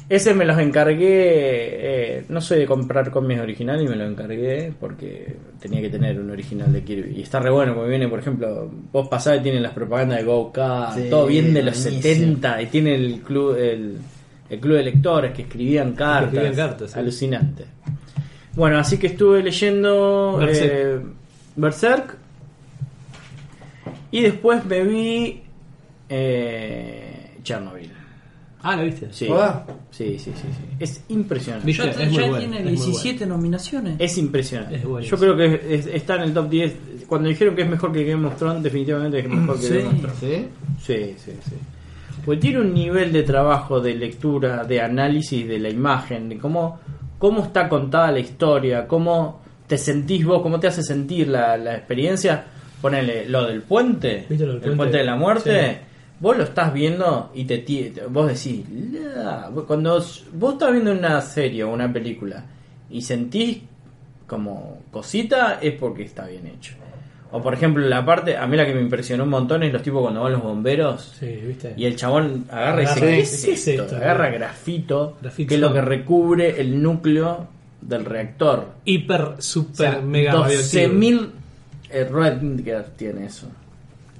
[0.08, 1.00] Ese me los encargué.
[1.08, 6.20] eh, no soy de comprar cómics originales y me los encargué porque tenía que tener
[6.20, 7.16] un original de Kirby.
[7.18, 10.24] Y está re bueno, porque viene, por ejemplo, vos pasás y tienen las propagandas de
[10.26, 10.52] Go
[10.96, 12.14] Sí, todo bien de los buenísimo.
[12.14, 13.98] 70 y tiene el club, el,
[14.50, 16.26] el club de lectores que escribían cartas.
[16.34, 17.00] escribían cartas, sí.
[17.00, 17.66] Alucinante.
[18.54, 20.72] Bueno, así que estuve leyendo Berserk.
[20.72, 21.00] eh,
[21.56, 22.18] Berserk
[24.12, 25.42] y después me vi
[26.10, 27.92] eh, Chernobyl.
[28.68, 29.08] Ah, ¿la viste?
[29.12, 29.28] Sí.
[29.28, 29.66] ¿Joda?
[29.92, 30.76] sí, sí, sí, sí.
[30.80, 31.66] Es impresionante.
[31.68, 31.84] ¿Viste?
[31.86, 33.96] Ya, es muy ya tiene es muy 17 nominaciones.
[34.00, 34.76] Es impresionante.
[34.78, 35.20] Es Yo buenísimo.
[35.20, 36.74] creo que es- está en el top 10.
[37.08, 39.74] Cuando dijeron que es mejor que Game of Thrones, definitivamente es mejor que Sí.
[39.78, 40.18] Game of Thrones.
[40.20, 40.48] ¿Sí?
[40.84, 41.56] Sí, sí, sí.
[42.26, 46.80] Porque tiene un nivel de trabajo, de lectura, de análisis de la imagen, de cómo,
[47.20, 51.76] cómo está contada la historia, cómo te sentís vos, cómo te hace sentir la, la
[51.76, 52.44] experiencia.
[52.82, 54.76] Ponele lo del puente, ¿Viste lo del el puente?
[54.78, 55.80] puente de la muerte.
[56.20, 58.66] Vos lo estás viendo y te, vos decís,
[59.16, 59.50] "La".
[59.68, 60.02] cuando
[60.34, 62.44] vos estás viendo una serie o una película
[62.90, 63.60] y sentís
[64.28, 66.74] como cosita, es porque está bien hecho.
[67.32, 69.82] O por ejemplo, la parte, a mí la que me impresionó un montón es los
[69.82, 71.74] tipos cuando van los bomberos Sí, ¿viste?
[71.76, 73.84] y el chabón agarra y dice, ¿qué es ¿qué es esto?
[73.84, 73.96] esto?
[73.98, 75.50] Agarra grafito, Grafito.
[75.50, 77.48] que es lo que recubre el núcleo
[77.82, 78.68] del reactor.
[78.86, 80.94] Hiper, super, O sea, mega radioactivo.
[80.94, 81.30] 12.000
[81.90, 83.48] eh, tiene eso.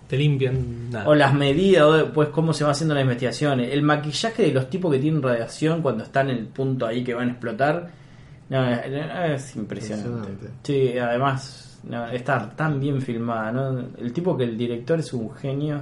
[0.08, 1.08] Te limpian nada.
[1.10, 3.72] O las medidas, o después cómo se va haciendo las investigaciones.
[3.74, 7.14] El maquillaje de los tipos que tienen radiación cuando están en el punto ahí que
[7.14, 7.90] van a explotar.
[8.50, 10.10] No, es, es impresionante.
[10.10, 10.48] Impresionante.
[10.64, 13.52] Sí, además no, está tan bien filmada.
[13.52, 13.80] ¿no?
[13.98, 15.82] El tipo que el director es un genio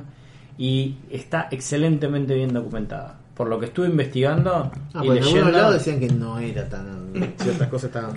[0.58, 3.20] y está excelentemente bien documentada.
[3.34, 5.50] Por lo que estuve investigando Ah, y leyendo.
[5.52, 7.12] lados decían que no era tan.
[7.38, 8.14] Ciertas cosas estaban.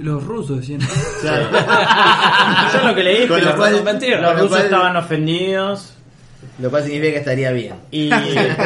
[0.00, 0.80] Los rusos decían.
[2.72, 4.96] Yo lo que leí es que lo los, cual- los con lo rusos cual- estaban
[4.96, 5.92] ofendidos.
[6.58, 7.74] Lo cual significa que estaría bien.
[7.90, 8.10] Y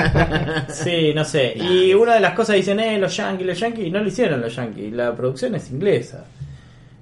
[0.69, 1.55] sí, no sé.
[1.57, 4.40] Y una de las cosas dicen, eh, los yankees, los yankees, y no lo hicieron
[4.40, 4.93] los yankees.
[4.93, 6.24] La producción es inglesa.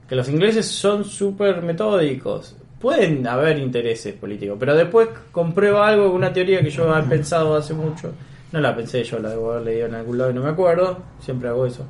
[0.08, 2.56] Que los ingleses son súper metódicos.
[2.80, 7.74] Pueden haber intereses políticos, pero después comprueba algo, una teoría que yo he pensado hace
[7.74, 8.12] mucho.
[8.52, 10.96] No la pensé yo, la debo haber leído en algún lado y no me acuerdo.
[11.20, 11.84] Siempre hago eso.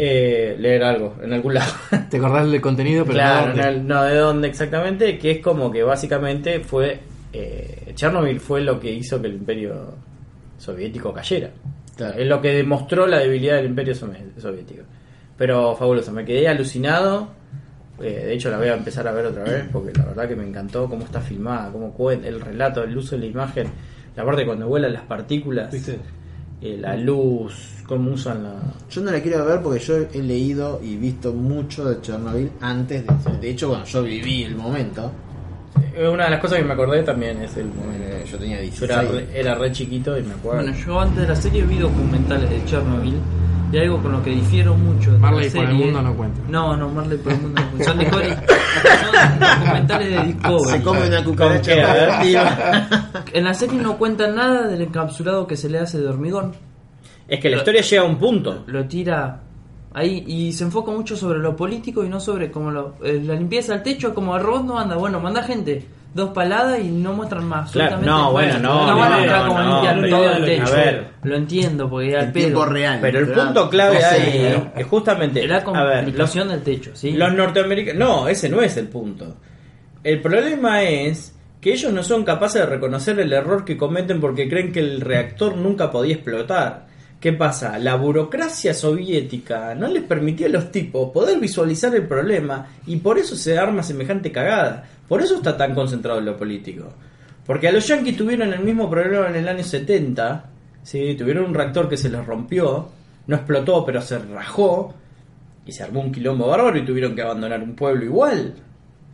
[0.00, 1.72] Eh, leer algo en algún lado.
[2.08, 3.80] Te acordás del contenido, pero claro, no no, dónde.
[3.82, 7.00] no de dónde exactamente, que es como que básicamente fue
[7.32, 9.94] eh, Chernobyl fue lo que hizo que el imperio
[10.56, 11.50] soviético cayera.
[11.96, 12.18] Claro.
[12.18, 14.82] Es lo que demostró la debilidad del imperio soviético.
[15.36, 17.28] Pero fabuloso, me quedé alucinado.
[18.00, 20.36] Eh, de hecho, la voy a empezar a ver otra vez porque la verdad que
[20.36, 23.66] me encantó cómo está filmada, cómo cuenta el relato, el uso de la imagen,
[24.14, 25.98] la parte cuando vuelan las partículas, ¿Viste?
[26.60, 27.54] Eh, la luz,
[27.86, 28.54] cómo usan la.
[28.90, 33.04] Yo no la quiero ver porque yo he leído y visto mucho de Chernobyl antes
[33.06, 33.38] de.
[33.40, 35.10] De hecho, bueno, yo viví el momento.
[35.94, 38.04] Eh, Una de las cosas que me acordé también es el momento.
[38.04, 38.90] Eh, Yo tenía Yo 16.
[38.90, 40.62] era re, era re chiquito y me acuerdo.
[40.62, 43.14] Bueno, yo antes de la serie vi documentales de Chernobyl
[43.70, 46.40] y algo con lo que difiero mucho de Marley la por el mundo no cuenta.
[46.48, 47.84] No, no, Marley por el mundo no cuenta.
[47.84, 48.00] Son,
[49.40, 50.78] son documentales de Discovery.
[50.78, 52.22] Se come una ¿Con cucaracha.
[53.32, 56.54] En la serie no cuentan nada del encapsulado que se le hace de hormigón.
[57.26, 58.64] Es que la historia llega a un punto.
[58.66, 59.42] Lo tira
[59.92, 63.34] ahí y se enfoca mucho sobre lo político y no sobre como lo, eh, la
[63.34, 65.84] limpieza del techo, como el robot no anda, bueno, manda gente,
[66.18, 67.70] dos paladas y no muestran más.
[67.70, 70.66] Claro, no, bueno, no, No van a mostrar no, limpiar todo el lo- techo.
[70.66, 71.06] a ver.
[71.22, 72.70] Lo entiendo, porque al En tiempo pedo.
[72.72, 72.98] real.
[73.00, 75.46] Pero el punto clave 12 ahí es justamente.
[75.46, 77.12] La complicación del techo, ¿sí?
[77.12, 77.98] los norteamericanos.
[77.98, 79.36] No, ese no es el punto.
[80.04, 84.48] El problema es que ellos no son capaces de reconocer el error que cometen porque
[84.48, 86.87] creen que el reactor nunca podía explotar.
[87.20, 87.78] ¿Qué pasa?
[87.80, 93.18] La burocracia soviética no les permitió a los tipos poder visualizar el problema y por
[93.18, 94.88] eso se arma semejante cagada.
[95.08, 96.92] Por eso está tan concentrado en lo político.
[97.44, 100.44] Porque a los yanquis tuvieron el mismo problema en el año 70.
[100.84, 101.16] ¿sí?
[101.16, 102.88] Tuvieron un reactor que se les rompió.
[103.26, 104.94] No explotó, pero se rajó.
[105.66, 108.54] Y se armó un quilombo bárbaro y tuvieron que abandonar un pueblo igual.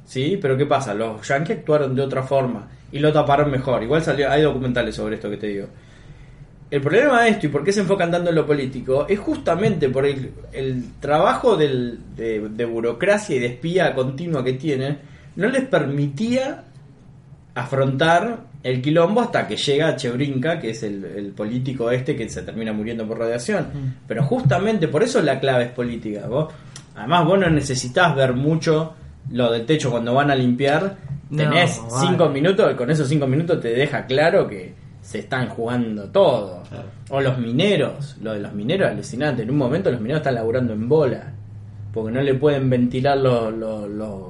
[0.05, 0.39] ¿Sí?
[0.43, 0.93] Pero ¿qué pasa?
[0.93, 3.83] Los yanquis actuaron de otra forma y lo taparon mejor.
[3.83, 5.69] Igual salió, hay documentales sobre esto que te digo.
[6.75, 9.89] El problema de esto y por qué se enfocan tanto en lo político es justamente
[9.91, 14.99] por el, el trabajo del- de, de burocracia y de espía continua que tienen,
[15.37, 16.65] no les permitía
[17.55, 22.43] afrontar el quilombo hasta que llega Chebrinka, que es el, el político este que se
[22.43, 23.67] termina muriendo por radiación.
[24.09, 26.27] Pero justamente por eso la clave es política.
[26.27, 26.53] Vos,
[26.97, 28.95] además, vos no necesitas ver mucho
[29.31, 30.97] lo del techo cuando van a limpiar.
[31.31, 32.07] No, Tenés vale.
[32.09, 36.63] cinco minutos, con esos cinco minutos te deja claro que se están jugando todo.
[37.11, 39.43] O los mineros, lo de los mineros alucinante.
[39.43, 41.31] En un momento los mineros están laburando en bola,
[41.93, 44.23] porque no le pueden ventilar los, los, los,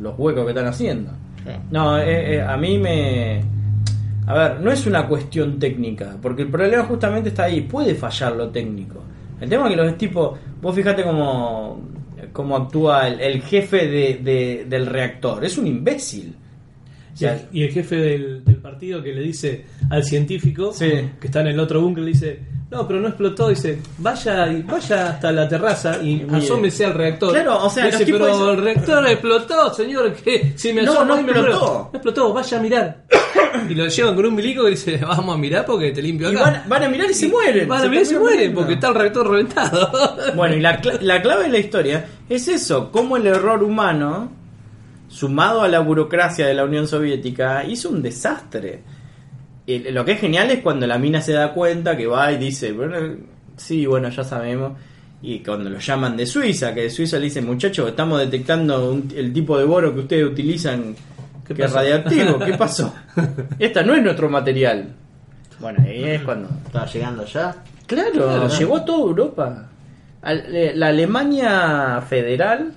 [0.00, 1.12] los huecos que están haciendo.
[1.70, 3.42] No, eh, eh, a mí me...
[4.26, 8.34] A ver, no es una cuestión técnica, porque el problema justamente está ahí, puede fallar
[8.36, 9.00] lo técnico.
[9.40, 11.80] El tema es que los tipos, vos fíjate cómo,
[12.32, 16.34] cómo actúa el, el jefe de, de- del reactor, es un imbécil.
[16.36, 18.42] O Y el, y el jefe del,
[18.72, 20.90] del partido que le dice al científico Sí.
[21.20, 22.38] que está en el otro búnker, le dice,
[22.70, 26.36] no, pero no explotó, dice, vaya y vaya hasta la terraza y Mire.
[26.38, 27.32] asómese al reactor.
[27.32, 31.04] Claro, o sea, dice, los tipos pero el reactor explotó, señor, que si me asomo
[31.04, 31.48] no ahí me muero".
[31.50, 31.74] explotó.
[31.92, 33.04] No explotó, vaya a mirar.
[33.68, 36.36] y lo llevan con un milico y dice, vamos a mirar porque te limpio y
[36.36, 36.44] acá.
[36.50, 37.68] van, van a mirar y se mueren.
[37.68, 38.60] Van a mirar y se mueren muriendo.
[38.60, 39.90] porque está el reactor reventado.
[40.34, 44.32] Bueno, y la, cla- la clave de la historia es eso, cómo el error humano,
[45.12, 48.82] sumado a la burocracia de la Unión Soviética, hizo un desastre.
[49.66, 52.38] Y lo que es genial es cuando la mina se da cuenta que va y
[52.38, 52.96] dice, bueno,
[53.56, 54.72] sí, bueno, ya sabemos.
[55.22, 59.08] Y cuando lo llaman de Suiza, que de Suiza le dicen, muchachos, estamos detectando un-
[59.14, 60.96] el tipo de boro que ustedes utilizan
[61.46, 62.38] ¿Qué que es radiactivo.
[62.40, 62.92] ¿Qué pasó?
[63.58, 64.88] Esta no es nuestro material.
[65.60, 67.54] Bueno, ahí es cuando Estaba llegando ya.
[67.86, 69.68] Claro, llegó a toda Europa.
[70.26, 72.72] Eh, La Alemania federal,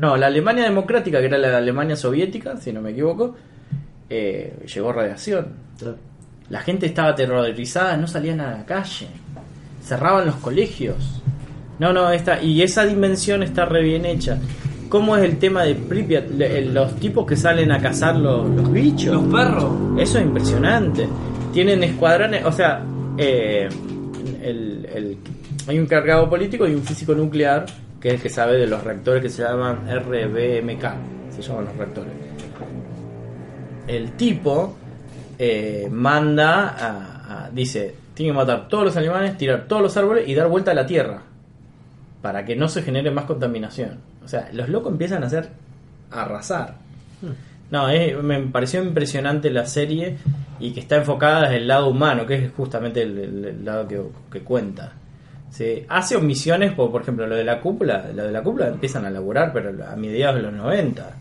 [0.00, 3.34] no, la Alemania democrática, que era la Alemania soviética, si no me equivoco,
[4.08, 5.48] eh, llegó radiación.
[6.50, 9.08] La gente estaba aterrorizada, no salían a la calle,
[9.82, 11.20] cerraban los colegios.
[11.78, 14.38] No, no, esta, y esa dimensión está re bien hecha.
[14.88, 16.30] ¿Cómo es el tema de Pripyat?
[16.30, 19.12] Le- Los tipos que salen a cazar los, los bichos.
[19.14, 19.72] Los perros.
[20.00, 21.06] Eso es impresionante.
[21.52, 22.82] Tienen escuadrones, o sea,
[23.18, 23.68] eh,
[24.42, 25.18] el- el-
[25.66, 27.66] hay un cargado político y un físico nuclear
[28.00, 30.84] que es el que sabe de los reactores que se llaman RBMK,
[31.34, 32.12] se llaman los reactores.
[33.86, 34.76] El tipo
[35.38, 40.28] eh, manda a, a- dice, tiene que matar todos los animales, tirar todos los árboles
[40.28, 41.22] y dar vuelta a la tierra
[42.22, 43.98] para que no se genere más contaminación.
[44.24, 45.48] O sea, los locos empiezan a hacer
[46.10, 46.74] arrasar.
[47.70, 50.16] No, es- me pareció impresionante la serie
[50.60, 53.88] y que está enfocada desde el lado humano, que es justamente el, el- el lado
[53.88, 54.92] que, que cuenta.
[55.50, 59.04] Sí, hace omisiones, como por ejemplo lo de la cúpula, lo de la cúpula empiezan
[59.06, 61.16] a laburar, pero a mediados de los 90.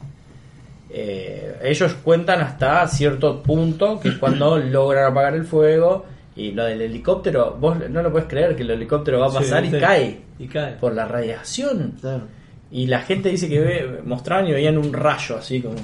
[0.89, 6.05] Eh, ellos cuentan hasta cierto punto, que es cuando logran apagar el fuego.
[6.35, 9.37] Y lo del helicóptero, vos no lo puedes creer que el helicóptero va a Sí,
[9.37, 10.73] pasar y cae Y cae.
[10.73, 11.95] por la radiación.
[11.99, 12.23] Claro.
[12.69, 15.75] Y la gente dice que ve, mostraban y veían un rayo así como.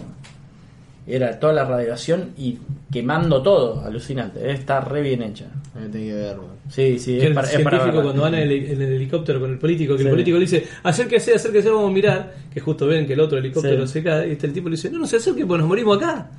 [1.08, 2.60] Era toda la radiación y
[2.94, 4.52] quemando todo, alucinante.
[4.52, 5.46] Está re bien hecha.
[6.70, 9.40] Sí, sí, es el para, es para científico cuando van en el, en el helicóptero
[9.40, 10.06] con el político, que Sí.
[10.06, 13.38] el político le dice, acérquese, acérquese, vamos a mirar, que justo ven que el otro
[13.40, 13.94] helicóptero Sí.
[13.94, 15.98] se cae, y este, el tipo le dice, no, no se acerque, pues nos morimos
[15.98, 16.30] acá.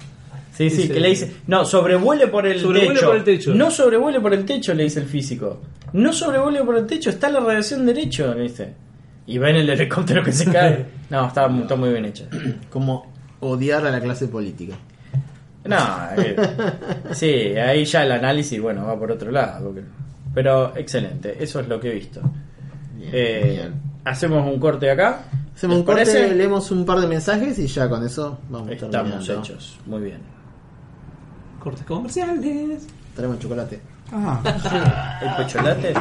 [0.52, 3.06] Sí, sí, que le dice, no, sobrevuele por el Sobrevuele techo.
[3.06, 3.54] por el techo.
[3.54, 5.60] No sobrevuele por el techo, le dice el físico.
[5.92, 8.72] No sobrevuele por el techo, está la radiación derecho, le dice.
[9.26, 10.86] Y ven el helicóptero que se cae.
[11.10, 12.24] No, está muy bien hecha.
[12.70, 14.74] Como odiar a la clase política.
[15.64, 15.76] No,
[16.18, 16.36] eh,
[17.12, 19.64] sí, ahí ya el análisis, bueno, va por otro lado.
[19.66, 19.84] porque-
[20.34, 22.20] pero excelente, eso es lo que he visto.
[22.96, 23.70] Bien, Eh,
[24.04, 25.20] hacemos un corte acá.
[25.54, 26.34] Hacemos ¿Les un corte, parece?
[26.34, 29.32] leemos un par de mensajes y ya con eso vamos Estamos terminando.
[29.40, 30.18] hechos, muy bien.
[31.60, 32.86] Cortes comerciales.
[33.14, 33.80] Traemos chocolate.
[34.16, 35.94] Ah, ¿El pocholate?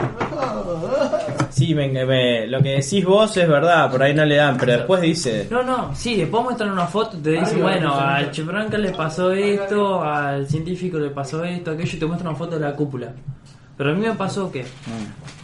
[1.50, 4.74] Sí, me- me- lo que decís vos es verdad, por ahí no le dan, pero
[4.74, 5.48] después dice...
[5.50, 10.04] No, no, sí, después muestran una foto, te dicen, bueno, al Chebranca le pasó esto,
[10.04, 13.10] al científico le pasó esto, aquello, y te muestran una foto de la cúpula.
[13.78, 14.64] Pero a mí me pasó que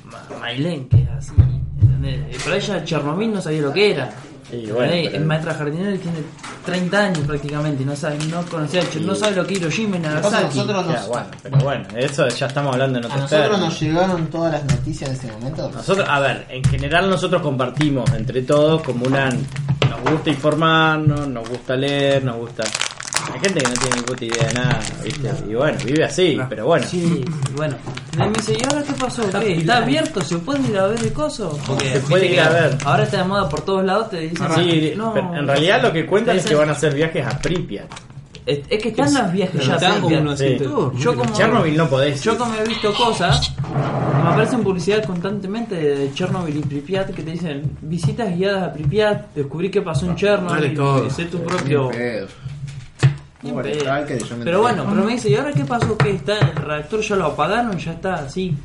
[0.05, 1.33] Ma- Mailén, que es así,
[1.81, 2.37] ¿entendés?
[2.43, 4.09] Pero ella Chernobyl no sabía lo que era.
[4.51, 6.17] Y bueno, pero- Es maestra jardinera y tiene
[6.65, 10.57] 30 años prácticamente, y no sabe, no conocía, no sabe lo que Hiroshima y Nagasaki.
[10.57, 13.79] nosotros Ya, nos, bueno, pero bueno, eso ya estamos hablando en a otros nosotros nos
[13.81, 15.71] llegaron todas las noticias en ese momento.
[15.73, 19.29] Nosotros, a ver, en general nosotros compartimos entre todos como una...
[19.29, 22.63] Nos gusta informarnos, nos gusta leer, nos gusta...
[23.33, 25.31] Hay gente que no tiene ni puta idea de nada, ¿viste?
[25.49, 26.85] Y bueno, vive así, pero bueno.
[26.87, 27.23] Sí,
[27.55, 27.75] bueno.
[28.15, 29.29] Y me dice, ¿y ahora qué pasó?
[29.39, 29.57] ¿Qué?
[29.57, 30.21] ¿Está abierto?
[30.21, 31.57] ¿Se puede ir a ver el coso?
[31.67, 32.77] Porque Se puede ir a ver.
[32.83, 35.93] Ahora está de moda por todos lados, te dicen, Sí, no, pero en realidad lo
[35.93, 37.87] que cuentan es que van a hacer viajes a Pripyat.
[38.45, 39.75] Es, es que están los viajes ya.
[39.75, 40.21] Están como Pripyat.
[40.21, 40.57] unos Sí.
[41.03, 42.23] Yo como, Chernobyl no podés.
[42.23, 43.53] yo como he visto cosas,
[44.23, 49.35] me aparecen publicidad constantemente de Chernobyl y Pripyat que te dicen visitas guiadas a Pripyat,
[49.35, 51.05] descubrí qué pasó en Chernobyl, todo.
[51.05, 51.91] y sé tu propio...
[53.41, 53.55] yo
[54.37, 55.97] me Pero bueno, pero me dice, ¿y ahora qué pasó?
[55.97, 56.37] ¿Qué está?
[56.39, 57.77] ¿El reactor ya lo apagaron?
[57.77, 58.55] ¿Ya está así?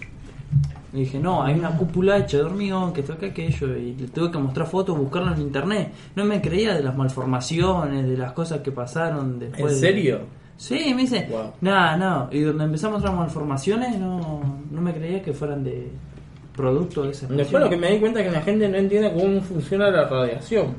[0.92, 3.76] Le dije, no, hay una cúpula hecha de hormigón que toca aquello.
[3.76, 5.92] Y le tuve que mostrar fotos, buscarlo en internet.
[6.14, 9.74] No me creía de las malformaciones, de las cosas que pasaron después.
[9.74, 10.20] ¿En de- serio?
[10.56, 11.52] Sí, me dice, Wow.
[11.60, 12.28] nada, no.
[12.30, 15.90] Y donde empezamos a mostrar malformaciones, no, no me creía que fueran de
[16.54, 19.12] producto de esa Después lo que me di cuenta es que la gente no entiende
[19.12, 20.74] cómo funciona la radiación.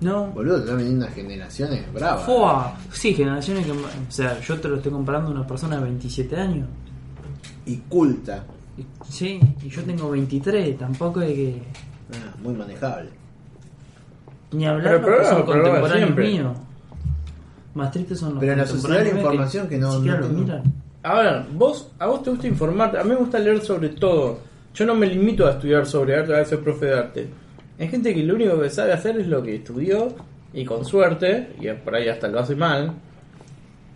[0.00, 0.26] No.
[0.28, 2.24] Boludo, están viniendo unas generaciones bravas.
[2.24, 2.74] Fua.
[2.92, 3.72] Sí, generaciones que...
[3.72, 3.76] O
[4.08, 6.66] sea, yo te lo estoy comparando a una persona de 27 años.
[7.66, 8.44] Y culta.
[8.78, 11.62] Y- Sí, y yo tengo 23, tampoco es que.
[12.14, 13.10] Ah, muy manejable.
[14.52, 16.56] Ni hablar Pero los que son contemporáneos míos.
[17.74, 20.32] Más tristes son los Pero en la sociedad de información que no- siquiera no- lo
[20.32, 20.62] no- miran.
[21.02, 24.38] A ver, vos, a vos te gusta informarte, a mí me gusta leer sobre todo.
[24.74, 27.28] Yo no me limito a estudiar sobre arte, a ser profe de arte.
[27.80, 30.14] Hay gente que lo único que sabe hacer es lo que estudió
[30.52, 32.92] y con suerte, y por ahí hasta lo hace mal,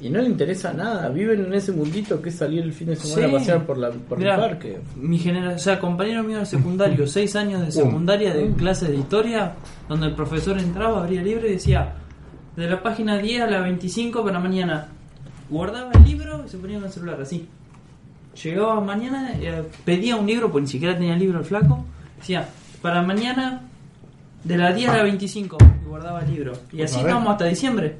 [0.00, 1.08] y no le interesa nada.
[1.10, 3.34] Viven en ese mundito que es salir el fin de semana Sí.
[3.34, 4.78] a pasear por, la, por Mirá, el parque.
[4.96, 8.96] Mi generación, o sea, compañero mío de secundario, 6 años de secundaria de clase de
[8.96, 9.54] historia,
[9.88, 11.92] donde el profesor entraba, abría el libro y decía,
[12.56, 14.88] de la página 10 a la 25 para mañana.
[15.50, 17.46] Guardaba el libro y se ponía con el celular, así.
[18.42, 21.84] Llegaba mañana, eh, pedía un libro, porque ni siquiera tenía el libro el flaco,
[22.18, 22.48] decía,
[22.82, 23.60] para mañana
[24.44, 26.52] de la 10 a la 25, y guardaba el libro.
[26.72, 27.06] Y así A ver.
[27.06, 27.96] estábamos hasta diciembre.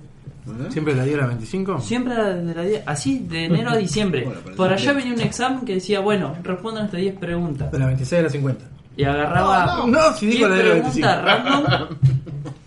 [0.69, 1.81] ¿Siempre la diera 25?
[1.81, 4.25] Siempre de la 10, así de enero a diciembre.
[4.25, 7.73] Bueno, Por allá venía un examen que decía, bueno, respondan estas 10 preguntas.
[7.73, 8.65] De la 26 a la 50.
[8.97, 11.25] Y agarraba No, si 10 digo la de la preguntas 25.
[11.25, 11.97] random,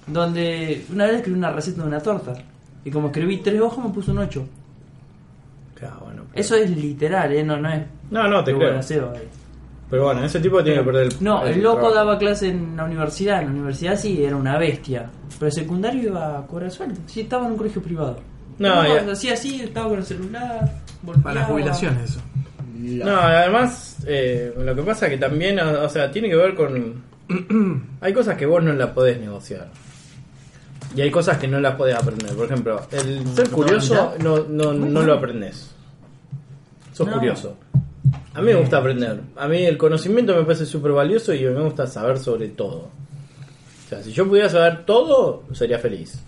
[0.07, 2.33] donde una vez escribí una receta de una torta.
[2.83, 4.47] Y como escribí tres hojas me puso un 8.
[5.75, 7.43] Claro, bueno, pero- Eso es literal, ¿eh?
[7.43, 7.83] No, no es...
[8.09, 8.79] No, no, te de creo.
[9.13, 9.27] eh.
[9.89, 11.95] Pero bueno, ese tipo tiene que perder el No, el loco trabajo.
[11.95, 13.39] daba clase en la universidad.
[13.41, 15.09] En la universidad sí, era una bestia.
[15.39, 16.99] Pero el secundario iba a cobrar sueldo.
[17.05, 18.19] Sí, estaba en un colegio privado.
[18.59, 19.11] No, ya.
[19.11, 20.71] hacía así, estaba con el celular.
[21.23, 22.19] Para las jubilaciones, eso.
[22.75, 27.03] No, además, eh, lo que pasa que también, o, o sea, tiene que ver con...
[28.01, 29.67] hay cosas que vos no las podés negociar.
[30.95, 32.33] Y hay cosas que no las podés aprender.
[32.35, 35.71] Por ejemplo, el ser curioso no, no, no lo aprendes.
[36.93, 37.13] Sos No.
[37.13, 37.55] curioso.
[38.37, 39.19] A mí me gusta aprender.
[39.35, 42.89] A mí el conocimiento me parece súper valioso y me gusta saber sobre todo.
[43.85, 46.19] O sea, si yo pudiera saber todo, sería feliz.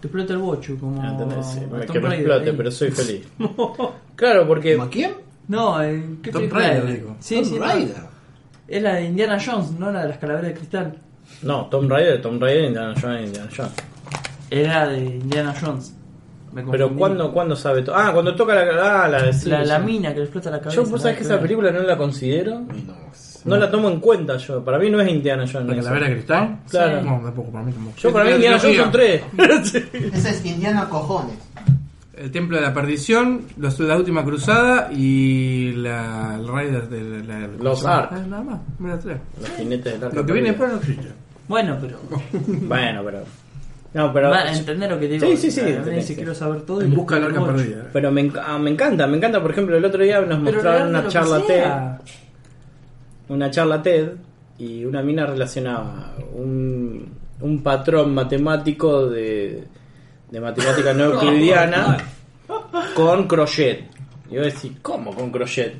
[0.00, 1.00] Te explota el bocho, como.
[1.04, 1.46] ¿Entendés?
[1.46, 3.28] Sí, que me Raider explote, pero soy feliz.
[4.16, 4.74] claro, porque...
[4.74, 5.12] ¿Como a quién?
[5.46, 7.16] No, ¿en ¿qué película Raider, digo.
[7.20, 7.64] Sí, Tomb sí, no.
[7.64, 7.96] Raider.
[8.66, 10.98] Es la de Indiana Jones, no la de las calaveras de cristal.
[11.42, 13.72] No, Tomb Raider, Tomb Raider, Indiana Jones, Indiana Jones.
[14.50, 15.94] Era de Indiana Jones.
[16.52, 16.90] Me Pero.
[16.96, 17.94] ¿cuándo, ¿cuándo sabe todo?
[17.96, 19.04] Ah, cuando toca la...
[19.04, 19.32] Ah, la de...
[19.32, 19.84] sí, la, la sí.
[19.84, 20.82] mina que le explota la cabeza.
[20.82, 22.60] Yo, vos sabés que esa película no la considero.
[22.60, 23.00] No.
[23.44, 24.62] No la tomo en cuenta yo.
[24.64, 25.68] Para mí no es Indiana Jones.
[25.68, 26.58] ¿La calavera de cristal?
[26.68, 27.02] Claro.
[27.02, 27.96] No, tampoco, para mí tampoco.
[27.96, 29.22] Yo para mí la Indiana Jones son tres.
[30.12, 31.36] Ese es Indiana Cojones.
[32.16, 37.38] El Templo de la Perdición, los- La Última Cruzada y la, el Raider de la...
[37.38, 38.10] la- Los Ark.
[38.12, 39.16] Ah, Nada más, mira tres.
[39.40, 41.08] Los jinetes del arca Lo que viene después no existe.
[41.48, 41.98] Bueno, pero.
[42.68, 43.24] Bueno, pero...
[43.92, 44.30] No, pero...
[44.30, 45.26] Va a entender lo que digo.
[45.26, 46.16] Sí, sí, sí, A mí entendés, si sí.
[46.16, 46.80] quiero saber todo.
[46.80, 47.74] y En le busca de la explota arca el bocho.
[47.76, 47.90] perdida.
[47.92, 49.42] Pero me, enc- ah, me encanta, me encanta.
[49.42, 51.64] Por ejemplo, el otro día nos Pero mostraron una charla TED.
[53.28, 54.08] Una charla TED
[54.58, 57.08] y una mina relacionaba un,
[57.40, 59.64] un patrón matemático de,
[60.30, 61.96] de matemática no euclidiana
[62.94, 63.84] con crochet.
[64.30, 65.74] Y yo decía, ¿cómo con crochet?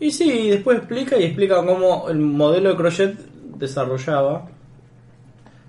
[0.00, 3.16] Y sí, después explica y explica cómo el modelo de crochet
[3.58, 4.46] desarrollaba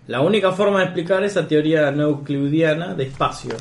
[0.07, 3.55] la única forma de explicar esa teoría no euclidiana de espacio.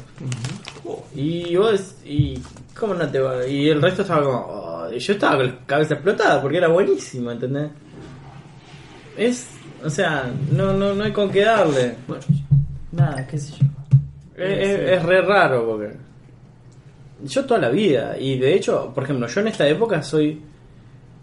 [1.14, 2.38] Y vos, y
[2.78, 3.46] ¿cómo no te va?
[3.46, 7.30] Y el resto estaba como, "Oh, yo estaba con la cabeza explotada porque era buenísimo,
[7.30, 7.70] ¿entendés?
[9.16, 9.46] Es,
[9.84, 11.96] o sea, no, no, no hay con qué darle.
[12.06, 12.22] Bueno,
[12.92, 13.66] nada, qué sé yo.
[14.36, 15.96] Es, es- es re raro porque
[17.24, 20.40] yo toda la vida y de hecho, por ejemplo, yo en esta época soy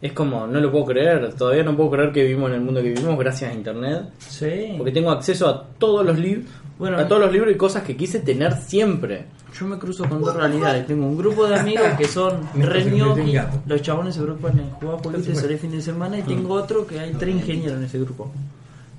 [0.02, 2.82] es como no lo puedo creer, todavía no puedo creer que vivimos en el mundo
[2.82, 4.74] que vivimos gracias a internet, Sí.
[4.78, 6.46] porque tengo acceso a todos los libros,
[6.80, 9.26] Bueno, a todos los libros y cosas que quise tener siempre.
[9.60, 10.88] Yo me cruzo con dos realidades.
[10.88, 13.38] Tengo un grupo de amigos que son re ñoqui.
[13.68, 16.18] Los chabones se agrupan en jugar jueguitos el fin de semana.
[16.18, 18.32] Y tengo otro que hay tres ingenieros en ese grupo.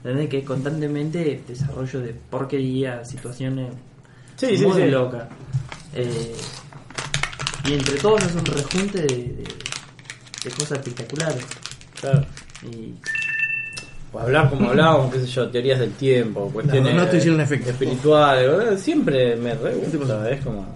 [0.04, 0.28] ¿Entendés?
[0.28, 3.72] Que constantemente desarrollo de porquería, situaciones
[4.36, 4.88] Sí, sí, muy sí.
[4.90, 5.24] locas.
[5.96, 6.34] Eh,
[7.68, 9.44] y entre todos es un rejunte de, de-
[10.44, 11.44] de cosas espectaculares.
[12.00, 12.24] Claro.
[12.70, 12.94] Y
[14.12, 17.70] O hablar como hablábamos, qué sé yo, teorías del tiempo, cuestiones no te hicieron efecto.
[17.70, 18.76] espirituales, ¿verdad?
[18.78, 20.66] siempre me re gusta, es como...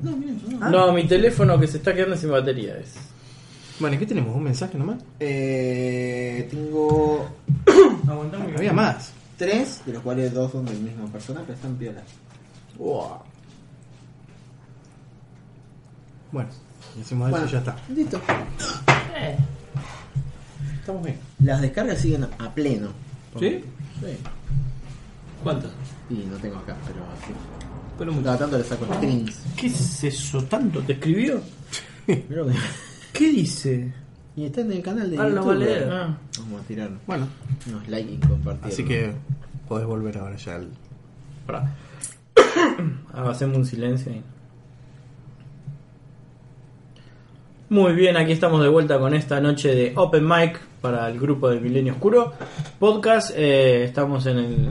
[0.00, 0.70] No, mira, no.
[0.70, 2.94] No, mi teléfono que se está quedando sin batería es...
[3.80, 4.34] Bueno, ¿y qué tenemos?
[4.36, 4.98] ¿Un mensaje nomás?
[5.20, 7.28] Eh, tengo
[8.56, 9.12] Había más.
[9.36, 12.04] tres, de los cuales dos son del mismo persona, pero están piolas.
[16.32, 16.48] Bueno,
[17.00, 17.76] hicimos eso Bueno, y ya está.
[17.94, 18.20] Listo.
[20.80, 21.18] Estamos bien.
[21.40, 22.88] Las descargas siguen a pleno.
[23.38, 23.62] ¿Sí?
[24.00, 24.16] Sí.
[25.42, 25.70] ¿Cuántas?
[26.10, 27.32] Y no tengo acá, pero sí.
[27.98, 28.24] Pero mucho.
[28.24, 29.42] Cada tanto le saco screens.
[29.56, 30.80] ¿Qué es eso tanto?
[30.80, 31.40] ¿Te escribió?
[32.06, 32.26] Que-
[33.12, 33.92] ¿Qué dice?
[34.36, 35.46] Y está en el canal de Ah, lo YouTube.
[35.48, 35.88] va a leer.
[35.92, 36.18] Ah.
[36.38, 37.26] Vamos a tirar Bueno,
[37.66, 38.72] unos likes y compartir.
[38.72, 39.12] así que
[39.68, 40.68] podés volver ahora ya al.
[41.46, 41.74] Pará.
[43.12, 44.22] Ah, hacemos un silencio ahí.
[47.70, 51.50] Muy bien, aquí estamos de vuelta con esta noche de Open Mic para el grupo
[51.50, 52.32] del Milenio Oscuro
[52.78, 53.32] Podcast.
[53.36, 54.68] eh, estamos en el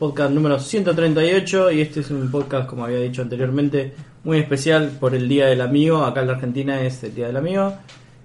[0.00, 3.94] podcast número 138 y este es un podcast, como había dicho anteriormente,
[4.24, 6.04] muy especial por el Día del Amigo.
[6.04, 7.72] Acá en la Argentina es el Día del Amigo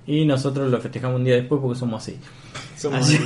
[0.07, 2.18] y nosotros lo festejamos un día después porque somos así.
[2.98, 3.18] Así-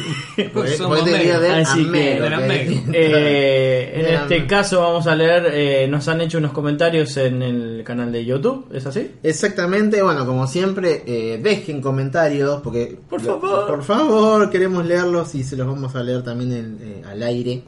[0.77, 2.83] Somos porque te diría de Así que- de.
[2.93, 4.15] Eh, en Bien.
[4.21, 8.25] este caso vamos a leer, eh, nos han hecho unos comentarios en el canal de
[8.25, 9.11] YouTube, ¿es así?
[9.21, 13.67] Exactamente, bueno, como siempre, eh, dejen comentarios, porque Por favor.
[13.67, 17.61] por favor, queremos leerlos y se los vamos a leer también en- eh, al aire.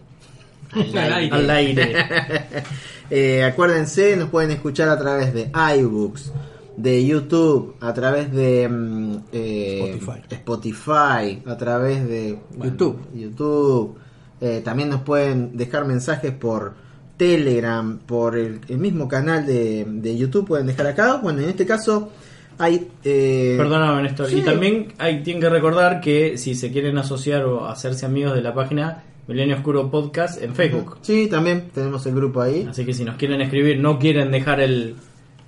[0.75, 1.35] Al aire.
[1.35, 1.95] Al aire.
[3.11, 6.31] Eh, acuérdense, nos pueden escuchar a través de iBooks,
[6.77, 10.21] de YouTube, a través de mm, eh, Spotify.
[10.29, 12.99] Spotify, a través de bueno, YouTube.
[13.13, 13.95] YouTube.
[14.41, 16.73] Eh, también nos pueden dejar mensajes por
[17.17, 21.15] Telegram, por el, el mismo canal de, de YouTube, pueden dejar acá.
[21.23, 22.11] Bueno, en este caso
[22.57, 22.89] hay...
[23.03, 24.27] eh, Perdóname, Néstor.
[24.27, 24.39] sí.
[24.39, 28.41] Y también hay, tienen que recordar que si se quieren asociar o hacerse amigos de
[28.41, 30.97] la página Milenio Oscuro Podcast en Facebook.
[31.01, 32.67] Sí, también tenemos el grupo ahí.
[32.69, 34.95] Así que si nos quieren escribir, no quieren dejar el,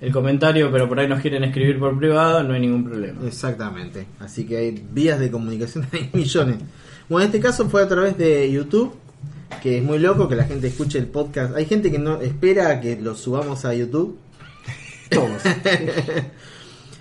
[0.00, 3.26] el comentario, pero por ahí nos quieren escribir por privado, no hay ningún problema.
[3.26, 4.06] Exactamente.
[4.20, 6.56] Así que hay vías de comunicación, hay millones.
[7.08, 8.94] Bueno, en este caso fue a través de YouTube,
[9.62, 11.56] que es muy loco que la gente escuche el podcast.
[11.56, 14.18] Hay gente que no espera que lo subamos a YouTube.
[15.10, 15.42] Todos.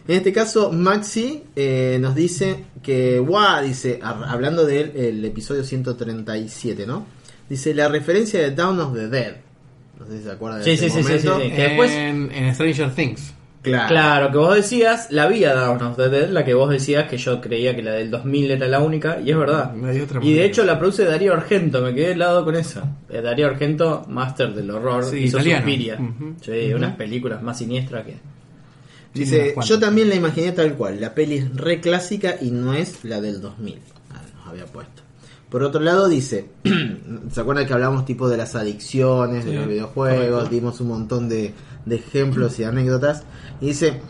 [0.08, 5.66] En este caso, Maxi eh, nos dice que, guau, dice, hab- hablando del el episodio
[5.66, 7.06] 137, ¿no?
[7.50, 9.36] Dice la referencia de Down of the Dead.
[10.00, 11.50] No sé si se acuerdan de Sí, ese sí, sí, sí, sí, sí.
[11.52, 13.34] Que después- en, en Stranger Things.
[13.64, 13.88] Claro.
[13.90, 17.18] Claro, que vos decías, la vía Dawn of the Dead, la que vos decías que
[17.18, 19.74] yo creía que la del 2000 era la única, y es verdad.
[19.74, 22.82] No hay otra Y de hecho la produce Darío Argento, me quedé helado con eso.
[23.10, 25.66] Eh, Darío Argento, máster del horror, Sí, hizo italiano.
[25.66, 25.96] Suspiria.
[26.00, 26.36] Ujú.
[26.42, 28.16] Sí, unas películas más siniestras que...
[29.14, 29.70] Dice, unas cuantas.
[29.70, 31.02] yo también la imaginé tal cual.
[31.02, 33.80] La peli es re clásica y no es la del 2000.
[34.14, 35.02] Ah, nos había puesto.
[35.50, 36.50] Por otro lado dice,
[37.32, 40.30] ¿se acuerdan que hablamos tipo de las adicciones, de los videojuegos?
[40.30, 40.50] correcto.
[40.50, 41.54] Dimos un montón de,
[41.86, 43.24] de ejemplos y anécdotas.
[43.62, 44.02] Y dice,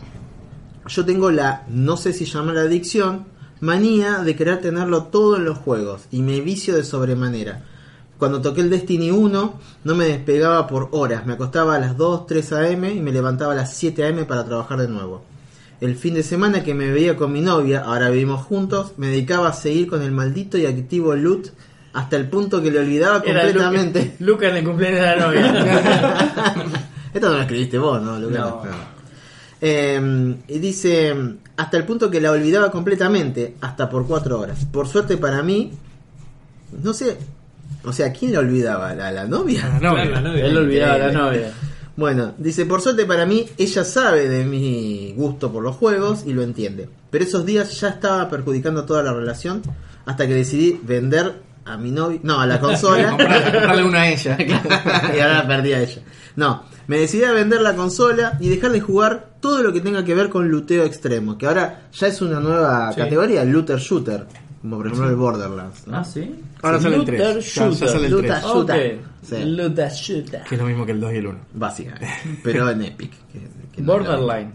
[0.88, 3.26] yo tengo la, no sé si llamarla adicción,
[3.60, 7.62] manía de querer tenerlo todo en los juegos y me vicio de sobremanera.
[8.18, 9.54] Cuando toqué el Destiny 1
[9.84, 13.52] no me despegaba por horas, me acostaba a las 2, 3 am y me levantaba
[13.52, 15.22] a las 7 am para trabajar de nuevo.
[15.80, 19.48] El fin de semana que me veía con mi novia, ahora vivimos juntos, me dedicaba
[19.48, 21.48] a seguir con el maldito y activo loot
[21.92, 24.16] hasta el punto que le olvidaba Era completamente.
[24.18, 26.54] Luca, Luca en el cumpleaños de la novia.
[27.14, 28.38] Esto no lo escribiste vos, ¿no, Lucas?
[28.40, 28.62] No.
[29.60, 31.14] Eh, y dice,
[31.56, 34.64] hasta el punto que la olvidaba completamente, hasta por cuatro horas.
[34.66, 35.72] Por suerte para mí,
[36.82, 37.16] no sé,
[37.84, 38.94] o sea, ¿quién la olvidaba?
[38.94, 39.78] ¿La, la novia?
[39.80, 40.44] La novia.
[40.44, 41.40] Él olvidaba a la Increíble.
[41.40, 41.52] novia.
[41.98, 46.32] Bueno, dice, por suerte para mí, ella sabe de mi gusto por los juegos y
[46.32, 46.88] lo entiende.
[47.10, 49.62] Pero esos días ya estaba perjudicando toda la relación
[50.06, 53.10] hasta que decidí vender a mi novia, no, a la consola.
[53.10, 54.38] Comprarle, una a ella.
[55.16, 56.02] y ahora perdí a ella.
[56.36, 60.04] No, me decidí a vender la consola y dejar de jugar todo lo que tenga
[60.04, 63.00] que ver con luteo extremo, que ahora ya es una nueva Sí.
[63.00, 64.24] categoría, looter shooter,
[64.62, 65.86] como por ejemplo el Borderlands.
[65.86, 65.96] ¿no?
[65.98, 66.34] Ah, sí.
[66.62, 67.54] Ahora sale el Looter 3.
[67.54, 68.42] Ya, sale el Looter 3.
[68.44, 69.00] Shooter.
[69.22, 69.44] Sí.
[69.44, 70.42] Luta Shooter.
[70.48, 71.38] Que es lo mismo que el 2 y el 1.
[71.54, 72.08] Básicamente,
[72.42, 73.10] pero en Epic.
[73.32, 74.54] que- que no era- Borderlines.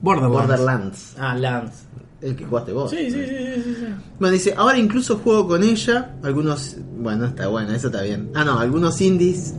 [0.00, 0.32] Borderlands.
[0.48, 1.84] Borderlands, Ah, Lance.
[2.22, 2.90] el que jugaste vos.
[2.90, 3.86] Sí, sí, sí, sí, sí, sí.
[4.18, 8.30] Bueno, dice, ahora incluso juego con ella, algunos, bueno, está bueno, eso está bien.
[8.34, 9.54] Ah, no, algunos indies,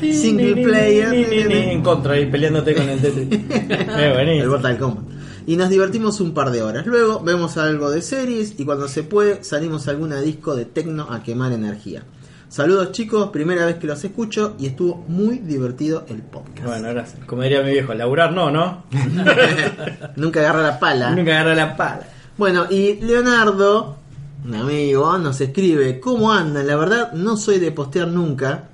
[0.00, 3.28] single player, En contra y peleándote con el Tetris.
[3.98, 4.48] El.
[4.48, 5.04] Mortal Kombat.
[5.46, 6.86] Y nos divertimos un par de horas.
[6.86, 11.08] Luego vemos algo de series y cuando se puede salimos a alguna disco de techno
[11.10, 12.04] a quemar energía.
[12.48, 16.66] Saludos chicos, primera vez que los escucho y estuvo muy divertido el podcast.
[16.66, 17.24] Bueno, gracias.
[17.24, 18.84] Como diría mi viejo, laburar no, ¿no?
[20.16, 21.14] Nunca agarra la pala.
[21.14, 22.02] Nunca agarra la pala.
[22.36, 23.96] Bueno, y Leonardo,
[24.44, 26.66] un amigo, nos escribe, ¿cómo andan?
[26.66, 28.68] La verdad, no soy de postear nunca.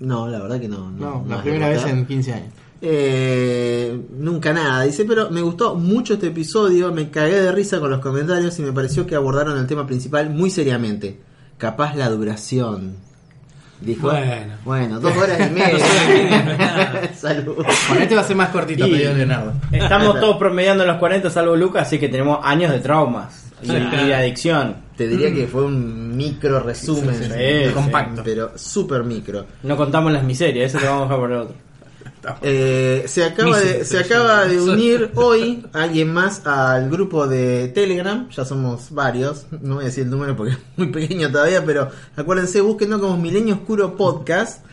[0.00, 0.90] No, la verdad que no.
[0.90, 2.54] No, No, la primera vez en 15 años.
[2.84, 7.90] Eh, nunca nada, dice, pero me gustó mucho este episodio, me cagué de risa con
[7.92, 11.20] los comentarios y me pareció que abordaron el tema principal muy seriamente.
[11.58, 12.96] Capaz la duración.
[13.80, 14.54] Dijo, Bueno.
[14.64, 17.10] bueno, dos horas y media.
[17.14, 17.54] Salud.
[17.88, 19.52] Con este va a ser más cortito, Y- pedido Leonardo.
[19.70, 24.14] Estamos todos promediando los 40 salvo Lucas, así que tenemos años de traumas y, de
[24.14, 24.76] adicción.
[24.96, 27.68] Te diría que fue un micro resumen, Sí, sí, sí.
[27.68, 28.22] Sí, compacto.
[28.24, 29.46] pero súper micro.
[29.62, 31.54] No contamos las miserias, eso te vamos a dejar por el otro.
[32.42, 38.28] Eh, se acaba de, se acaba de unir hoy alguien más al grupo de Telegram.
[38.30, 39.46] Ya somos varios.
[39.60, 43.16] No voy a decir el número porque es muy pequeño todavía, pero acuérdense, búsquenlo como
[43.16, 44.64] Milenio Oscuro Podcast.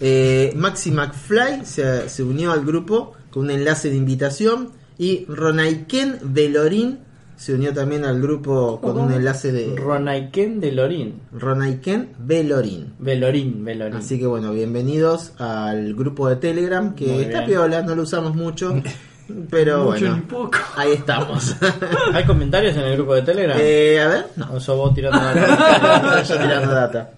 [0.00, 4.70] Eh, Maxi McFly se, se unió al grupo con un enlace de invitación.
[4.98, 6.98] Y Ronaiken Velorín
[7.38, 11.20] se unió también al grupo con un enlace de Ronaiken de Lorín.
[11.32, 12.94] Ronaiken Velorín.
[12.98, 13.96] Velorín, Velorín.
[13.96, 17.50] Así que bueno, bienvenidos al grupo de Telegram que Muy está bien.
[17.50, 18.74] piola, no lo usamos mucho,
[19.50, 20.58] pero Mucho bueno, ni poco.
[20.76, 21.54] ahí estamos.
[22.12, 23.56] ¿Hay comentarios en el grupo de Telegram?
[23.60, 25.18] eh, a ver, no, ¿O sos vos tirando
[26.28, 27.10] yo tirando data.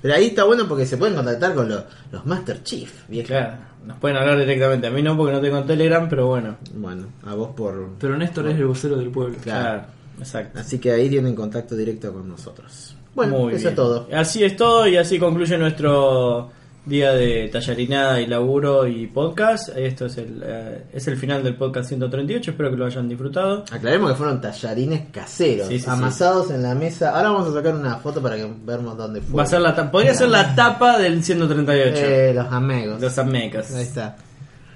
[0.00, 3.28] Pero ahí está bueno porque se pueden contactar con los, los Master Chief, viejo.
[3.28, 3.54] Claro,
[3.86, 4.86] nos pueden hablar directamente.
[4.86, 6.56] A mí no, porque no tengo Telegram, pero bueno.
[6.74, 7.90] Bueno, a vos por...
[7.98, 9.36] Pero Néstor es el vocero del pueblo.
[9.42, 9.62] Claro.
[9.62, 9.82] Claro,
[10.18, 10.60] exacto.
[10.60, 12.94] Así que ahí tienen contacto directo con nosotros.
[13.14, 13.68] Bueno, Muy eso bien.
[13.70, 14.08] es todo.
[14.12, 16.50] Así es todo y así concluye nuestro
[16.88, 19.68] día de tallarinada y laburo y podcast.
[19.76, 22.50] Esto es el, eh, es el final del podcast 138.
[22.52, 23.64] Espero que lo hayan disfrutado.
[23.70, 25.90] Aclaremos que fueron tallarines caseros, Sí, sí, sí.
[25.90, 27.10] amasados en la mesa.
[27.10, 29.36] Ahora vamos a sacar una foto para que veamos dónde fue.
[29.36, 31.96] Va a ser la podría ser la tapa del 138.
[31.96, 33.00] Eh, los amigos.
[33.00, 33.74] Los amecas.
[33.74, 34.16] Ahí está.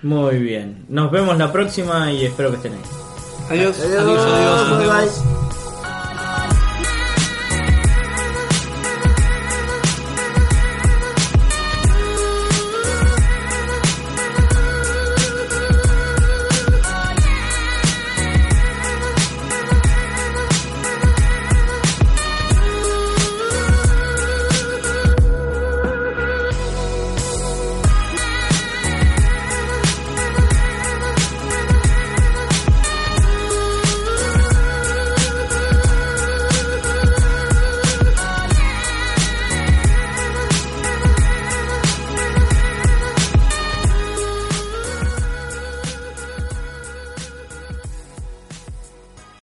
[0.03, 0.85] Muy bien.
[0.89, 2.79] Nos vemos la próxima y espero que estén ahí.
[3.51, 3.79] Adiós.
[3.81, 5.52] Adiós, Adiós, adiós, nos bye, bye.